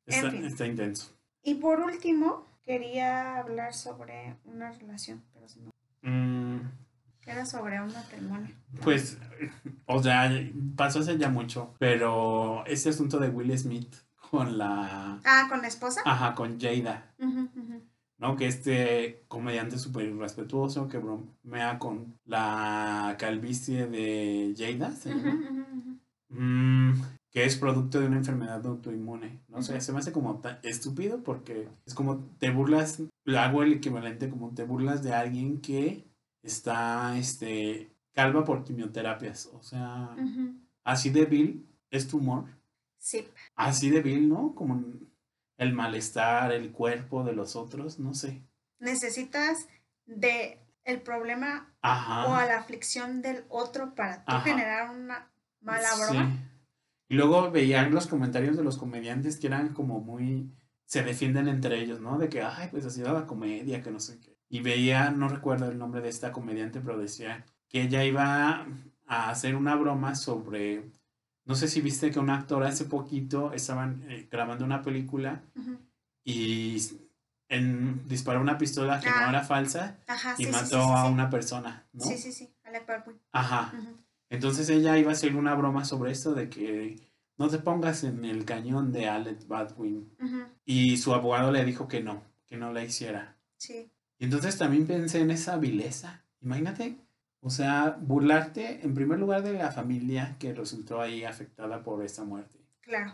está, 0.07 0.31
fin. 0.31 0.45
está 0.47 0.67
intenso. 0.67 1.13
Y 1.43 1.57
por 1.57 1.81
último, 1.81 2.47
quería 2.65 3.39
hablar 3.39 3.75
sobre 3.75 4.37
una 4.45 4.71
relación, 4.73 5.23
pero 5.33 5.49
se 5.49 5.61
me- 5.61 5.71
Mm, 6.05 6.61
era 7.27 7.47
sobre 7.47 7.81
un 7.81 7.93
matrimonio. 7.93 8.55
pues, 8.83 9.19
o 9.87 10.03
sea, 10.03 10.31
pasó 10.77 11.01
hace 11.01 11.17
ya 11.19 11.29
mucho, 11.29 11.75
pero 11.79 12.65
este 12.67 12.89
asunto 12.91 13.19
de 13.19 13.29
Will 13.29 13.57
Smith 13.57 13.95
con 14.31 14.59
la... 14.59 15.21
Ah, 15.25 15.47
con 15.49 15.61
la 15.63 15.69
esposa. 15.69 16.01
Ajá, 16.05 16.35
con 16.35 16.59
Jada. 16.61 17.15
¿no? 18.19 18.37
Que 18.37 18.47
este 18.47 19.25
comediante 19.29 19.79
súper 19.79 20.07
irrespetuoso 20.07 20.89
que 20.89 20.99
bromea 20.99 21.79
con 21.81 22.19
la 22.25 23.17
calvicie 23.19 23.87
de 23.89 24.55
Jada, 24.57 24.93
¿se 24.93 25.11
llama? 25.11 25.39
Mm, 26.29 26.93
que 27.33 27.45
es 27.47 27.57
producto 27.57 27.99
de 27.99 28.07
una 28.07 28.19
enfermedad 28.19 28.65
autoinmune. 28.67 29.41
No 29.49 29.63
sé, 29.63 29.73
Ujú. 29.73 29.81
se 29.81 29.93
me 29.93 29.99
hace 30.01 30.13
como 30.13 30.39
tan 30.41 30.59
estúpido 30.63 31.23
porque 31.23 31.67
es 31.87 31.95
como 31.95 32.19
te 32.39 32.51
burlas, 32.51 33.03
hago 33.37 33.63
el 33.63 33.73
equivalente 33.73 34.29
como 34.29 34.55
te 34.55 34.65
burlas 34.65 35.03
de 35.03 35.15
alguien 35.15 35.61
que 35.61 36.05
está 36.43 37.17
este, 37.17 37.91
calva 38.13 38.45
por 38.45 38.65
quimioterapias. 38.65 39.47
O 39.47 39.63
sea, 39.63 40.15
así 40.85 41.09
de 41.11 41.25
vil 41.25 41.67
es 41.91 42.07
tu 42.07 42.19
humor. 42.19 42.45
Sí. 42.99 43.27
Así 43.57 43.89
de 43.91 44.03
vil, 44.03 44.29
¿no? 44.29 44.55
Como 44.55 44.85
el 45.57 45.73
malestar, 45.73 46.53
el 46.53 46.71
cuerpo 46.71 47.25
de 47.25 47.33
los 47.33 47.57
otros, 47.57 47.99
no 47.99 48.13
sé. 48.15 48.43
Necesitas 48.79 49.69
de 50.05 50.59
el 50.85 51.01
problema 51.01 51.73
Ajá. 51.81 52.27
o 52.27 52.35
a 52.35 52.45
la 52.45 52.59
aflicción 52.59 53.23
del 53.23 53.45
otro 53.49 53.95
para 53.95 54.25
tú 54.25 54.33
Ajá. 54.33 54.45
generar 54.45 54.91
una 54.91 55.31
mala 55.61 55.89
Sí. 55.89 56.17
Y 57.13 57.15
luego 57.17 57.51
veían 57.51 57.93
los 57.93 58.07
comentarios 58.07 58.57
de 58.57 58.65
los 58.65 58.79
comediantes 58.79 59.37
que 59.39 59.47
eran 59.47 59.75
como 59.75 60.01
muy, 60.01 60.51
se 60.87 61.03
defienden 61.03 61.47
entre 61.47 61.79
ellos, 61.79 62.01
¿no? 62.01 62.17
De 62.17 62.31
que, 62.31 62.41
ay, 62.41 62.69
pues 62.71 62.87
así 62.87 63.03
era 63.03 63.13
la 63.13 63.27
comedia, 63.27 63.83
que 63.83 63.91
no 63.91 64.01
sé 64.01 64.19
qué. 64.19 64.39
Y 64.49 64.61
veía, 64.61 65.11
no 65.11 65.29
recuerdo 65.29 65.71
el 65.71 65.77
nombre 65.77 66.01
de 66.01 66.09
esta 66.09 66.33
comediante, 66.33 66.81
pero 66.81 66.99
decía 66.99 67.45
que 67.69 67.83
ella 67.83 68.03
iba 68.03 68.67
a 69.07 69.29
hacer 69.29 69.57
una 69.57 69.75
broma 69.77 70.15
sobre, 70.15 70.91
no 71.45 71.55
sé 71.55 71.69
si 71.69 71.83
viste 71.83 72.11
que 72.11 72.19
un 72.19 72.31
actor 72.31 72.65
hace 72.65 72.87
poquito 72.87 73.53
estaban 73.53 74.03
eh, 74.09 74.27
grabando 74.31 74.65
una 74.65 74.81
película 74.81 75.43
y 76.25 76.79
en, 77.51 78.09
disparó 78.09 78.41
una 78.41 78.57
pistola 78.57 79.01
que 79.01 79.11
Ah. 79.11 79.25
no 79.25 79.29
era 79.29 79.45
falsa 79.45 79.99
Ajá, 80.07 80.35
y 80.39 80.45
sí, 80.47 80.51
mató 80.51 80.65
sí, 80.65 80.71
sí, 80.71 80.93
a 80.97 81.05
una 81.05 81.29
persona, 81.29 81.87
¿no? 81.93 82.07
Sí, 82.07 82.17
sí, 82.17 82.33
sí, 82.33 82.55
Alec 82.65 82.87
Baldwin. 82.87 83.21
Ajá. 83.33 83.71
Entonces 84.33 84.69
ella 84.71 84.99
iba 84.99 85.11
a 85.11 85.13
hacer 85.13 85.37
una 85.37 85.55
broma 85.55 85.85
sobre 85.85 86.11
esto 86.13 86.35
de 86.35 86.49
que 86.49 86.99
no 87.39 87.49
te 87.49 87.59
pongas 87.59 88.03
en 88.05 88.25
el 88.25 88.45
cañón 88.45 88.91
de 88.93 89.09
Alec 89.09 89.47
Baldwin. 89.47 90.11
Y 90.65 90.97
su 90.97 91.13
abogado 91.15 91.53
le 91.53 91.65
dijo 91.65 91.87
que 91.87 92.01
no, 92.03 92.23
que 92.47 92.57
no 92.57 92.73
la 92.73 92.83
hiciera. 92.83 93.37
Sí, 93.59 93.91
Y 94.19 94.25
entonces 94.25 94.57
también 94.59 94.87
pensé 94.87 95.21
en 95.21 95.31
esa 95.31 95.57
vileza. 95.59 96.25
Imagínate, 96.41 96.97
o 97.41 97.51
sea, 97.51 97.97
burlarte 98.01 98.81
en 98.85 98.95
primer 98.95 99.19
lugar 99.19 99.43
de 99.43 99.53
la 99.53 99.71
familia 99.71 100.37
que 100.39 100.53
resultó 100.55 101.01
ahí 101.01 101.25
afectada 101.25 101.83
por 101.83 102.03
esta 102.05 102.25
muerte. 102.25 102.59
claro. 102.81 103.13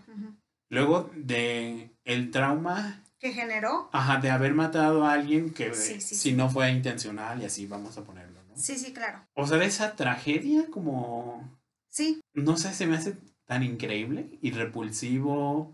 Luego 0.70 1.10
de 1.16 1.90
el 2.04 2.30
trauma, 2.30 3.02
Que 3.18 3.32
generó. 3.32 3.88
ajá, 3.92 4.18
de 4.20 4.30
haber 4.30 4.52
matado 4.54 5.04
a 5.04 5.12
alguien 5.14 5.50
que 5.54 5.72
Sí, 5.74 5.94
sí, 5.94 6.14
si 6.14 6.30
sí. 6.30 6.32
no 6.34 6.50
fue 6.50 6.70
intencional 6.70 7.40
y 7.40 7.46
así 7.46 7.66
vamos 7.66 7.96
a 7.96 8.04
ponerlo. 8.04 8.37
Sí, 8.58 8.76
sí, 8.76 8.92
claro. 8.92 9.26
O 9.34 9.46
sea, 9.46 9.58
de 9.58 9.66
esa 9.66 9.96
tragedia 9.96 10.66
como 10.70 11.56
Sí, 11.88 12.20
no 12.34 12.56
sé, 12.56 12.74
se 12.74 12.86
me 12.86 12.96
hace 12.96 13.16
tan 13.46 13.62
increíble 13.62 14.38
y 14.42 14.50
repulsivo, 14.50 15.72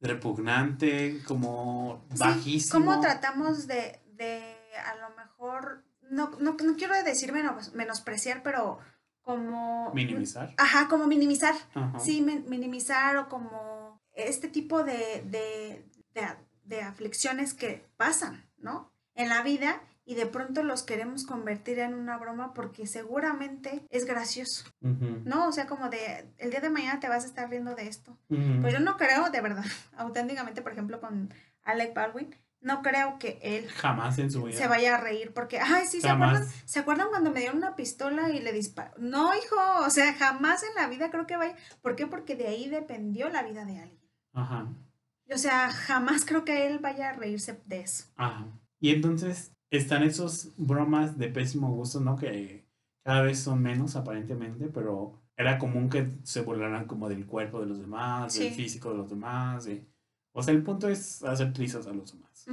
repugnante, 0.00 1.22
como 1.26 2.04
Sí, 2.12 2.18
bajísimo. 2.18 2.84
¿Cómo 2.84 3.00
tratamos 3.00 3.66
de, 3.66 4.00
de 4.14 4.54
a 4.86 4.94
lo 4.96 5.14
mejor, 5.16 5.84
no, 6.10 6.30
no, 6.40 6.56
no 6.62 6.76
quiero 6.76 6.94
decir 7.02 7.32
menos, 7.32 7.72
menospreciar, 7.74 8.42
pero 8.42 8.78
como... 9.22 9.92
Minimizar. 9.94 10.54
Ajá, 10.58 10.88
como 10.88 11.06
minimizar. 11.06 11.54
Ajá. 11.74 11.98
Sí, 12.00 12.20
min- 12.22 12.44
minimizar 12.48 13.16
o 13.16 13.28
como 13.28 14.00
este 14.14 14.48
tipo 14.48 14.82
de, 14.82 15.22
de, 15.26 15.88
de, 16.14 16.26
de 16.64 16.82
aflicciones 16.82 17.54
que 17.54 17.86
pasan, 17.96 18.44
¿no? 18.58 18.92
En 19.14 19.28
la 19.28 19.42
vida 19.42 19.80
y 20.04 20.14
de 20.14 20.26
pronto 20.26 20.62
los 20.62 20.82
queremos 20.82 21.24
convertir 21.24 21.78
en 21.78 21.94
una 21.94 22.18
broma 22.18 22.54
porque 22.54 22.86
seguramente 22.86 23.86
es 23.90 24.04
gracioso, 24.04 24.64
¿no? 24.80 25.48
O 25.48 25.52
sea, 25.52 25.66
como 25.66 25.88
de, 25.88 26.28
el 26.38 26.50
día 26.50 26.60
de 26.60 26.70
mañana 26.70 26.98
te 27.00 27.08
vas 27.08 27.24
a 27.24 27.26
estar 27.28 27.48
riendo 27.48 27.74
de 27.74 27.86
esto. 27.88 28.18
Pues 28.28 28.72
yo 28.72 28.80
no 28.80 28.96
creo, 28.96 29.30
de 29.30 29.40
verdad, 29.40 29.64
auténticamente, 29.96 30.62
por 30.62 30.72
ejemplo, 30.72 31.00
con 31.00 31.32
Alec 31.62 31.94
Baldwin, 31.94 32.34
no 32.60 32.80
creo 32.82 33.18
que 33.18 33.38
él 33.42 33.68
Jamás 33.70 34.18
en 34.18 34.30
su 34.30 34.44
vida. 34.44 34.56
se 34.56 34.68
vaya 34.68 34.94
a 34.94 35.00
reír 35.00 35.32
porque, 35.34 35.58
ay, 35.58 35.86
sí, 35.88 36.00
¿se 36.00 36.08
acuerdan? 36.08 36.46
¿Se 36.64 36.78
acuerdan 36.78 37.08
cuando 37.10 37.30
me 37.32 37.40
dieron 37.40 37.56
una 37.58 37.74
pistola 37.74 38.30
y 38.30 38.40
le 38.40 38.52
disparó? 38.52 38.92
No, 38.98 39.34
hijo, 39.34 39.56
o 39.84 39.90
sea, 39.90 40.14
jamás 40.14 40.62
en 40.62 40.74
la 40.76 40.86
vida 40.88 41.10
creo 41.10 41.26
que 41.26 41.36
vaya. 41.36 41.56
¿Por 41.80 41.96
qué? 41.96 42.06
Porque 42.06 42.36
de 42.36 42.46
ahí 42.46 42.68
dependió 42.68 43.28
la 43.30 43.42
vida 43.42 43.64
de 43.64 43.78
alguien. 43.80 44.00
Ajá, 44.32 44.68
O 45.32 45.38
sea, 45.38 45.70
jamás 45.72 46.24
creo 46.24 46.44
que 46.44 46.66
él 46.68 46.78
vaya 46.78 47.10
a 47.10 47.12
reírse 47.14 47.60
de 47.66 47.80
eso. 47.80 48.04
ajá. 48.16 48.46
Y 48.80 48.90
entonces 48.92 49.52
están 49.76 50.02
esos 50.02 50.52
bromas 50.56 51.18
de 51.18 51.28
pésimo 51.28 51.70
gusto, 51.72 52.00
¿no? 52.00 52.16
Que 52.16 52.64
cada 53.04 53.22
vez 53.22 53.38
son 53.40 53.62
menos 53.62 53.96
aparentemente, 53.96 54.66
pero 54.68 55.18
era 55.36 55.58
común 55.58 55.88
que 55.88 56.06
se 56.24 56.42
burlaran 56.42 56.86
como 56.86 57.08
del 57.08 57.26
cuerpo 57.26 57.60
de 57.60 57.66
los 57.66 57.78
demás, 57.80 58.34
del 58.38 58.52
físico 58.52 58.90
de 58.90 58.98
los 58.98 59.10
demás. 59.10 59.64
de- 59.64 59.84
O 60.32 60.42
sea, 60.42 60.54
el 60.54 60.62
punto 60.62 60.88
es 60.88 61.22
hacer 61.24 61.52
trizas 61.52 61.86
a 61.86 61.92
los 61.92 62.12
demás. 62.12 62.46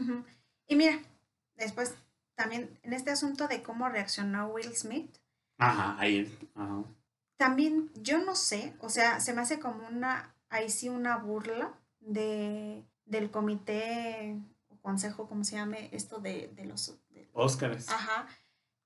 Y 0.68 0.76
mira, 0.76 1.00
después 1.58 1.94
también 2.36 2.70
en 2.84 2.94
este 2.94 3.12
asunto 3.12 3.48
de 3.48 3.62
cómo 3.64 3.90
reaccionó 3.90 4.48
Will 4.48 4.74
Smith, 4.76 5.18
Ajá, 5.58 6.00
ahí. 6.00 6.26
Ajá. 6.56 6.84
también 7.38 7.90
yo 8.02 8.24
no 8.24 8.36
sé, 8.36 8.74
o 8.80 8.90
sea, 8.90 9.20
se 9.20 9.34
me 9.34 9.42
hace 9.42 9.60
como 9.60 9.88
una, 9.88 10.34
ahí 10.50 10.70
sí 10.70 10.88
una 10.90 11.18
burla 11.18 11.74
de, 12.00 12.84
del 13.06 13.30
comité 13.30 14.38
o 14.70 14.78
consejo, 14.82 15.28
como 15.28 15.44
se 15.44 15.56
llame, 15.58 15.90
esto 15.92 16.20
de, 16.20 16.52
de 16.56 16.66
los... 16.66 16.96
Óscares. 17.40 17.90
Ajá. 17.90 18.28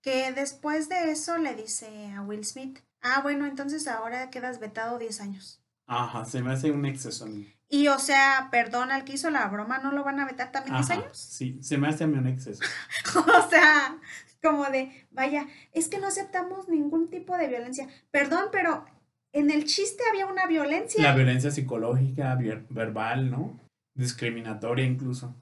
Que 0.02 0.32
después 0.32 0.90
de 0.90 1.12
eso 1.12 1.38
le 1.38 1.56
dice 1.56 2.12
a 2.16 2.22
Will 2.22 2.46
Smith, 2.46 2.80
ah, 3.02 3.22
bueno, 3.22 3.46
entonces 3.46 3.88
ahora 3.88 4.30
quedas 4.30 4.60
vetado 4.60 5.00
10 5.00 5.22
años. 5.22 5.62
Ajá, 5.88 6.26
se 6.26 6.42
me 6.42 6.52
hace 6.54 6.72
un 6.72 6.86
exceso. 6.86 7.26
a 7.26 7.28
mí. 7.28 7.54
Y 7.70 7.88
o 7.88 7.98
sea, 8.00 8.50
perdón, 8.52 8.92
al 8.92 9.04
que 9.06 9.14
hizo 9.14 9.30
la 9.30 9.48
broma, 9.48 9.80
¿no 9.80 9.92
lo 9.92 10.04
van 10.04 10.20
a 10.20 10.26
vetar 10.26 10.52
también 10.52 10.76
10 10.76 10.90
Ajá, 10.92 11.00
años? 11.02 11.18
Sí, 11.18 11.58
se 11.62 11.78
me 11.78 11.88
hace 11.88 12.04
a 12.04 12.08
mí 12.08 12.18
un 12.18 12.28
exceso. 12.28 12.64
o 13.16 13.50
sea, 13.50 13.98
como 14.42 14.66
de, 14.66 15.08
vaya, 15.12 15.48
es 15.72 15.88
que 15.88 16.00
no 16.00 16.08
aceptamos 16.08 16.68
ningún 16.70 17.10
tipo 17.10 17.36
de 17.38 17.48
violencia. 17.48 17.88
Perdón, 18.12 18.46
pero 18.52 18.86
en 19.32 19.50
el 19.52 19.66
chiste 19.66 20.04
había 20.12 20.26
una 20.28 20.46
violencia. 20.46 21.02
La 21.02 21.16
violencia 21.16 21.50
psicológica, 21.50 22.36
ver- 22.36 22.66
verbal, 22.70 23.32
¿no? 23.32 23.60
Discriminatoria 23.96 24.86
incluso. 24.86 25.36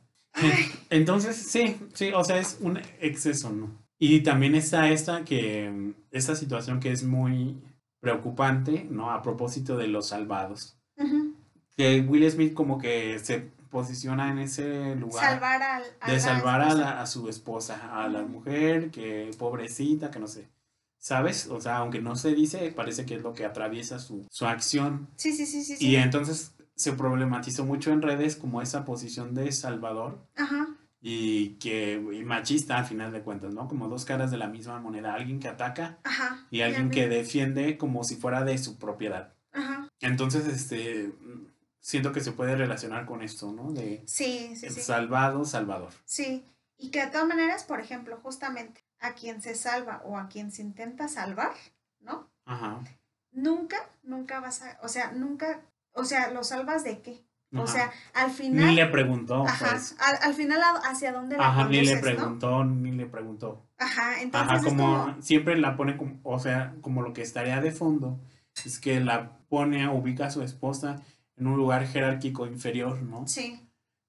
Entonces, 0.89 1.35
sí, 1.35 1.77
sí, 1.93 2.11
o 2.13 2.23
sea, 2.23 2.37
es 2.39 2.57
un 2.61 2.79
exceso, 2.99 3.49
¿no? 3.51 3.69
Y 3.99 4.21
también 4.21 4.55
está 4.55 4.89
esta 4.89 5.23
que, 5.23 5.93
esta 6.11 6.35
situación 6.35 6.79
que 6.79 6.91
es 6.91 7.03
muy 7.03 7.55
preocupante, 7.99 8.87
¿no? 8.89 9.11
A 9.11 9.21
propósito 9.21 9.77
de 9.77 9.87
los 9.87 10.07
salvados. 10.07 10.77
ujú. 10.97 11.35
Que 11.77 12.01
Will 12.01 12.29
Smith 12.29 12.53
como 12.53 12.77
que 12.79 13.17
se 13.19 13.39
posiciona 13.69 14.29
en 14.31 14.39
ese 14.39 14.95
lugar. 14.95 15.31
Salvar 15.31 15.61
al, 15.63 15.83
a 16.01 16.11
de 16.11 16.19
salvar 16.19 16.61
a, 16.61 16.73
la- 16.73 17.01
a 17.01 17.05
su 17.05 17.29
esposa, 17.29 18.03
a 18.03 18.09
la 18.09 18.23
mujer, 18.23 18.91
que 18.91 19.31
pobrecita, 19.37 20.11
que 20.11 20.19
no 20.19 20.27
sé. 20.27 20.49
¿Sabes? 20.99 21.47
O 21.47 21.61
sea, 21.61 21.77
aunque 21.77 22.01
no 22.01 22.15
se 22.15 22.35
dice, 22.35 22.71
parece 22.75 23.05
que 23.05 23.15
es 23.15 23.21
lo 23.23 23.33
que 23.33 23.45
atraviesa 23.45 23.97
su, 23.99 24.27
su 24.29 24.45
acción. 24.45 25.07
Sí, 25.15 25.31
sí, 25.31 25.45
sí, 25.45 25.63
sí. 25.63 25.77
sí. 25.77 25.87
Y 25.87 25.95
entonces 25.95 26.53
se 26.81 26.93
problematizó 26.93 27.65
mucho 27.65 27.91
en 27.91 28.01
redes 28.01 28.35
como 28.35 28.61
esa 28.61 28.85
posición 28.85 29.33
de 29.33 29.51
salvador 29.51 30.25
Ajá, 30.35 30.67
y 31.01 31.55
que 31.55 31.93
y 31.93 32.23
machista 32.23 32.77
al 32.77 32.85
final 32.85 33.11
de 33.11 33.21
cuentas, 33.21 33.53
¿no? 33.53 33.67
Como 33.67 33.87
dos 33.87 34.05
caras 34.05 34.31
de 34.31 34.37
la 34.37 34.47
misma 34.47 34.79
moneda, 34.79 35.13
alguien 35.13 35.39
que 35.39 35.47
ataca 35.47 35.99
ajá. 36.03 36.45
y 36.49 36.61
alguien 36.61 36.89
que 36.89 37.07
de... 37.07 37.17
defiende 37.17 37.77
como 37.77 38.03
si 38.03 38.15
fuera 38.15 38.43
de 38.43 38.57
su 38.57 38.77
propiedad. 38.77 39.33
Ajá. 39.51 39.89
Entonces, 39.99 40.47
este, 40.47 41.13
siento 41.79 42.11
que 42.11 42.21
se 42.21 42.31
puede 42.31 42.55
relacionar 42.55 43.05
con 43.05 43.21
esto, 43.21 43.51
¿no? 43.51 43.71
De 43.71 44.03
Sí, 44.05 44.55
sí, 44.55 44.69
sí. 44.69 44.81
salvado, 44.81 45.45
salvador. 45.45 45.91
Sí, 46.05 46.45
y 46.77 46.89
que 46.89 47.05
de 47.05 47.11
todas 47.11 47.27
maneras, 47.27 47.63
por 47.63 47.79
ejemplo, 47.79 48.19
justamente 48.23 48.83
a 48.99 49.13
quien 49.13 49.41
se 49.41 49.55
salva 49.55 50.01
o 50.05 50.17
a 50.17 50.29
quien 50.29 50.51
se 50.51 50.61
intenta 50.61 51.07
salvar, 51.07 51.53
¿no? 51.99 52.29
Ajá. 52.45 52.83
Nunca, 53.31 53.77
nunca 54.03 54.39
vas 54.39 54.61
a, 54.61 54.79
o 54.83 54.87
sea, 54.87 55.11
nunca, 55.11 55.61
o 55.93 56.03
sea, 56.05 56.31
¿lo 56.31 56.43
salvas 56.43 56.83
de 56.83 57.01
qué? 57.01 57.25
O 57.53 57.67
sea, 57.67 57.91
al 58.13 58.31
Ni 58.31 58.33
final, 58.33 58.75
le 58.75 58.85
preguntó, 58.87 59.43
ajá, 59.45 59.69
pues. 59.71 59.95
al, 59.99 60.17
al 60.21 60.33
final 60.33 60.61
hacia 60.83 61.11
dónde 61.11 61.37
la 61.37 61.47
Ajá, 61.47 61.67
ni 61.67 61.81
le 61.81 61.97
preguntó, 61.97 62.63
ni 62.63 62.91
le 62.91 63.05
preguntó. 63.07 63.67
Ajá, 63.77 64.21
entonces 64.21 64.59
Ajá, 64.59 64.63
como, 64.63 65.21
siempre 65.21 65.57
la 65.57 65.75
pone 65.75 65.97
como, 65.97 66.19
o 66.23 66.39
sea, 66.39 66.75
como 66.81 67.01
lo 67.01 67.13
que 67.13 67.21
estaría 67.21 67.59
de 67.61 67.71
fondo 67.71 68.19
es 68.65 68.79
que 68.79 68.99
la 68.99 69.37
pone, 69.49 69.87
ubica 69.89 70.27
a 70.27 70.31
su 70.31 70.41
esposa 70.43 71.01
en 71.37 71.47
un 71.47 71.57
lugar 71.57 71.87
jerárquico 71.87 72.45
inferior, 72.47 73.01
¿no? 73.01 73.25
sí, 73.25 73.59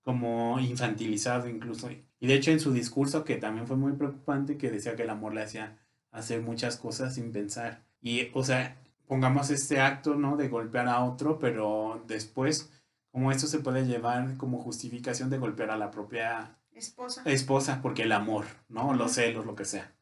Como 0.03 0.59
infantilizado 0.61 1.49
incluso. 1.49 1.91
Y 1.91 2.27
de 2.27 2.35
hecho 2.35 2.51
en 2.51 2.61
su 2.61 2.73
discurso, 2.73 3.25
que 3.25 3.37
también 3.37 3.67
fue 3.67 3.77
muy 3.77 3.93
preocupante, 3.93 4.57
que 4.59 4.71
decía 4.71 4.97
que 4.97 5.03
el 5.05 5.11
amor 5.11 5.35
le 5.35 5.43
hacía 5.43 5.79
hacer 6.11 6.41
muchas 6.43 6.77
cosas 6.77 7.15
sin 7.15 7.33
pensar. 7.33 7.85
Y, 8.01 8.31
o 8.35 8.45
sea, 8.45 8.77
pongamos 9.13 9.51
este 9.51 9.79
acto, 9.79 10.15
¿no? 10.15 10.39
De 10.39 10.49
golpear 10.49 10.89
a 10.89 11.05
otro, 11.05 11.39
pero 11.39 12.03
después, 12.07 12.73
como 13.11 13.31
esto 13.31 13.47
se 13.47 13.59
puede 13.59 13.85
llevar 13.85 14.39
como 14.39 14.63
justificación 14.63 15.29
de 15.29 15.37
golpear 15.37 15.71
a 15.71 15.77
la 15.77 15.91
propia 15.91 16.57
esposa. 16.73 17.21
esposa, 17.27 17.81
porque 17.83 18.05
el 18.05 18.13
amor, 18.13 18.47
¿no? 18.71 18.95
Los 18.95 19.13
celos, 19.13 19.45
lo 19.45 19.55
que 19.55 19.67
sea. 19.67 19.93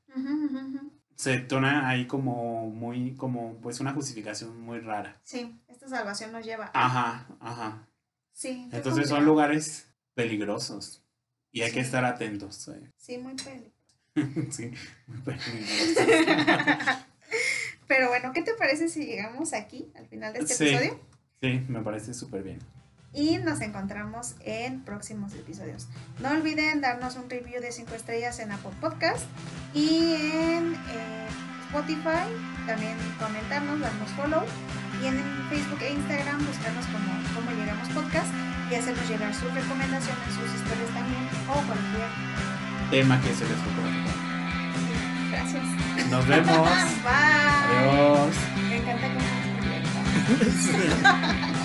Se 1.16 1.40
tona 1.40 1.88
ahí 1.88 2.06
como 2.06 2.70
muy, 2.70 3.16
como 3.16 3.56
pues 3.56 3.80
una 3.80 3.92
justificación 3.94 4.60
muy 4.60 4.78
rara. 4.78 5.20
Sí, 5.24 5.60
esta 5.66 5.88
salvación 5.88 6.30
nos 6.30 6.44
lleva. 6.44 6.70
Ajá, 6.72 7.26
ajá. 7.40 7.88
Sí. 8.32 8.68
Entonces 8.70 9.08
son 9.08 9.24
lugares 9.24 9.92
peligrosos 10.14 11.02
y 11.50 11.62
hay 11.62 11.72
que 11.72 11.80
estar 11.80 12.04
atentos. 12.04 12.68
eh. 12.68 12.92
Sí, 12.96 13.18
muy 13.18 13.34
peligroso. 13.34 13.74
sí, 14.52 14.70
muy 15.08 15.18
peligrosos. 15.18 17.06
Pero 17.90 18.06
bueno, 18.08 18.30
¿qué 18.32 18.42
te 18.42 18.54
parece 18.54 18.88
si 18.88 19.04
llegamos 19.04 19.52
aquí 19.52 19.90
al 19.96 20.06
final 20.06 20.32
de 20.32 20.38
este 20.38 20.54
Sí. 20.54 20.68
episodio? 20.68 21.00
Sí, 21.42 21.64
me 21.68 21.80
parece 21.80 22.14
súper 22.14 22.44
bien. 22.44 22.60
y 23.12 23.38
nos 23.38 23.60
encontramos 23.60 24.36
en 24.44 24.84
próximos 24.84 25.34
episodios. 25.34 25.88
No 26.20 26.30
olviden 26.30 26.80
darnos 26.80 27.16
un 27.16 27.28
review 27.28 27.60
de 27.60 27.72
5 27.72 27.92
estrellas 27.96 28.38
en 28.38 28.52
Apple 28.52 28.70
Podcast 28.80 29.24
y 29.74 30.14
en 30.14 30.74
eh, 30.94 31.26
Spotify, 31.66 32.30
también 32.68 32.96
comentarnos, 33.18 33.80
darnos 33.80 34.08
follow 34.10 34.44
y 35.02 35.06
en 35.08 35.18
Facebook 35.50 35.82
e 35.82 35.92
Instagram 35.94 36.46
buscarnos 36.46 36.86
como, 36.86 37.10
como 37.34 37.50
Llegamos 37.60 37.88
Podcast 37.88 38.30
y 38.70 38.76
hacernos 38.76 39.08
llegar 39.10 39.34
sus 39.34 39.52
recomendaciones, 39.52 40.26
sus 40.38 40.46
historias 40.54 40.90
también 40.94 41.26
o 41.48 41.54
cualquier 41.66 42.10
tema 42.92 43.20
que 43.20 43.34
se 43.34 43.42
les 43.44 43.58
ocurra. 43.58 43.99
Gracias. 45.40 46.10
Nos 46.10 46.26
vemos. 46.26 46.68
Bye. 47.02 47.78
Adiós. 47.78 48.34
Me 48.68 48.76
encanta 48.76 49.06
cómo 49.08 49.20